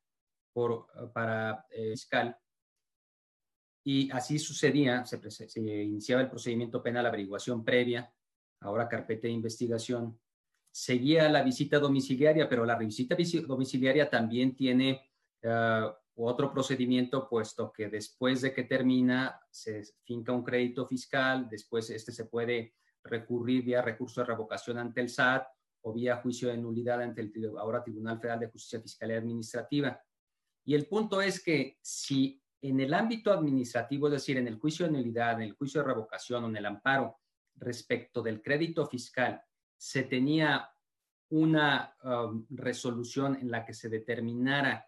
por, 0.54 0.88
para 1.14 1.66
eh, 1.70 1.92
fiscal, 1.92 2.38
y 3.84 4.12
así 4.12 4.38
sucedía, 4.40 5.06
se, 5.06 5.60
iniciaba 5.60 6.22
el 6.22 6.30
procedimiento 6.30 6.84
penal, 6.84 7.06
averiguación 7.06 7.64
previa, 7.64 8.14
ahora 8.62 8.90
carpeta 8.90 9.28
de 9.28 9.34
investigación, 9.34 10.20
seguía 10.72 11.30
la 11.30 11.44
visita 11.44 11.80
domiciliaria, 11.80 12.48
pero 12.48 12.66
la 12.66 12.78
visita 12.78 13.16
domiciliaria 13.48 14.10
también 14.10 14.56
tiene 14.56 15.02
ah, 15.44 15.96
otro 16.16 16.52
procedimiento, 16.52 17.28
puesto 17.30 17.72
que 17.72 17.88
después 17.88 18.42
de 18.42 18.54
que 18.54 18.64
termina, 18.64 19.40
se 19.50 19.84
finca 20.04 20.32
un 20.32 20.44
crédito 20.44 20.86
fiscal, 20.86 21.48
después 21.50 21.90
este 21.90 22.12
se 22.12 22.26
puede 22.26 22.76
recurrir 23.04 23.64
vía 23.64 23.82
recurso 23.82 24.22
de 24.22 24.28
revocación 24.28 24.78
ante 24.78 25.02
el 25.02 25.10
SAT 25.10 25.48
o 25.82 25.94
vía 25.94 26.18
juicio 26.18 26.50
de 26.50 26.58
nulidad 26.58 27.02
ante 27.02 27.22
el 27.22 27.32
ahora 27.58 27.82
Tribunal 27.82 28.20
Federal 28.20 28.40
de 28.42 28.50
Justicia 28.50 28.82
Fiscal 28.82 29.12
y 29.12 29.14
Administrativa. 29.14 30.02
Y 30.66 30.76
el 30.76 30.88
punto 30.88 31.22
es 31.22 31.42
que 31.42 31.78
si 31.82 32.42
en 32.62 32.82
el 32.82 32.94
ámbito 32.94 33.32
administrativo, 33.32 34.08
es 34.08 34.14
decir, 34.14 34.38
en 34.38 34.48
el 34.48 34.60
juicio 34.60 34.86
de 34.86 34.92
nulidad, 34.92 35.36
en 35.36 35.44
el 35.44 35.54
juicio 35.54 35.82
de 35.82 35.88
revocación 35.88 36.44
o 36.44 36.48
en 36.48 36.58
el 36.58 36.66
amparo 36.66 37.19
respecto 37.60 38.22
del 38.22 38.42
crédito 38.42 38.86
fiscal, 38.88 39.42
se 39.78 40.04
tenía 40.04 40.70
una 41.30 41.96
um, 42.04 42.46
resolución 42.50 43.36
en 43.36 43.52
la 43.52 43.66
que 43.66 43.74
se 43.74 43.90
determinara 43.90 44.86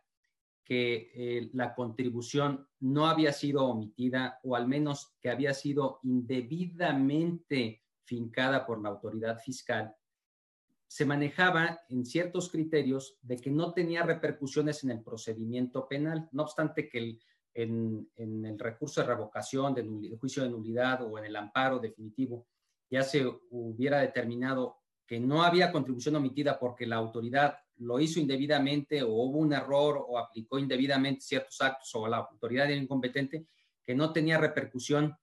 que 0.64 1.12
eh, 1.14 1.50
la 1.54 1.74
contribución 1.74 2.68
no 2.80 3.08
había 3.08 3.34
sido 3.34 3.66
omitida 3.66 4.40
o 4.44 4.56
al 4.56 4.68
menos 4.68 5.16
que 5.20 5.30
había 5.30 5.54
sido 5.54 6.00
indebidamente 6.04 7.84
fincada 8.04 8.66
por 8.66 8.82
la 8.82 8.90
autoridad 8.90 9.40
fiscal, 9.40 9.96
se 10.88 11.06
manejaba 11.06 11.80
en 11.88 12.06
ciertos 12.06 12.50
criterios 12.50 13.18
de 13.22 13.38
que 13.38 13.50
no 13.50 13.74
tenía 13.74 14.04
repercusiones 14.04 14.84
en 14.84 14.92
el 14.92 15.02
procedimiento 15.02 15.88
penal, 15.88 16.28
no 16.34 16.44
obstante 16.44 16.90
que 16.90 17.18
en, 17.54 18.10
el 18.18 18.60
recurso 18.60 19.00
de 19.00 19.08
revocación, 19.08 19.74
de, 19.74 20.18
juicio 20.20 20.44
de 20.44 20.50
nulidad 20.50 21.02
o 21.04 21.18
en 21.18 21.26
el 21.26 21.36
amparo 21.38 21.80
definitivo, 21.80 22.48
ya 22.92 23.04
se 23.04 23.26
hubiera 23.50 24.02
determinado 24.02 24.78
que 25.08 25.20
no 25.20 25.44
había 25.44 25.72
contribución 25.72 26.18
omitida 26.18 26.60
porque 26.60 26.86
la 26.86 26.98
autoridad 26.98 27.58
lo 27.78 28.00
hizo 28.00 28.20
indebidamente 28.20 29.02
o 29.02 29.10
hubo 29.10 29.40
un 29.40 29.54
error 29.54 30.06
o 30.08 30.20
aplicó 30.20 30.60
indebidamente 30.60 31.22
ciertos 31.22 31.60
actos 31.62 31.90
o 31.96 32.08
la 32.08 32.18
autoridad 32.18 32.70
era 32.70 32.76
incompetente, 32.76 33.48
que 33.84 33.96
no 33.96 34.14
tenía 34.14 34.38
repercusión 34.38 35.16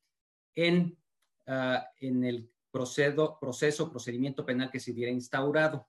en, 0.55 0.99
ah, 1.47 1.87
en 2.01 2.25
el 2.25 2.51
proceso, 2.71 3.39
proceso, 3.41 3.91
procedimiento 3.91 4.45
penal 4.45 4.71
que 4.71 4.81
se 4.81 4.93
hubiera 4.93 5.13
instaurado. 5.13 5.89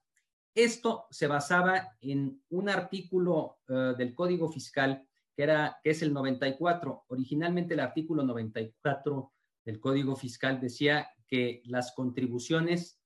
Esto 0.54 1.06
se 1.10 1.26
basaba 1.26 1.96
en 2.00 2.42
un 2.50 2.68
artículo 2.68 3.58
ah, 3.68 3.94
del 3.96 4.14
Código 4.14 4.50
Fiscal 4.52 5.06
que, 5.34 5.42
era, 5.42 5.80
que 5.82 5.90
es 5.90 6.02
el 6.02 6.12
94. 6.12 7.04
Originalmente 7.08 7.74
el 7.74 7.80
artículo 7.80 8.22
94 8.22 9.32
del 9.64 9.80
Código 9.80 10.14
Fiscal 10.14 10.60
decía 10.60 11.08
que 11.30 11.62
las 11.64 11.92
contribuciones, 11.92 13.00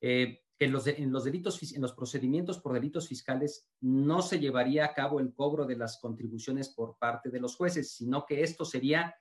eh, 0.00 0.42
que 0.58 0.68
los, 0.68 0.86
en 0.86 1.10
los 1.10 1.24
delitos, 1.24 1.72
en 1.72 1.80
los 1.80 1.94
procedimientos 1.94 2.60
por 2.60 2.74
delitos 2.74 3.08
fiscales 3.08 3.66
no 3.80 4.20
se 4.20 4.38
llevaría 4.38 4.84
a 4.84 4.92
cabo 4.92 5.18
el 5.18 5.32
cobro 5.34 5.64
de 5.64 5.76
las 5.76 5.98
contribuciones 5.98 6.68
por 6.68 6.98
parte 6.98 7.30
de 7.30 7.40
los 7.40 7.56
jueces, 7.56 7.92
sino 7.92 8.26
que 8.26 8.42
esto 8.42 8.66
sería, 8.66 9.14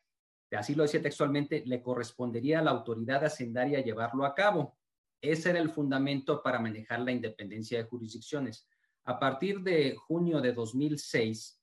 así 0.52 0.76
lo 0.76 0.84
decía 0.84 1.02
textualmente, 1.02 1.64
le 1.66 1.82
correspondería 1.82 2.60
a 2.60 2.64
la 2.64 2.72
autoridad 2.72 3.24
hacendaria 3.24 3.82
llevarlo 3.82 4.26
a 4.26 4.36
cabo. 4.36 4.78
Ese 5.22 5.52
era 5.52 5.60
el 5.60 5.70
fundamento 5.70 6.44
para 6.44 6.60
manejar 6.60 7.00
la 7.00 7.14
independencia 7.14 7.78
de 7.78 7.86
jurisdicciones. 7.88 8.68
A 9.06 9.18
partir 9.18 9.62
de 9.62 9.96
junio 9.96 10.42
de 10.42 10.52
2006, 10.52 11.62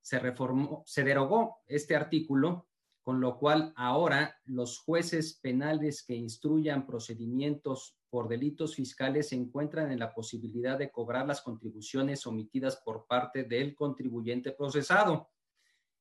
se 0.00 0.18
reformó, 0.18 0.82
se 0.86 1.04
derogó 1.04 1.58
este 1.66 1.94
artículo, 1.94 2.67
con 3.08 3.22
lo 3.22 3.38
cual 3.38 3.72
ahora 3.74 4.38
los 4.44 4.80
jueces 4.80 5.38
penales 5.40 6.02
que 6.02 6.14
instruyan 6.14 6.86
procedimientos 6.86 7.96
por 8.10 8.28
delitos 8.28 8.74
fiscales 8.74 9.30
se 9.30 9.34
encuentran 9.34 9.90
en 9.90 9.98
la 9.98 10.12
posibilidad 10.12 10.76
de 10.78 10.90
cobrar 10.90 11.26
las 11.26 11.40
contribuciones 11.40 12.26
omitidas 12.26 12.76
por 12.84 13.06
parte 13.06 13.44
del 13.44 13.74
contribuyente 13.74 14.52
procesado. 14.52 15.30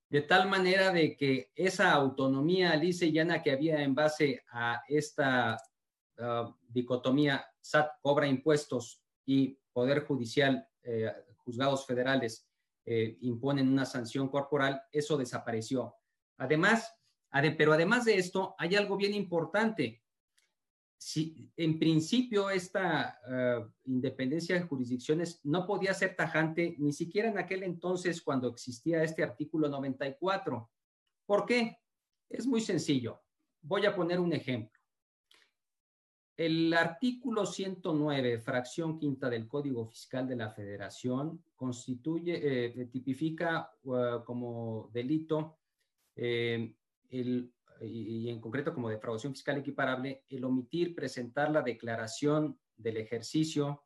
De 0.10 0.24
tal 0.24 0.50
manera 0.50 0.92
de 0.92 1.16
que 1.16 1.54
esa 1.56 1.94
autonomía 1.94 2.76
lisa 2.76 3.06
y 3.06 3.14
llana 3.14 3.42
que 3.42 3.52
había 3.52 3.82
en 3.82 3.96
base 3.96 4.44
a 4.52 4.82
esta 4.90 5.58
ah, 6.18 6.56
dicotomía 6.68 7.46
SAT 7.62 8.02
cobra 8.02 8.28
impuestos 8.28 9.02
y 9.26 9.58
Poder 9.72 10.06
Judicial, 10.06 10.68
eh, 10.84 11.10
juzgados 11.38 11.86
federales 11.86 12.50
eh, 12.84 13.18
imponen 13.22 13.72
una 13.72 13.86
sanción 13.86 14.28
corporal, 14.28 14.82
eso 14.92 15.16
desapareció. 15.16 15.96
Además, 16.38 16.94
pero 17.58 17.74
además 17.74 18.06
de 18.06 18.18
esto, 18.18 18.56
hay 18.58 18.76
algo 18.76 18.98
bien 18.98 19.14
importante. 19.14 20.02
Si 21.00 21.52
en 21.56 21.78
principio 21.78 22.50
esta 22.50 23.20
eh, 23.30 23.66
independencia 23.86 24.56
de 24.56 24.66
jurisdicciones 24.66 25.40
no 25.44 25.68
podía 25.68 25.94
ser 25.94 26.16
tajante 26.16 26.76
ni 26.80 26.92
siquiera 26.92 27.30
en 27.30 27.38
aquel 27.38 27.64
entonces 27.64 28.22
cuando 28.22 28.48
existía 28.48 29.04
este 29.04 29.24
artículo 29.24 29.70
94. 29.70 30.72
¿Por 31.26 31.46
qué? 31.46 31.78
Es 32.30 32.48
muy 32.48 32.62
sencillo. 32.62 33.22
Voy 33.62 33.86
a 33.86 33.96
poner 33.96 34.20
un 34.20 34.34
ejemplo. 34.34 34.78
El 36.36 36.72
artículo 36.74 37.46
109, 37.46 38.40
fracción 38.40 39.00
quinta 39.00 39.30
del 39.30 39.48
Código 39.48 39.88
Fiscal 39.88 40.28
de 40.28 40.36
la 40.36 40.52
Federación, 40.52 41.44
constituye, 41.56 42.68
eh, 42.68 42.86
tipifica 42.92 43.72
uh, 43.84 44.24
como 44.24 44.90
delito 44.94 45.58
eh, 46.18 46.76
el, 47.10 47.54
y, 47.82 48.30
en 48.30 48.42
concreto 48.42 48.74
como 48.74 48.90
defraudación 48.90 49.34
fiscal 49.34 49.58
equiparable 49.58 50.24
el 50.30 50.44
omitir 50.44 50.96
presentar 50.96 51.52
la 51.52 51.62
declaración 51.62 52.60
del 52.76 52.98
ejercicio 52.98 53.84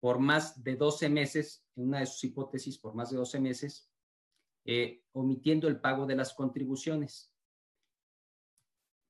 por 0.00 0.18
más 0.18 0.62
de 0.64 0.76
12 0.76 1.10
meses, 1.10 1.64
en 1.76 1.88
una 1.88 2.00
de 2.00 2.06
sus 2.06 2.24
hipótesis, 2.24 2.78
por 2.78 2.94
más 2.94 3.10
de 3.10 3.18
12 3.18 3.38
meses, 3.38 3.90
eh, 4.64 5.02
omitiendo 5.12 5.68
el 5.68 5.78
pago 5.78 6.06
de 6.06 6.16
las 6.16 6.32
contribuciones. 6.32 7.30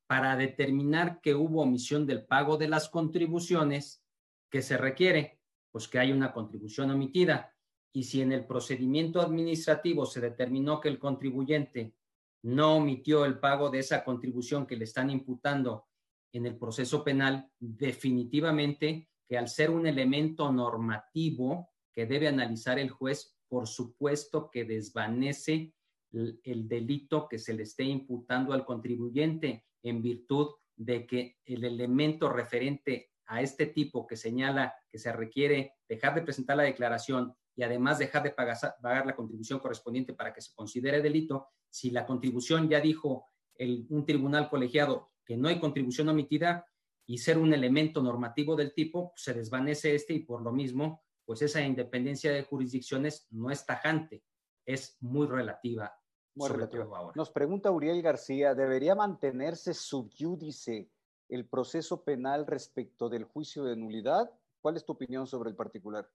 Para 0.09 0.37
determinar 0.37 1.21
que 1.21 1.37
hubo 1.37 1.63
omisión 1.63 2.07
del 2.07 2.27
pago 2.27 2.57
de 2.57 2.69
las 2.69 2.89
contribuciones, 2.89 4.05
que 4.51 4.63
se 4.63 4.77
requiere? 4.77 5.41
Pues 5.71 5.87
que 5.87 6.01
hay 6.01 6.11
una 6.11 6.33
contribución 6.33 6.91
omitida. 6.91 7.55
Y 7.93 8.03
si 8.03 8.21
en 8.21 8.33
el 8.33 8.45
procedimiento 8.45 9.21
administrativo 9.21 10.07
se 10.07 10.21
determinó 10.21 10.81
que 10.81 10.89
el 10.89 10.99
contribuyente 10.99 11.95
no 12.43 12.76
omitió 12.76 13.24
el 13.24 13.38
pago 13.38 13.70
de 13.70 13.80
esa 13.80 14.05
contribución 14.05 14.66
que 14.66 14.76
le 14.76 14.84
están 14.84 15.11
imputando 15.11 15.86
en 16.32 16.47
el 16.47 16.57
proceso 16.57 17.03
penal, 17.05 17.51
definitivamente 17.59 19.09
que 19.28 19.36
al 19.36 19.49
ser 19.49 19.70
un 19.70 19.86
elemento 19.86 20.51
normativo 20.53 21.70
que 21.93 22.07
debe 22.07 22.28
analizar 22.28 22.78
el 22.78 22.91
juez, 22.91 23.36
por 23.49 23.66
supuesto 23.66 24.51
que 24.51 24.64
desvanece 24.64 25.74
el, 26.12 26.68
delito 26.68 27.28
que 27.28 27.38
se 27.38 27.55
le 27.55 27.64
esté 27.64 27.84
imputando 27.84 28.53
al 28.53 28.64
contribuyente 28.64 29.66
en 29.82 30.03
virtud 30.03 30.51
de 30.76 31.07
que 31.07 31.38
el 31.45 31.64
elemento 31.64 32.28
referente 32.28 33.11
a 33.26 33.43
este 33.43 33.66
tipo 33.66 34.07
que 34.07 34.16
señala 34.16 34.74
que 34.91 34.99
se 34.99 35.12
requiere 35.12 35.74
dejar 35.88 36.14
de 36.14 36.22
presentar 36.22 36.57
la 36.57 36.64
declaración 36.64 37.34
y 37.61 37.63
además 37.63 37.99
dejar 37.99 38.23
de 38.23 38.31
pagar, 38.31 38.57
pagar 38.81 39.05
la 39.05 39.15
contribución 39.15 39.59
correspondiente 39.59 40.15
para 40.15 40.33
que 40.33 40.41
se 40.41 40.55
considere 40.55 41.03
delito, 41.03 41.49
si 41.69 41.91
la 41.91 42.07
contribución 42.07 42.71
ya 42.71 42.81
dijo 42.81 43.27
el, 43.55 43.87
un 43.91 44.07
tribunal 44.07 44.49
colegiado 44.49 45.11
que 45.27 45.37
no 45.37 45.47
hay 45.47 45.61
contribución 45.61 46.09
omitida 46.09 46.67
y 47.05 47.19
ser 47.19 47.37
un 47.37 47.53
elemento 47.53 48.03
normativo 48.03 48.57
del 48.57 48.73
tipo, 48.73 49.13
se 49.15 49.35
desvanece 49.35 49.95
este 49.95 50.15
y 50.15 50.21
por 50.21 50.41
lo 50.41 50.53
mismo 50.53 51.03
pues 51.27 51.43
esa 51.43 51.61
independencia 51.61 52.33
de 52.33 52.45
jurisdicciones 52.45 53.27
no 53.31 53.51
es 53.51 53.67
tajante, 53.67 54.25
es 54.65 54.97
muy 55.01 55.27
relativa. 55.27 55.95
Muy 56.35 56.49
relativa. 56.49 56.85
Ahora. 56.85 57.13
Nos 57.15 57.31
pregunta 57.31 57.71
Uriel 57.71 58.01
García, 58.01 58.55
¿debería 58.55 58.95
mantenerse 58.95 59.75
subyúdice 59.75 60.91
el 61.29 61.47
proceso 61.47 62.05
penal 62.05 62.47
respecto 62.47 63.11
del 63.11 63.25
juicio 63.25 63.65
de 63.65 63.77
nulidad? 63.77 64.31
¿Cuál 64.63 64.79
es 64.79 64.87
tu 64.87 64.93
opinión 64.93 65.27
sobre 65.27 65.51
el 65.51 65.57
particular? 65.57 66.09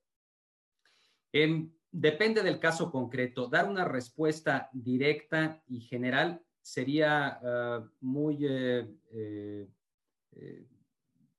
Em, 1.32 1.72
depende 1.92 2.44
del 2.44 2.60
caso 2.60 2.92
concreto. 2.92 3.48
Dar 3.48 3.70
una 3.70 3.86
respuesta 3.86 4.70
directa 4.74 5.64
y 5.68 5.82
general 5.82 6.42
sería 6.62 7.40
ah, 7.44 7.90
muy 8.02 8.46
eh, 8.46 8.88
eh, 9.12 9.68
eh, 10.32 10.68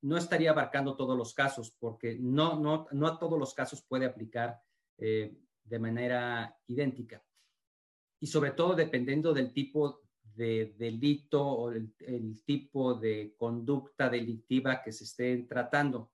no 0.03 0.17
estaría 0.17 0.51
abarcando 0.51 0.97
todos 0.97 1.17
los 1.17 1.35
casos, 1.35 1.75
porque 1.79 2.17
no, 2.19 2.59
no, 2.59 2.87
no 2.93 3.07
a 3.07 3.19
todos 3.19 3.39
los 3.39 3.55
casos 3.55 3.83
puede 3.83 4.07
aplicar 4.07 4.61
eh, 4.99 5.37
de 5.65 5.79
manera 5.79 6.57
idéntica. 6.69 7.25
Y 8.21 8.29
sobre 8.29 8.53
todo 8.53 8.75
dependiendo 8.75 9.35
del 9.35 9.53
tipo 9.53 10.03
de 10.23 10.75
delito 10.79 11.45
o 11.45 11.73
el, 11.73 11.93
tipo 12.45 12.95
de 12.95 13.35
conducta 13.37 14.09
delictiva 14.09 14.83
que 14.83 14.93
se 14.93 15.05
esté 15.05 15.37
tratando. 15.49 16.13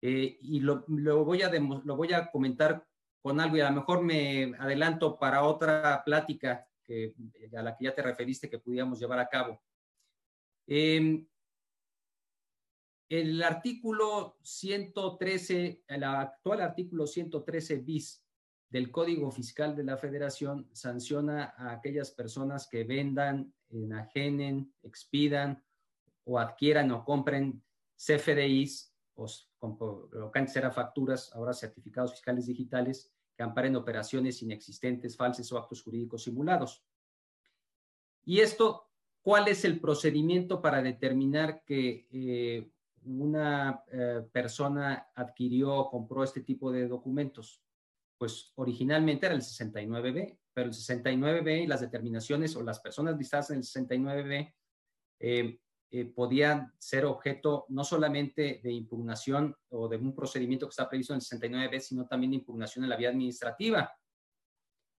Eh, 0.00 0.38
y 0.40 0.60
lo, 0.60 0.84
lo, 0.88 1.24
voy 1.24 1.42
a 1.42 1.50
lo 1.50 1.96
voy 1.96 2.12
a 2.12 2.30
comentar 2.30 2.86
con 3.24 3.40
algo 3.40 3.56
y 3.56 3.60
a 3.60 3.70
lo 3.70 3.76
mejor 3.76 4.02
me 4.02 4.52
adelanto 4.58 5.18
para 5.18 5.44
otra 5.44 6.02
plática 6.04 6.68
que, 6.82 7.14
a 7.56 7.62
la 7.62 7.74
que 7.74 7.84
ya 7.84 7.94
te 7.94 8.02
referiste 8.02 8.50
que 8.50 8.58
pudiéramos 8.58 9.00
llevar 9.00 9.18
a 9.18 9.30
cabo. 9.30 9.62
Eh, 10.66 11.24
el 13.08 13.42
artículo 13.42 14.36
113, 14.42 15.84
el 15.88 16.04
actual 16.04 16.60
artículo 16.60 17.06
113 17.06 17.76
bis 17.76 18.22
del 18.68 18.90
Código 18.90 19.30
Fiscal 19.30 19.74
de 19.74 19.84
la 19.84 19.96
Federación 19.96 20.68
sanciona 20.74 21.54
a 21.56 21.72
aquellas 21.72 22.10
personas 22.10 22.68
que 22.68 22.84
vendan, 22.84 23.54
enajenen, 23.70 24.70
expidan 24.82 25.64
o 26.24 26.38
adquieran 26.38 26.90
o 26.90 27.02
compren 27.02 27.64
CFDIs 27.96 28.93
o 29.16 30.08
lo 30.12 30.30
que 30.30 30.38
antes 30.38 30.56
eran 30.56 30.72
facturas, 30.72 31.32
ahora 31.34 31.52
certificados 31.52 32.12
fiscales 32.12 32.46
digitales 32.46 33.12
que 33.36 33.42
amparen 33.42 33.76
operaciones 33.76 34.42
inexistentes, 34.42 35.16
falsas 35.16 35.50
o 35.52 35.58
actos 35.58 35.82
jurídicos 35.82 36.22
simulados. 36.22 36.84
Y 38.24 38.40
esto, 38.40 38.90
¿cuál 39.22 39.48
es 39.48 39.64
el 39.64 39.80
procedimiento 39.80 40.62
para 40.62 40.82
determinar 40.82 41.64
que 41.64 42.06
eh, 42.10 42.70
una 43.04 43.84
eh, 43.92 44.22
persona 44.32 45.08
adquirió 45.14 45.74
o 45.74 45.90
compró 45.90 46.24
este 46.24 46.40
tipo 46.40 46.70
de 46.70 46.88
documentos? 46.88 47.62
Pues 48.16 48.52
originalmente 48.54 49.26
era 49.26 49.34
el 49.34 49.42
69B, 49.42 50.38
pero 50.52 50.68
el 50.68 50.74
69B 50.74 51.64
y 51.64 51.66
las 51.66 51.80
determinaciones 51.80 52.54
o 52.56 52.62
las 52.62 52.80
personas 52.80 53.18
listadas 53.18 53.50
en 53.50 53.58
el 53.58 53.64
69B 53.64 54.54
eh, 55.20 55.58
eh, 55.96 56.06
podían 56.06 56.72
ser 56.76 57.04
objeto 57.04 57.66
no 57.68 57.84
solamente 57.84 58.60
de 58.64 58.72
impugnación 58.72 59.56
o 59.68 59.86
de 59.86 59.96
un 59.96 60.12
procedimiento 60.12 60.66
que 60.66 60.70
está 60.70 60.88
previsto 60.88 61.14
en 61.14 61.20
el 61.20 61.22
69B, 61.22 61.78
sino 61.78 62.04
también 62.08 62.32
de 62.32 62.38
impugnación 62.38 62.82
en 62.82 62.90
la 62.90 62.96
vía 62.96 63.10
administrativa. 63.10 63.96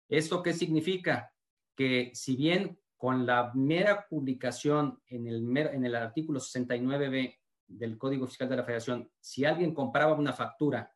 ¿Esto 0.08 0.42
qué 0.42 0.54
significa? 0.54 1.34
Que 1.76 2.12
si 2.14 2.38
bien 2.38 2.80
con 2.96 3.26
la 3.26 3.52
mera 3.56 4.08
publicación 4.08 5.02
en 5.08 5.28
el, 5.28 5.58
en 5.58 5.84
el 5.84 5.96
artículo 5.96 6.40
69B 6.40 7.40
del 7.68 7.98
Código 7.98 8.26
Fiscal 8.26 8.48
de 8.48 8.56
la 8.56 8.64
Federación, 8.64 9.12
si 9.20 9.44
alguien 9.44 9.74
compraba 9.74 10.14
una 10.14 10.32
factura 10.32 10.96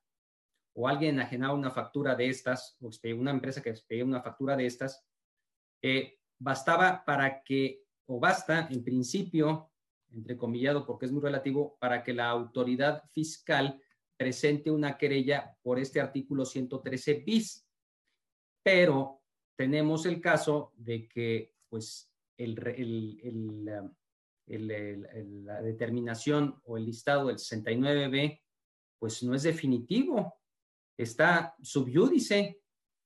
o 0.76 0.88
alguien 0.88 1.16
enajenaba 1.16 1.54
una 1.56 1.72
factura 1.72 2.16
de 2.16 2.30
estas, 2.30 2.78
o 2.80 2.90
una 3.18 3.32
empresa 3.32 3.62
que 3.62 3.72
expedía 3.72 4.06
una 4.06 4.22
factura 4.22 4.56
de 4.56 4.66
estas, 4.66 5.06
eh, 5.82 6.20
bastaba 6.38 7.04
para 7.04 7.44
que, 7.44 7.84
o 8.06 8.18
basta 8.18 8.70
en 8.72 8.82
principio, 8.82 9.70
entrecomillado 10.14 10.86
porque 10.86 11.06
es 11.06 11.12
muy 11.12 11.22
relativo, 11.22 11.78
para 11.80 12.04
que 12.04 12.14
la 12.14 12.30
autoridad 12.30 13.04
fiscal 13.10 13.82
presente 14.18 14.70
una 14.72 14.98
querella 14.98 15.58
por 15.62 15.80
este 15.80 16.02
artículo 16.02 16.46
113 16.46 17.24
bis. 17.26 17.66
Pero 18.64 19.22
tenemos 19.56 20.06
el 20.06 20.20
caso 20.20 20.74
de 20.76 21.08
que, 21.08 21.56
pues, 21.70 22.12
el, 22.38 22.58
el, 23.26 23.66
la 25.46 25.62
determinación 25.62 26.60
o 26.64 26.78
el 26.78 26.86
listado 26.86 27.28
del 27.28 27.38
69B, 27.38 28.42
pues 28.98 29.24
no 29.24 29.36
es 29.36 29.44
definitivo, 29.44 30.40
está 30.98 31.56
subyúdice 31.62 32.62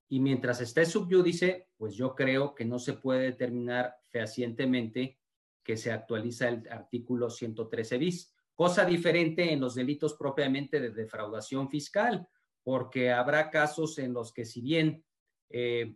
y 0.10 0.20
mientras 0.20 0.62
esté 0.62 0.86
subyúdice, 0.86 1.70
pues 1.78 1.95
yo 1.95 2.16
creo 2.16 2.56
que 2.56 2.66
no 2.66 2.80
se 2.80 2.93
puede 2.93 3.24
determinar 3.24 3.95
fehacientemente 4.10 5.20
que 5.64 5.78
se 5.78 5.91
actualiza 5.91 6.49
el 6.49 6.68
artículo 6.70 7.30
113 7.30 7.97
bis. 7.97 8.34
Cosa 8.53 8.86
diferente 8.86 9.51
en 9.51 9.61
los 9.61 9.76
delitos 9.76 10.16
propiamente 10.16 10.80
de 10.80 10.91
defraudación 10.91 11.70
fiscal, 11.70 12.28
porque 12.64 13.11
habrá 13.11 13.49
casos 13.49 13.97
en 13.99 14.14
los 14.14 14.32
que 14.32 14.45
si 14.45 14.61
bien, 14.61 15.03
eh, 15.49 15.95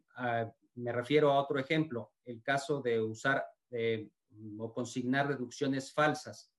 me 0.76 0.92
refiero 0.92 1.32
a 1.32 1.40
otro 1.42 1.60
ejemplo, 1.60 2.14
el 2.26 2.42
caso 2.42 2.82
de 2.82 3.02
usar 3.02 3.46
eh, 3.72 4.10
o 4.58 4.74
consignar 4.74 5.28
deducciones 5.28 5.94
falsas. 5.94 6.52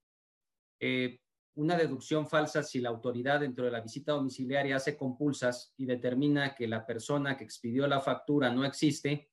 Eh, 0.80 1.20
una 1.54 1.76
deducción 1.76 2.26
falsa 2.26 2.62
si 2.62 2.80
la 2.80 2.88
autoridad 2.88 3.40
dentro 3.40 3.64
de 3.64 3.72
la 3.72 3.80
visita 3.80 4.12
domiciliaria 4.12 4.76
hace 4.76 4.96
compulsas 4.96 5.74
y 5.76 5.86
determina 5.86 6.54
que 6.54 6.68
la 6.68 6.86
persona 6.86 7.36
que 7.36 7.44
expidió 7.44 7.86
la 7.88 8.00
factura 8.00 8.50
no 8.52 8.64
existe, 8.64 9.28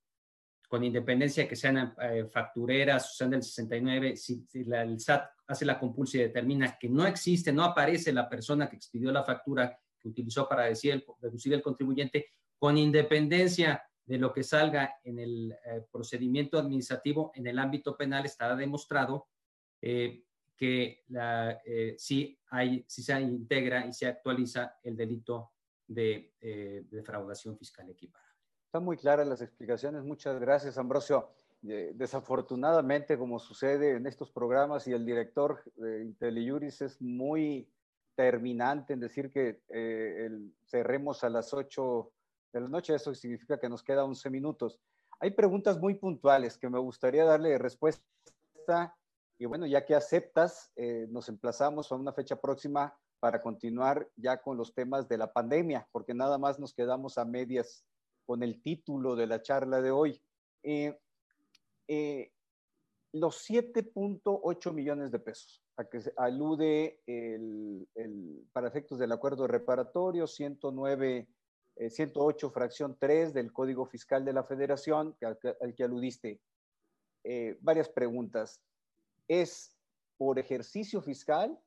con 0.68 0.84
independencia 0.84 1.44
de 1.44 1.50
que 1.50 1.56
sean 1.56 1.96
eh, 2.02 2.26
factureras 2.26 3.12
o 3.12 3.14
sean 3.16 3.32
del 3.32 3.44
69, 3.44 4.16
si, 4.16 4.46
el 4.54 5.00
SAT 5.00 5.30
hace 5.48 5.66
la 5.66 5.80
compulsa 5.80 6.18
y 6.18 6.22
determina 6.22 6.78
que 6.80 6.90
no 6.90 7.06
existe, 7.06 7.52
no 7.52 7.64
aparece 7.64 8.12
la 8.12 8.28
persona 8.28 8.70
que 8.70 8.76
expidió 8.76 9.12
la 9.12 9.24
factura 9.24 9.78
que 10.00 10.10
utilizó 10.10 10.48
para 10.48 10.66
decir 10.66 11.06
deducir 11.22 11.54
el 11.54 11.62
contribuyente, 11.62 12.28
con 12.58 12.78
independencia 12.78 13.84
de 14.06 14.18
lo 14.18 14.32
que 14.32 14.44
salga 14.44 14.96
en 15.04 15.20
el 15.20 15.52
eh, 15.52 15.84
procedimiento 15.92 16.60
administrativo 16.60 17.32
en 17.36 17.48
el 17.48 17.58
ámbito 17.58 17.98
penal 17.98 18.26
estará 18.26 18.56
demostrado 18.56 19.28
eh, 19.82 20.24
que 20.56 21.04
la, 21.08 21.60
hay, 22.50 22.86
si 22.88 23.04
se 23.04 23.20
integra 23.20 23.86
y 23.86 23.94
se 23.94 24.08
actualiza 24.08 24.78
el 24.84 24.96
delito 24.96 25.52
de, 25.86 26.34
defraudación 26.90 27.58
fiscal 27.58 27.90
equiparable. 27.90 28.35
Están 28.76 28.84
muy 28.84 28.98
claras 28.98 29.26
las 29.26 29.42
explicaciones. 29.42 30.04
Muchas 30.04 30.38
gracias, 30.38 30.78
Ambrosio. 30.78 31.30
desafortunadamente, 31.62 33.18
como 33.18 33.40
sucede 33.40 33.92
en 33.92 34.06
estos 34.06 34.32
programas, 34.32 34.86
y 34.86 34.92
el 34.92 35.06
director 35.06 35.64
de 35.78 36.04
IntelliJuris 36.04 36.82
es 36.82 37.02
muy 37.02 37.70
terminante 38.16 38.92
en 38.92 39.00
decir 39.00 39.32
que 39.32 39.62
cerremos 40.66 41.24
a 41.24 41.30
las 41.30 41.54
8 41.54 42.12
de 42.52 42.60
la 42.60 42.68
noche. 42.68 42.94
Eso 42.94 43.16
significa 43.16 43.58
que 43.58 43.70
nos 43.70 43.82
queda 43.82 44.04
11 44.04 44.30
minutos. 44.30 44.78
Hay 45.22 45.32
preguntas 45.32 45.80
muy 45.80 45.94
puntuales 45.94 46.58
que 46.58 46.70
me 46.70 46.80
gustaría 46.80 47.24
darle 47.24 47.58
respuesta. 47.58 48.04
Y 49.38 49.46
bueno, 49.46 49.66
ya 49.66 49.86
que 49.86 49.96
aceptas, 49.96 50.74
eh, 50.76 51.08
nos 51.10 51.30
emplazamos 51.30 51.94
a 51.94 51.96
una 51.96 52.12
fecha 52.12 52.36
próxima 52.36 52.94
para 53.22 53.42
continuar 53.42 54.10
ya 54.18 54.42
con 54.42 54.58
los 54.58 54.74
temas 54.74 55.08
de 55.08 55.18
la 55.18 55.32
pandemia, 55.32 55.88
porque 55.94 56.14
nada 56.14 56.38
más 56.38 56.60
nos 56.60 56.74
quedamos 56.74 57.18
a 57.18 57.24
medias 57.24 57.86
con 58.26 58.44
el 58.44 58.62
título 58.62 59.16
de 59.16 59.28
la 59.28 59.42
charla 59.42 59.82
de 59.82 59.92
hoy. 59.92 60.22
Eh, 60.64 61.00
eh, 61.88 62.32
los 63.14 63.50
7.8 63.50 64.74
millones 64.74 65.12
de 65.12 65.20
pesos 65.20 65.64
a 65.78 65.86
que 65.86 66.02
se 66.02 66.14
alude 66.18 67.02
el, 67.06 67.88
para 68.52 68.68
efectos 68.68 68.98
del 68.98 69.12
acuerdo 69.12 69.48
reparatorio 69.48 70.26
109, 70.26 71.28
108 71.90 72.48
eh, 72.48 72.50
fracción 72.50 72.98
3 73.00 73.34
del 73.34 73.54
Código 73.54 73.86
Fiscal 73.86 74.26
de 74.26 74.34
la 74.34 74.44
Federación, 74.44 75.16
al, 75.22 75.76
que 75.76 75.84
aludiste. 75.84 76.42
varias 77.62 77.90
preguntas. 77.90 78.62
¿Es 79.28 79.76
por 80.18 80.40
ejercicio 80.40 81.02
fiscal? 81.02 81.60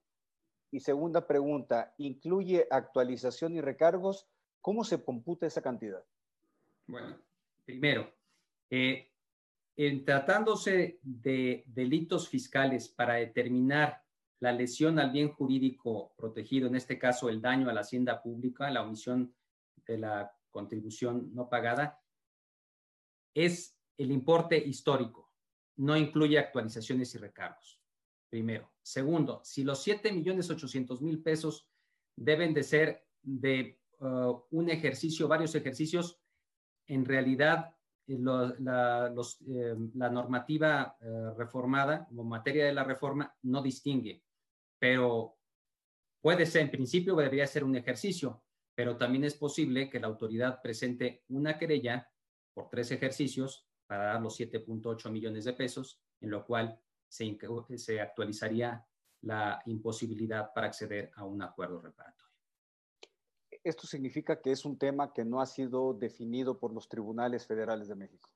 Y 0.71 0.81
segunda 0.81 1.27
pregunta, 1.27 1.95
¿incluye 1.99 2.67
actualización 2.71 3.55
y 3.55 3.61
recargos? 3.61 4.27
¿Cómo 4.61 4.85
se 4.85 5.03
computa 5.03 5.47
esa 5.47 5.63
cantidad? 5.63 6.05
Bueno, 6.89 7.19
primero, 7.67 8.11
eh, 8.71 9.13
en 9.77 10.05
tratándose 10.07 10.99
de 11.03 11.63
delitos 11.67 12.29
fiscales 12.29 12.89
para 12.89 13.15
determinar 13.15 14.03
la 14.41 14.53
lesión 14.53 14.99
al 14.99 15.11
bien 15.13 15.29
jurídico 15.29 16.15
protegido, 16.17 16.67
en 16.67 16.77
este 16.77 16.99
caso 16.99 17.29
el 17.29 17.43
daño 17.43 17.69
a 17.69 17.75
la 17.75 17.83
hacienda 17.83 18.23
pública, 18.23 18.71
la 18.71 18.83
omisión 18.83 19.35
de 19.87 19.99
la 19.99 20.33
contribución 20.51 21.35
no 21.35 21.49
pagada, 21.49 22.03
es 23.35 23.79
el 23.99 24.11
importe 24.11 24.57
histórico, 24.57 25.31
no 25.77 25.95
incluye 25.95 26.39
actualizaciones 26.39 27.15
y 27.15 27.19
recargos. 27.19 27.79
Primero. 28.31 28.73
Segundo, 28.83 29.43
si 29.45 29.63
los 29.63 29.83
7 29.83 30.13
millones 30.13 30.51
800 30.51 31.03
mil 31.03 31.23
pesos 31.23 31.69
deben 32.17 32.55
de 32.55 32.63
ser 32.63 33.07
de 33.23 33.81
uh, 34.01 34.41
un 34.51 34.71
ejercicio, 34.71 35.29
varios 35.29 35.55
ejercicios, 35.55 36.21
en 36.89 37.05
realidad 37.05 37.75
eh, 38.07 38.15
eh, 38.15 39.77
la, 39.95 40.11
normativa 40.11 40.97
eh, 41.01 41.31
reformada, 41.37 42.07
como 42.07 42.25
materia 42.25 42.65
de 42.65 42.73
la 42.73 42.83
reforma, 42.83 43.37
no 43.43 43.63
distingue, 43.63 44.25
pero 44.79 45.37
puede 46.21 46.47
ser, 46.47 46.63
en 46.63 46.71
principio 46.71 47.15
debería 47.15 47.47
ser 47.47 47.65
un 47.65 47.77
ejercicio, 47.77 48.43
pero 48.75 48.97
también 48.97 49.25
es 49.25 49.35
posible 49.35 49.91
que 49.91 50.01
la 50.01 50.07
autoridad 50.07 50.63
presente 50.63 51.25
una 51.29 51.59
querella 51.59 52.11
por 52.55 52.71
tres 52.71 52.91
ejercicios 52.91 53.69
para 53.87 54.05
dar 54.05 54.23
los 54.23 54.39
7.8 54.39 55.11
millones 55.11 55.45
de 55.45 55.53
pesos, 55.53 56.01
en 56.21 56.31
lo 56.31 56.47
cual 56.47 56.81
se, 57.09 57.37
se 57.77 58.01
actualizaría 58.01 58.85
la 59.23 59.63
imposibilidad 59.67 60.53
para 60.55 60.69
acceder 60.69 61.11
a 61.17 61.25
un 61.25 61.43
acuerdo 61.43 61.81
reparatorio 61.81 62.28
esto 63.65 63.87
significa 63.87 64.41
que 64.41 64.53
es 64.53 64.65
un 64.65 64.79
tema 64.79 65.13
que 65.13 65.25
no 65.25 65.41
ha 65.41 65.47
sido 65.47 65.95
definido 65.95 66.59
por 66.59 66.73
los 66.73 66.89
tribunales 66.89 67.47
federales 67.47 67.89
de 67.89 67.95
México. 67.95 68.29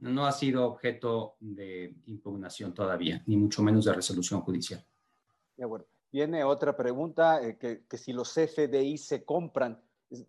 No 0.00 0.26
ha 0.26 0.32
sido 0.32 0.66
objeto 0.66 1.36
de 1.40 1.94
impugnación 2.06 2.74
todavía, 2.74 3.22
ni 3.26 3.36
mucho 3.36 3.62
menos 3.62 3.84
de 3.84 3.92
resolución 3.92 4.40
judicial. 4.40 4.84
Ya 5.56 5.66
bueno. 5.66 5.84
Viene 6.10 6.44
otra 6.44 6.76
pregunta, 6.76 7.42
eh, 7.42 7.58
que, 7.58 7.98
si 7.98 8.12
los 8.12 8.32
CFDI 8.32 8.98
se 8.98 9.24
compran. 9.24 9.82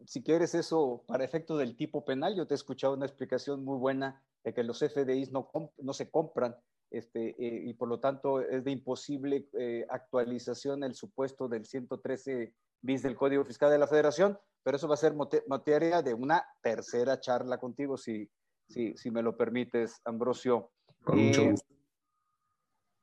Si 0.07 0.23
quieres 0.23 0.55
eso 0.55 1.03
para 1.05 1.23
efecto 1.23 1.57
del 1.57 1.75
tipo 1.75 2.03
penal, 2.03 2.35
yo 2.35 2.47
te 2.47 2.55
he 2.55 2.57
escuchado 2.57 2.95
una 2.95 3.05
explicación 3.05 3.63
muy 3.63 3.77
buena 3.77 4.23
de 4.43 4.51
que 4.51 4.63
los 4.63 4.79
CFDIs 4.79 5.31
no, 5.31 5.51
no 5.77 5.93
se 5.93 6.09
compran 6.09 6.55
este, 6.91 7.29
eh, 7.29 7.63
y 7.65 7.73
por 7.73 7.89
lo 7.89 7.99
tanto 7.99 8.41
es 8.41 8.63
de 8.63 8.71
imposible 8.71 9.47
eh, 9.53 9.85
actualización 9.89 10.83
el 10.83 10.95
supuesto 10.95 11.47
del 11.47 11.65
113 11.65 12.53
bis 12.81 13.03
del 13.03 13.15
Código 13.15 13.43
Fiscal 13.43 13.71
de 13.71 13.79
la 13.79 13.87
Federación, 13.87 14.37
pero 14.63 14.77
eso 14.77 14.87
va 14.87 14.93
a 14.93 14.97
ser 14.97 15.13
materia 15.47 16.01
de 16.01 16.13
una 16.13 16.45
tercera 16.61 17.19
charla 17.19 17.57
contigo, 17.57 17.97
si, 17.97 18.29
si, 18.67 18.95
si 18.95 19.11
me 19.11 19.21
lo 19.21 19.35
permites, 19.35 20.01
Ambrosio. 20.05 20.71
Con 21.03 21.19
mucho 21.19 21.41
eh, 21.41 21.51
gusto. 21.51 21.73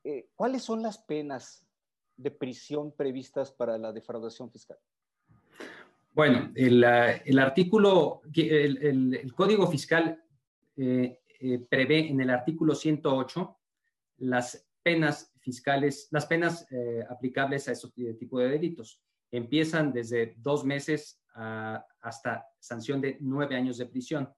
Eh, 0.05 0.29
¿Cuáles 0.35 0.63
son 0.63 0.81
las 0.81 0.97
penas 0.97 1.65
de 2.17 2.31
prisión 2.31 2.93
previstas 2.95 3.51
para 3.51 3.77
la 3.77 3.91
defraudación 3.91 4.51
fiscal? 4.51 4.77
Bueno, 6.13 6.51
el, 6.55 6.83
el 6.83 7.39
artículo, 7.39 8.21
el, 8.35 9.15
el, 9.15 9.33
Código 9.33 9.65
Fiscal 9.67 10.23
prevé 10.75 12.07
en 12.07 12.21
el 12.21 12.29
artículo 12.29 12.75
108 12.75 13.57
las 14.17 14.67
penas 14.81 15.31
fiscales, 15.39 16.07
las 16.11 16.25
penas 16.25 16.67
aplicables 17.09 17.67
a 17.67 17.71
este 17.71 18.13
tipo 18.15 18.39
de 18.39 18.49
delitos 18.49 19.01
empiezan 19.31 19.91
desde 19.91 20.35
dos 20.37 20.63
meses 20.65 21.21
hasta 21.33 22.45
sanción 22.59 23.01
de 23.01 23.17
nueve 23.21 23.55
años 23.55 23.77
de 23.77 23.85
prisión. 23.85 24.31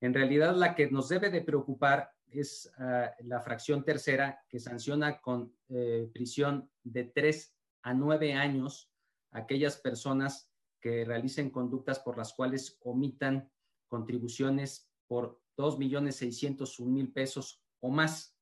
En 0.00 0.12
realidad, 0.12 0.54
la 0.56 0.74
que 0.74 0.90
nos 0.90 1.08
debe 1.08 1.30
de 1.30 1.42
preocupar 1.42 2.10
es 2.30 2.70
ah, 2.78 3.14
la 3.20 3.40
fracción 3.40 3.84
tercera 3.84 4.44
que 4.48 4.58
sanciona 4.58 5.20
con 5.20 5.54
eh, 5.68 6.10
prisión 6.12 6.70
de 6.82 7.04
tres 7.04 7.54
a 7.82 7.94
nueve 7.94 8.34
años 8.34 8.90
a 9.30 9.38
aquellas 9.38 9.76
personas 9.76 10.52
que 10.80 11.04
realicen 11.04 11.50
conductas 11.50 11.98
por 12.00 12.18
las 12.18 12.34
cuales 12.34 12.78
omitan 12.82 13.50
contribuciones 13.88 14.90
por 15.06 15.40
dos 15.56 15.78
millones 15.78 16.16
seiscientos 16.16 16.78
mil 16.80 17.12
pesos 17.12 17.62
o 17.80 17.90
más. 17.90 18.35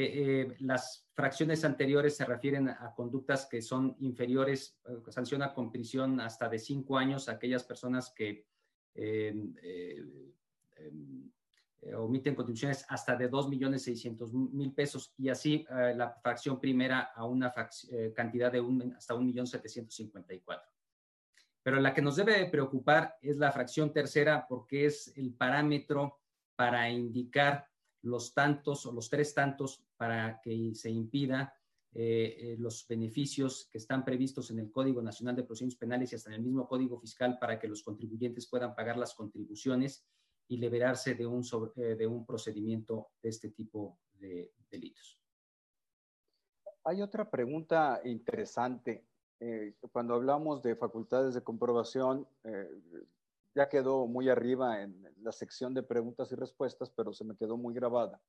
Eh, 0.00 0.12
eh, 0.14 0.56
las 0.60 1.08
fracciones 1.12 1.64
anteriores 1.64 2.16
se 2.16 2.24
refieren 2.24 2.68
a 2.68 2.94
conductas 2.94 3.46
que 3.46 3.60
son 3.60 3.96
inferiores, 3.98 4.78
eh, 4.88 5.10
sanciona 5.10 5.52
con 5.52 5.72
prisión 5.72 6.20
hasta 6.20 6.48
de 6.48 6.60
cinco 6.60 6.96
años 6.96 7.28
a 7.28 7.32
aquellas 7.32 7.64
personas 7.64 8.12
que 8.14 8.46
em, 8.94 9.54
omiten 11.96 12.36
contribuciones 12.36 12.86
hasta 12.88 13.16
de 13.16 13.26
dos 13.26 13.48
millones 13.48 13.82
seiscientos 13.82 14.32
mil 14.32 14.72
pesos 14.72 15.12
y 15.16 15.30
así 15.30 15.66
la 15.68 16.10
fracción 16.22 16.60
primera 16.60 17.10
a 17.14 17.24
una 17.24 17.52
cantidad 18.14 18.52
de 18.52 18.60
un, 18.60 18.94
hasta 18.96 19.14
un 19.14 19.26
millón 19.26 19.48
setecientos 19.48 19.96
cincuenta 19.96 20.32
y 20.32 20.40
cuatro. 20.40 20.70
Pero 21.62 21.80
la 21.80 21.92
que 21.92 22.02
nos 22.02 22.14
debe 22.16 22.48
preocupar 22.50 23.16
es 23.20 23.36
la 23.36 23.50
fracción 23.50 23.92
tercera 23.92 24.46
porque 24.48 24.86
es 24.86 25.12
el 25.16 25.34
parámetro 25.34 26.20
para 26.54 26.88
indicar 26.88 27.68
los 28.02 28.34
tantos 28.34 28.86
o 28.86 28.92
los 28.92 29.10
tres 29.10 29.34
tantos 29.34 29.87
para 29.98 30.40
que 30.40 30.74
se 30.74 30.90
impida 30.90 31.52
eh, 31.92 32.36
eh, 32.38 32.56
los 32.58 32.86
beneficios 32.86 33.68
que 33.72 33.78
están 33.78 34.04
previstos 34.04 34.50
en 34.50 34.58
el 34.60 34.70
Código 34.70 35.02
Nacional 35.02 35.34
de 35.34 35.42
Procedimientos 35.42 35.80
Penales 35.80 36.12
y 36.12 36.16
hasta 36.16 36.30
en 36.30 36.36
el 36.36 36.42
mismo 36.42 36.68
Código 36.68 36.98
Fiscal 36.98 37.38
para 37.40 37.58
que 37.58 37.66
los 37.66 37.82
contribuyentes 37.82 38.48
puedan 38.48 38.74
pagar 38.74 38.96
las 38.96 39.14
contribuciones 39.14 40.06
y 40.48 40.58
liberarse 40.58 41.14
de 41.14 41.26
un, 41.26 41.42
eh, 41.76 41.96
de 41.96 42.06
un 42.06 42.24
procedimiento 42.24 43.08
de 43.22 43.28
este 43.30 43.50
tipo 43.50 43.98
de 44.12 44.52
delitos. 44.70 45.20
Hay 46.84 47.02
otra 47.02 47.28
pregunta 47.30 48.00
interesante. 48.04 49.04
cuando 49.92 50.14
hablamos 50.14 50.62
de 50.62 50.74
facultades 50.74 51.34
de 51.34 51.42
comprobación, 51.42 52.26
ya 53.54 53.68
quedó 53.68 54.06
muy 54.06 54.28
arriba 54.28 54.82
en 54.82 55.04
la 55.22 55.32
sección 55.32 55.74
de 55.74 55.82
preguntas 55.82 56.32
y 56.32 56.34
respuestas, 56.34 56.90
pero 56.90 57.12
se 57.12 57.24
me 57.24 57.36
quedó 57.36 57.56
muy 57.56 57.72
grabada. 57.72 58.20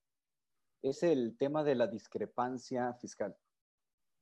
Es 0.82 1.03
el 1.03 1.38
tema 1.38 1.63
de 1.63 1.75
la 1.75 1.88
discrepancia 1.88 2.93
fiscal, 2.93 3.36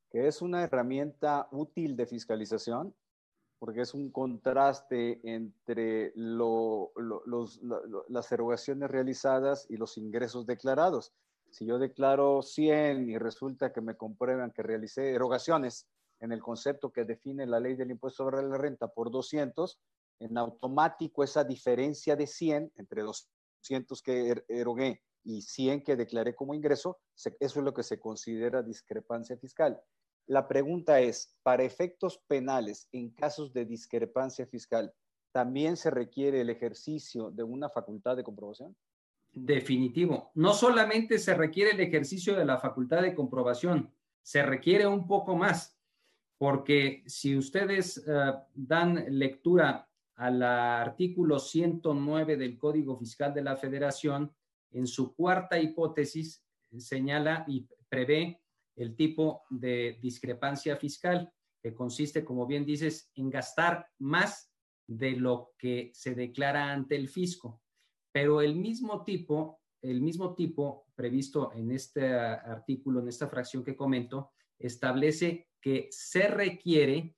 que 0.10 0.28
es 0.28 0.42
una 0.42 0.64
herramienta 0.64 1.48
útil 1.52 1.96
de 1.96 2.08
fiscalización, 2.08 2.96
porque 3.60 3.82
es 3.82 3.94
un 3.94 4.12
contraste 4.12 5.20
entre 5.24 6.14
las 6.16 8.32
erogaciones 8.32 8.90
realizadas 8.90 9.66
y 9.70 9.78
los 9.78 9.98
ingresos 9.98 10.46
declarados. 10.46 11.14
Si 11.50 11.66
yo 11.66 11.80
declaro 11.80 12.42
100 12.42 13.10
y 13.10 13.18
resulta 13.18 13.72
que 13.72 13.82
me 13.82 13.96
comprueban 13.96 14.52
que 14.52 14.64
realicé 14.64 15.14
erogaciones 15.14 15.88
en 16.20 16.32
el 16.32 16.42
concepto 16.42 16.92
que 16.92 17.06
define 17.06 17.46
la 17.46 17.60
ley 17.60 17.76
del 17.76 17.92
impuesto 17.92 18.24
sobre 18.24 18.44
la 18.44 18.58
renta 18.58 18.88
por 18.88 19.12
200, 19.12 19.80
en 20.20 20.38
automático 20.38 21.24
esa 21.24 21.44
diferencia 21.44 22.16
de 22.16 22.26
100 22.26 22.74
entre 22.76 23.04
200 23.04 24.02
que 24.02 24.30
er, 24.30 24.46
erogué 24.48 25.04
y 25.28 25.42
100 25.42 25.84
que 25.84 25.98
declaré 25.98 26.34
como 26.34 26.54
ingreso, 26.54 27.00
eso 27.16 27.36
es 27.40 27.56
lo 27.58 27.74
que 27.74 27.84
se 27.84 28.00
considera 28.00 28.64
discrepancia 28.64 29.38
fiscal. 29.38 29.80
La 30.26 30.48
pregunta 30.48 31.02
es, 31.02 31.38
para 31.44 31.64
efectos 31.64 32.24
penales, 32.28 32.88
en 32.94 33.10
casos 33.10 33.52
de 33.52 33.66
discrepancia 33.66 34.48
fiscal, 34.48 34.94
¿también 35.34 35.76
se 35.76 35.92
requiere 35.92 36.40
el 36.42 36.50
ejercicio 36.50 37.30
de 37.30 37.44
una 37.44 37.70
facultad 37.70 38.16
de 38.16 38.24
comprobación? 38.24 38.76
Definitivo. 39.34 40.32
No 40.34 40.54
solamente 40.54 41.20
se 41.20 41.34
requiere 41.34 41.72
el 41.72 41.82
ejercicio 41.82 42.34
de 42.36 42.46
la 42.46 42.58
facultad 42.58 43.02
de 43.02 43.14
comprobación, 43.14 43.92
se 44.22 44.44
requiere 44.44 44.88
un 44.88 45.08
poco 45.08 45.36
más, 45.36 45.78
porque 46.38 47.04
si 47.06 47.38
ustedes 47.38 47.98
eh, 48.08 48.34
dan 48.54 49.06
lectura 49.10 49.90
al 50.16 50.42
artículo 50.42 51.38
109 51.38 52.38
del 52.38 52.58
Código 52.58 52.98
Fiscal 52.98 53.34
de 53.34 53.44
la 53.44 53.58
Federación, 53.58 54.32
en 54.72 54.88
su 54.88 55.16
cuarta 55.16 55.60
hipótesis 55.60 56.44
señala 56.78 57.46
y 57.48 57.68
prevé 57.90 58.42
el 58.76 58.96
tipo 58.96 59.44
de 59.50 59.98
discrepancia 60.02 60.76
fiscal. 60.78 61.32
que 61.60 61.74
consiste, 61.74 62.24
como 62.24 62.46
bien 62.46 62.66
dices, 62.66 63.10
en 63.16 63.32
gastar 63.32 63.90
más 63.98 64.54
de 64.86 65.14
lo 65.14 65.54
que 65.58 65.90
se 65.94 66.14
declara 66.14 66.72
ante 66.72 66.96
el 66.96 67.10
fisco. 67.10 67.62
Pero 68.12 68.42
el 68.42 68.56
mismo 68.56 69.04
tipo, 69.04 69.60
el 69.82 70.02
mismo 70.02 70.36
tipo 70.36 70.86
previsto 70.96 71.52
en 71.54 71.72
este 71.72 72.14
artículo, 72.14 73.02
en 73.02 73.08
esta 73.08 73.28
fracción 73.28 73.64
que 73.64 73.76
comento, 73.76 74.32
establece 74.60 75.50
que 75.60 75.88
se 75.92 76.28
requiere 76.28 77.16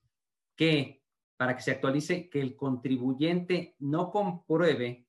que, 0.56 1.04
para 1.38 1.56
que 1.56 1.62
se 1.62 1.72
actualice, 1.72 2.30
que 2.30 2.42
el 2.42 2.56
contribuyente 2.56 3.76
no 3.80 4.10
compruebe 4.10 5.09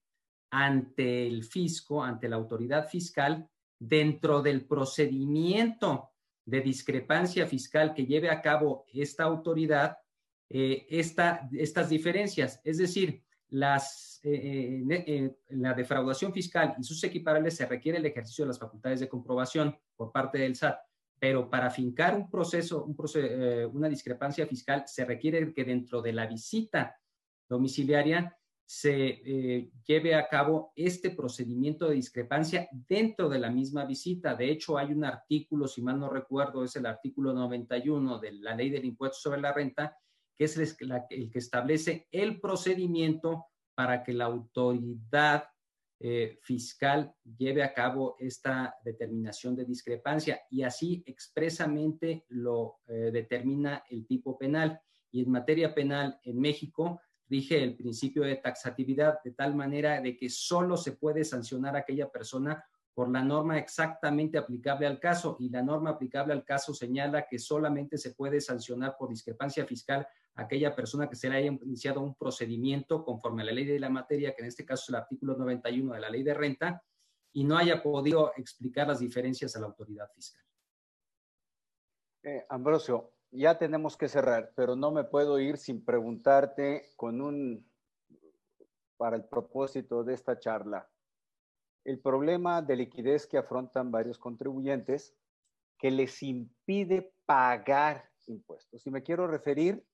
ante 0.50 1.26
el 1.26 1.44
fisco, 1.44 2.02
ante 2.02 2.28
la 2.28 2.36
autoridad 2.36 2.88
fiscal, 2.88 3.48
dentro 3.78 4.42
del 4.42 4.66
procedimiento 4.66 6.10
de 6.44 6.60
discrepancia 6.60 7.46
fiscal 7.46 7.94
que 7.94 8.06
lleve 8.06 8.28
a 8.28 8.42
cabo 8.42 8.84
esta 8.92 9.24
autoridad, 9.24 9.98
eh, 10.48 10.86
estas 10.88 11.88
diferencias. 11.88 12.60
Es 12.64 12.78
decir, 12.78 13.22
eh, 14.22 14.84
eh, 14.90 15.36
la 15.50 15.74
defraudación 15.74 16.32
fiscal 16.32 16.74
y 16.78 16.84
sus 16.84 17.02
equiparables 17.04 17.56
se 17.56 17.66
requiere 17.66 17.98
el 17.98 18.06
ejercicio 18.06 18.44
de 18.44 18.48
las 18.48 18.58
facultades 18.58 19.00
de 19.00 19.08
comprobación 19.08 19.76
por 19.96 20.12
parte 20.12 20.38
del 20.38 20.56
SAT, 20.56 20.78
pero 21.18 21.48
para 21.48 21.70
fincar 21.70 22.16
un 22.16 22.28
proceso, 22.28 22.84
un 22.84 22.96
una 23.72 23.88
discrepancia 23.88 24.46
fiscal 24.46 24.84
se 24.86 25.04
requiere 25.04 25.52
que 25.52 25.64
dentro 25.64 26.02
de 26.02 26.12
la 26.12 26.26
visita 26.26 26.98
domiciliaria 27.48 28.36
se 28.72 29.20
eh, 29.24 29.72
lleve 29.84 30.14
a 30.14 30.28
cabo 30.28 30.72
este 30.76 31.10
procedimiento 31.10 31.88
de 31.88 31.96
discrepancia 31.96 32.68
dentro 32.70 33.28
de 33.28 33.40
la 33.40 33.50
misma 33.50 33.84
visita. 33.84 34.36
De 34.36 34.48
hecho, 34.48 34.78
hay 34.78 34.92
un 34.92 35.04
artículo, 35.04 35.66
si 35.66 35.82
mal 35.82 35.98
no 35.98 36.08
recuerdo, 36.08 36.62
es 36.62 36.76
el 36.76 36.86
artículo 36.86 37.32
91 37.32 38.20
de 38.20 38.30
la 38.30 38.54
ley 38.54 38.70
del 38.70 38.84
impuesto 38.84 39.18
sobre 39.18 39.40
la 39.40 39.52
renta, 39.52 39.98
que 40.38 40.44
es 40.44 40.56
el, 40.56 40.76
que 41.08 41.38
establece 41.40 42.06
el 42.12 42.40
procedimiento 42.40 43.46
para 43.74 44.04
que 44.04 44.12
la 44.12 44.26
autoridad 44.26 45.48
eh, 45.98 46.38
fiscal 46.40 47.12
lleve 47.24 47.64
a 47.64 47.74
cabo 47.74 48.14
esta 48.20 48.76
determinación 48.84 49.56
de 49.56 49.64
discrepancia 49.64 50.42
y 50.48 50.62
así 50.62 51.02
expresamente 51.06 52.24
lo 52.28 52.78
eh, 52.86 53.10
determina 53.12 53.82
el 53.90 54.06
tipo 54.06 54.38
penal. 54.38 54.80
Y 55.10 55.24
en 55.24 55.30
materia 55.32 55.74
penal 55.74 56.20
en 56.22 56.38
México, 56.38 57.00
rige 57.30 57.62
el 57.62 57.76
principio 57.76 58.24
de 58.24 58.36
taxatividad 58.36 59.22
de 59.22 59.30
tal 59.30 59.54
manera 59.54 60.00
de 60.00 60.16
que 60.16 60.28
solo 60.28 60.76
se 60.76 60.92
puede 60.92 61.24
sancionar 61.24 61.76
a 61.76 61.80
aquella 61.80 62.10
persona 62.10 62.64
por 62.92 63.08
la 63.08 63.22
norma 63.22 63.56
exactamente 63.56 64.36
aplicable 64.36 64.86
al 64.86 64.98
caso 64.98 65.36
y 65.38 65.48
la 65.48 65.62
norma 65.62 65.90
aplicable 65.90 66.32
al 66.32 66.44
caso 66.44 66.74
señala 66.74 67.26
que 67.28 67.38
solamente 67.38 67.96
se 67.96 68.14
puede 68.14 68.40
sancionar 68.40 68.96
por 68.98 69.08
discrepancia 69.08 69.64
fiscal 69.64 70.06
a 70.34 70.42
aquella 70.42 70.74
persona 70.74 71.08
que 71.08 71.14
se 71.16 71.30
le 71.30 71.36
haya 71.36 71.46
iniciado 71.46 72.00
un 72.00 72.16
procedimiento 72.16 73.04
conforme 73.04 73.42
a 73.42 73.46
la 73.46 73.52
ley 73.52 73.64
de 73.64 73.78
la 73.78 73.90
materia, 73.90 74.34
que 74.34 74.42
en 74.42 74.48
este 74.48 74.66
caso 74.66 74.82
es 74.82 74.88
el 74.90 74.94
artículo 74.96 75.36
91 75.36 75.94
de 75.94 76.00
la 76.00 76.10
ley 76.10 76.22
de 76.22 76.34
renta, 76.34 76.82
y 77.32 77.44
no 77.44 77.56
haya 77.56 77.80
podido 77.80 78.32
explicar 78.36 78.88
las 78.88 78.98
diferencias 78.98 79.54
a 79.54 79.60
la 79.60 79.66
autoridad 79.66 80.10
fiscal. 80.12 80.44
Eh, 82.22 82.44
Ambrosio, 82.48 83.12
ya 83.30 83.58
tenemos 83.58 83.96
que 83.96 84.08
cerrar, 84.08 84.52
pero 84.56 84.76
no 84.76 84.90
me 84.90 85.04
puedo 85.04 85.38
ir 85.38 85.56
sin 85.56 85.84
preguntarte 85.84 86.90
con 86.96 87.20
un, 87.20 87.68
para 88.96 89.16
el 89.16 89.24
propósito 89.24 90.04
de 90.04 90.14
esta 90.14 90.38
charla, 90.38 90.88
el 91.84 92.00
problema 92.00 92.62
de 92.62 92.76
liquidez 92.76 93.26
que 93.26 93.38
afrontan 93.38 93.90
varios 93.90 94.18
contribuyentes 94.18 95.16
que 95.78 95.90
les 95.90 96.22
impide 96.22 97.14
pagar 97.24 98.10
impuestos. 98.26 98.86
Y 98.86 98.90
me 98.90 99.02
quiero 99.02 99.26
referir 99.26 99.84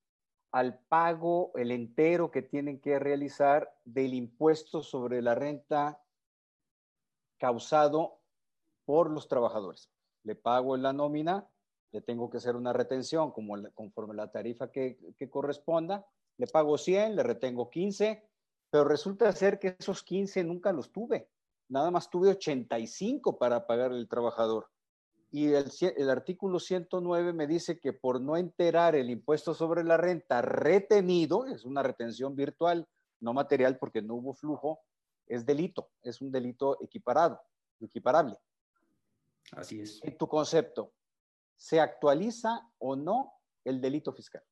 al 0.53 0.78
pago, 0.89 1.53
el 1.57 1.70
entero 1.70 2.30
que 2.30 2.43
tienen 2.43 2.80
que 2.80 2.99
realizar 2.99 3.70
del 3.84 4.14
impuesto 4.14 4.82
sobre 4.82 5.20
la 5.20 5.34
renta 5.34 6.01
causado 7.39 8.20
por 8.84 9.11
los 9.11 9.28
trabajadores. 9.28 9.91
Le 10.22 10.34
pago 10.34 10.76
en 10.76 10.82
la 10.82 10.93
nómina, 10.93 11.47
le 11.93 12.01
tengo 12.01 12.28
que 12.28 12.39
hacer 12.39 12.57
una 12.57 12.72
retención 12.72 13.30
como 13.32 13.57
conforme 13.72 14.14
la 14.14 14.30
tarifa 14.30 14.70
que, 14.70 14.99
corresponda, 15.30 16.07
le 16.39 16.47
pago 16.47 16.76
100, 16.76 17.16
le 17.16 17.22
retengo 17.22 17.70
15, 17.70 18.28
pero 18.70 18.84
resulta 18.84 19.32
ser 19.32 19.59
que 19.59 19.76
esos 19.78 20.03
15 20.03 20.45
nunca 20.45 20.72
los 20.72 20.93
tuve, 20.93 21.28
nada 21.68 21.91
más 21.91 22.11
tuve 22.11 22.30
85 22.30 23.39
para 23.39 23.66
pagar 23.66 23.93
el 23.93 24.09
trabajador. 24.09 24.68
Y 25.30 25.53
el, 25.53 25.70
el 25.97 26.11
artículo 26.11 26.61
109 26.61 27.32
me 27.32 27.47
dice 27.47 27.80
que 27.80 27.93
por 27.93 28.20
no 28.20 28.37
enterar 28.37 28.95
el 28.95 29.11
impuesto 29.11 29.55
sobre 29.55 29.82
la 29.82 29.97
renta 29.97 30.41
retenido, 30.41 31.47
es 31.47 31.64
una 31.64 31.82
retención 31.82 32.37
virtual, 32.37 32.87
no 33.20 33.32
material 33.32 33.78
porque 33.78 34.03
no 34.03 34.14
hubo 34.14 34.34
flujo, 34.34 34.80
es 35.26 35.45
delito, 35.45 35.91
es 36.03 36.20
un 36.20 36.30
delito 36.30 36.78
equiparado, 36.82 37.41
equiparable. 37.80 38.37
Así 39.53 39.80
es. 39.80 40.01
En 40.03 40.16
tu 40.16 40.28
concepto, 40.28 40.93
¿se 41.57 41.81
actualiza 41.81 42.69
o 42.79 42.97
no 42.97 43.33
el 43.65 43.81
delito 43.81 44.13
fiscal? 44.13 44.43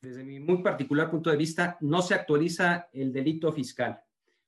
Desde 0.00 0.24
mi 0.24 0.40
muy 0.40 0.62
particular 0.62 1.10
punto 1.10 1.30
de 1.30 1.36
vista, 1.36 1.76
no 1.80 2.00
se 2.00 2.14
actualiza 2.14 2.88
el 2.92 3.12
delito 3.12 3.52
fiscal. 3.52 4.02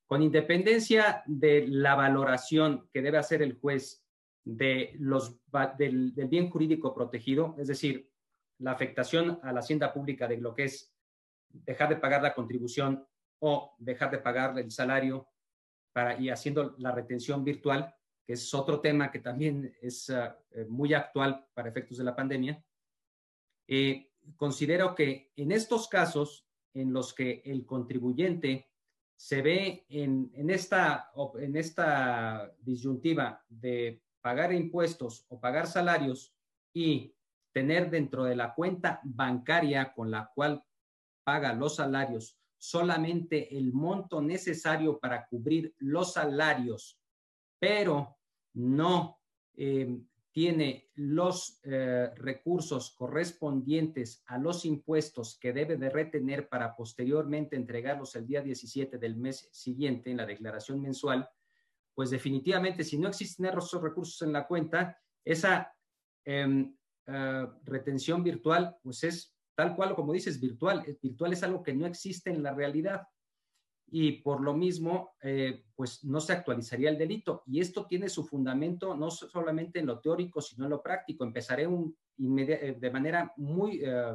Con 0.07 0.23
independencia 0.23 1.23
de 1.27 1.67
la 1.69 1.95
valoración 1.95 2.89
que 2.93 3.03
debe 3.03 3.19
hacer 3.19 3.43
el 3.43 3.59
juez 3.59 4.05
de 4.45 4.95
los, 4.99 5.37
del, 5.77 6.15
del 6.15 6.29
bien 6.29 6.51
jurídico 6.51 6.95
protegido, 6.95 7.55
es 7.59 7.69
decir, 7.69 8.11
la 8.59 8.73
afectación 8.73 9.41
a 9.43 9.53
la 9.53 9.61
hacienda 9.61 9.93
pública 9.93 10.27
de 10.27 10.39
lo 10.39 10.55
que 10.55 10.65
es 10.65 10.95
dejar 11.49 11.89
de 11.89 11.97
pagar 11.97 12.23
la 12.23 12.35
contribución 12.35 13.07
o 13.41 13.75
dejar 13.79 14.11
de 14.11 14.19
pagar 14.19 14.59
el 14.59 14.71
salario 14.71 15.29
para, 15.93 16.19
y 16.19 16.31
haciendo 16.31 16.75
la 16.79 16.93
retención 16.93 17.45
virtual, 17.45 17.95
es 18.33 18.53
otro 18.55 18.81
tema 18.81 19.11
que 19.11 19.19
también 19.19 19.77
es 19.81 20.11
ah, 20.11 20.39
eh, 20.53 20.65
muy 20.69 20.95
actual 20.95 21.47
para 21.55 21.69
efectos 21.69 21.99
de 21.99 22.05
la 22.05 22.17
pandemia, 22.17 22.65
eh, 23.69 24.11
considero 24.37 24.95
que 24.95 25.33
en 25.37 25.53
estos 25.53 25.89
casos 25.89 26.47
en 26.75 26.93
los 26.93 27.13
que 27.15 27.43
el 27.45 27.67
contribuyente 27.67 28.69
se 29.17 29.43
ve 29.43 29.87
en, 29.89 30.31
en, 30.35 30.51
esta, 30.51 31.13
en 31.39 31.57
esta 31.57 32.53
disyuntiva 32.59 33.45
de 33.49 34.03
pagar 34.21 34.53
impuestos 34.53 35.27
o 35.29 35.41
pagar 35.41 35.67
salarios 35.67 36.35
y 36.73 37.15
tener 37.53 37.91
dentro 37.91 38.25
de 38.25 38.37
la 38.37 38.55
cuenta 38.55 39.01
bancaria 39.05 39.93
con 39.93 40.11
la 40.11 40.31
cual 40.35 40.65
paga 41.25 41.53
los 41.53 41.77
salarios 41.77 42.39
solamente 42.57 43.57
el 43.57 43.73
monto 43.73 44.23
necesario 44.23 44.99
para 44.99 45.27
cubrir 45.27 45.75
los 45.79 46.15
salarios 46.15 46.99
pero 47.63 48.19
no 48.55 49.19
eh, 49.55 50.01
tiene 50.33 50.89
los 50.95 51.61
eh, 51.63 52.11
recursos 52.17 52.95
correspondientes 52.97 54.23
a 54.27 54.39
los 54.39 54.65
impuestos 54.65 55.39
que 55.39 55.53
debe 55.53 55.77
de 55.77 55.91
retener 55.91 56.49
para 56.49 56.75
posteriormente 56.75 57.55
entregarlos 57.55 58.17
el 58.17 58.27
día 58.27 58.41
17 58.41 58.97
del 58.97 59.17
mes 59.17 59.49
siguiente 59.53 60.11
en 60.11 60.17
la 60.17 60.27
declaración 60.27 60.81
mensual, 60.81 61.29
pues 61.95 62.09
definitivamente 62.09 62.83
si 62.83 62.97
no 62.97 63.09
existen 63.09 63.47
esos 63.47 63.83
recursos 63.83 64.23
en 64.23 64.33
la 64.33 64.47
cuenta, 64.47 64.99
esa 65.23 65.71
em, 66.25 66.75
eh, 67.07 67.47
retención 67.65 68.23
virtual, 68.23 68.77
pues 68.83 69.05
es 69.05 69.37
tal 69.55 69.77
cual 69.77 69.95
como 69.95 70.15
dices, 70.15 70.41
virtual. 70.41 70.83
Virtual 71.03 71.33
es 71.35 71.43
algo 71.43 71.63
que 71.63 71.75
no 71.75 71.87
existe 71.87 72.31
en 72.31 72.43
la 72.43 72.55
realidad 72.55 73.03
y 73.95 74.13
por 74.13 74.41
lo 74.41 74.55
mismo, 74.55 75.17
eh, 75.23 75.65
pues 75.77 76.03
no 76.03 76.19
se 76.19 76.33
actualizaría 76.33 76.89
el 76.89 76.97
delito. 76.97 77.43
Y 77.47 77.61
esto 77.61 77.85
tiene 77.87 78.09
su 78.09 78.25
fundamento 78.25 78.97
no 78.97 79.11
solamente 79.11 79.81
en 79.81 79.87
lo 79.87 80.01
teórico, 80.01 80.41
sino 80.41 80.65
en 80.65 80.71
lo 80.71 80.83
práctico. 80.83 81.25
Empezaré 81.25 81.67
un, 81.67 81.95
eh, 82.19 82.75
de 82.81 82.91
manera 82.91 83.35
muy 83.37 83.83
eh, 83.85 84.15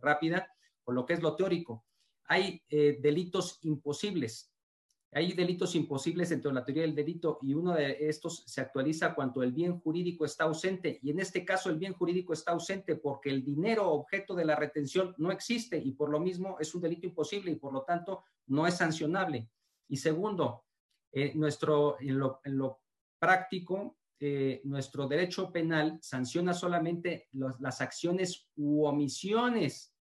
rápida 0.00 0.50
con 0.82 0.94
lo 0.94 1.04
que 1.04 1.12
es 1.12 1.20
lo 1.20 1.36
teórico. 1.36 1.84
Hay 2.24 2.62
delitos 2.68 3.58
imposibles. 3.62 4.50
Hay 5.12 5.32
delitos 5.32 5.74
imposibles 5.74 6.28
dentro 6.28 6.50
de 6.50 6.56
la 6.56 6.64
teoría 6.64 6.82
del 6.82 6.94
delito 6.94 7.38
y 7.40 7.54
uno 7.54 7.74
de 7.74 7.96
estos 8.08 8.44
se 8.46 8.60
actualiza 8.60 9.14
cuando 9.14 9.42
el 9.42 9.52
bien 9.52 9.80
jurídico 9.80 10.26
está 10.26 10.44
ausente. 10.44 10.98
Y 11.02 11.10
en 11.10 11.20
este 11.20 11.46
caso 11.46 11.70
el 11.70 11.78
bien 11.78 11.94
jurídico 11.94 12.34
está 12.34 12.52
ausente 12.52 12.96
porque 12.96 13.30
el 13.30 13.42
dinero 13.42 13.90
objeto 13.90 14.34
de 14.34 14.44
la 14.44 14.54
retención 14.54 15.14
no 15.16 15.32
existe 15.32 15.78
y 15.78 15.92
por 15.92 16.10
lo 16.10 16.20
mismo 16.20 16.58
es 16.60 16.74
un 16.74 16.82
delito 16.82 17.06
imposible 17.06 17.50
y 17.50 17.56
por 17.56 17.72
lo 17.72 17.82
tanto 17.84 18.22
no 18.48 18.66
es 18.66 18.74
sancionable. 18.74 19.48
Y 19.88 19.96
segundo, 19.96 20.64
eh, 21.10 21.32
nuestro, 21.34 21.96
en, 22.00 22.18
lo, 22.18 22.80
práctico, 23.18 23.96
eh, 24.20 24.60
nuestro 24.64 25.08
derecho 25.08 25.50
penal 25.50 25.98
sanciona 26.02 26.52
solamente 26.52 27.28
las 27.32 27.80
acciones 27.80 28.46
u 28.56 28.84
omisiones, 28.84 29.94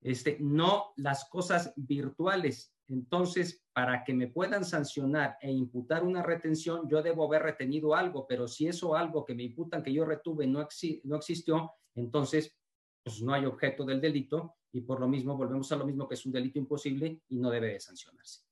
este, 0.00 0.38
no 0.38 0.92
las 0.96 1.28
cosas 1.28 1.72
virtuales. 1.74 2.72
Entonces, 2.88 3.62
para 3.72 4.02
que 4.02 4.14
me 4.14 4.28
puedan 4.28 4.64
sancionar 4.64 5.36
e 5.40 5.52
imputar 5.52 6.04
una 6.04 6.22
retención, 6.22 6.88
yo 6.88 7.02
debo 7.02 7.26
haber 7.26 7.42
retenido 7.42 7.94
algo, 7.94 8.26
pero 8.26 8.48
si 8.48 8.66
eso 8.66 8.94
algo 8.94 9.24
que 9.24 9.34
me 9.34 9.42
imputan 9.42 9.82
que 9.82 9.92
yo 9.92 10.04
retuve 10.04 10.46
no, 10.46 10.66
no 11.04 11.16
existió, 11.16 11.72
entonces 11.94 12.56
pues 13.04 13.22
no 13.22 13.34
hay 13.34 13.44
objeto 13.44 13.84
del 13.84 14.00
delito 14.00 14.56
y 14.72 14.80
por 14.80 15.00
lo 15.00 15.08
mismo 15.08 15.36
volvemos 15.36 15.70
a 15.72 15.76
lo 15.76 15.86
mismo 15.86 16.08
que 16.08 16.14
es 16.14 16.26
un 16.26 16.32
delito 16.32 16.58
imposible 16.58 17.22
y 17.28 17.38
no 17.38 17.50
debe 17.50 17.68
de 17.72 17.80
sancionarse. 17.80 18.42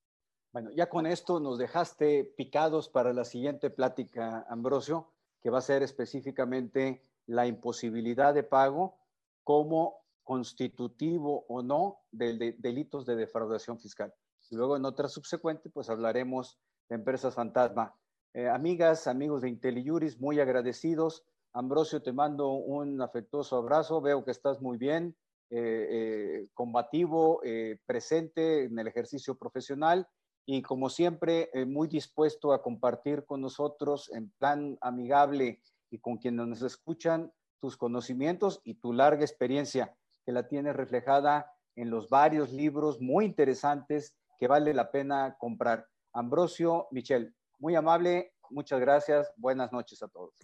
Bueno, 0.53 0.70
ya 0.70 0.89
con 0.89 1.07
esto 1.07 1.41
nos 1.41 1.59
dejaste 1.59 2.24
picados 2.24 2.89
para 2.89 3.12
la 3.12 3.24
siguiente 3.24 3.70
plática, 3.70 4.47
Ambrosio, 4.49 5.12
que 5.43 5.51
va 5.51 5.59
a 5.59 5.62
ser 5.62 5.82
específicamente 5.82 7.03
la 7.26 7.47
imposibilidad 7.47 8.32
de 8.32 8.43
pago 8.43 8.99
como 9.45 9.99
constitutivo 10.22 11.45
o 11.49 11.62
no 11.62 12.01
de, 12.11 12.57
delitos 12.59 13.07
de 13.07 13.16
defraudación 13.16 13.78
fiscal. 13.78 14.14
Y 14.51 14.57
luego 14.57 14.76
en 14.76 14.84
otra 14.84 15.09
subsecuente, 15.09 15.70
pues 15.70 15.90
hablaremos 15.90 16.59
de 16.88 16.97
empresas 16.97 17.34
fantasma. 17.34 17.94
Eh, 18.34 18.49
amigas, 18.49 19.07
amigos 19.07 19.42
de 19.42 19.49
IntelliJuris, 19.49 20.20
muy 20.20 20.40
agradecidos. 20.40 21.24
Ambrosio, 21.53 22.03
te 22.03 22.12
mando 22.12 22.51
un 22.51 23.01
afectuoso 23.01 23.57
abrazo. 23.57 24.01
Veo 24.01 24.24
que 24.24 24.30
estás 24.30 24.61
muy 24.61 24.76
bien, 24.76 25.16
eh, 25.51 25.88
eh, 25.90 26.49
combativo, 26.55 27.40
presente 27.86 28.64
en 28.64 28.78
el 28.78 28.88
ejercicio 28.88 29.36
profesional 29.36 30.07
y 30.49 30.62
como 30.62 30.88
siempre, 30.88 31.51
eh, 31.53 31.66
muy 31.66 31.88
dispuesto 31.88 32.53
a 32.53 32.62
compartir 32.62 33.24
con 33.24 33.40
nosotros 33.40 34.09
en 34.14 34.30
plan 34.38 34.78
amigable 34.80 35.61
y 35.90 35.99
con 35.99 36.18
quienes 36.18 36.47
nos 36.47 36.62
escuchan 36.62 37.32
tus 37.61 37.76
conocimientos 37.76 38.61
y 38.62 38.74
tu 38.74 38.92
larga 38.92 39.22
experiencia 39.22 39.97
que 40.24 40.30
la 40.30 40.47
tienes 40.47 40.76
reflejada 40.76 41.53
en 41.74 41.90
los 41.90 42.09
varios 42.09 42.53
libros 42.53 43.01
muy 43.01 43.24
interesantes 43.24 44.14
que 44.39 44.49
vale 44.49 44.72
la 44.74 44.91
pena 44.91 45.37
comprar. 45.39 45.87
Ambrosio 46.12 46.89
Michel, 46.91 47.34
muy 47.59 47.74
amable, 47.74 48.34
muchas 48.51 48.80
gracias, 48.80 49.32
buenas 49.37 49.72
noches 49.72 50.03
a 50.03 50.09
todos. 50.09 50.34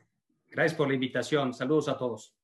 Gracias 0.49 0.77
por 0.77 0.89
la 0.89 0.95
invitación, 0.95 1.55
saludos 1.55 1.89
a 1.89 1.97
todos. 1.97 2.37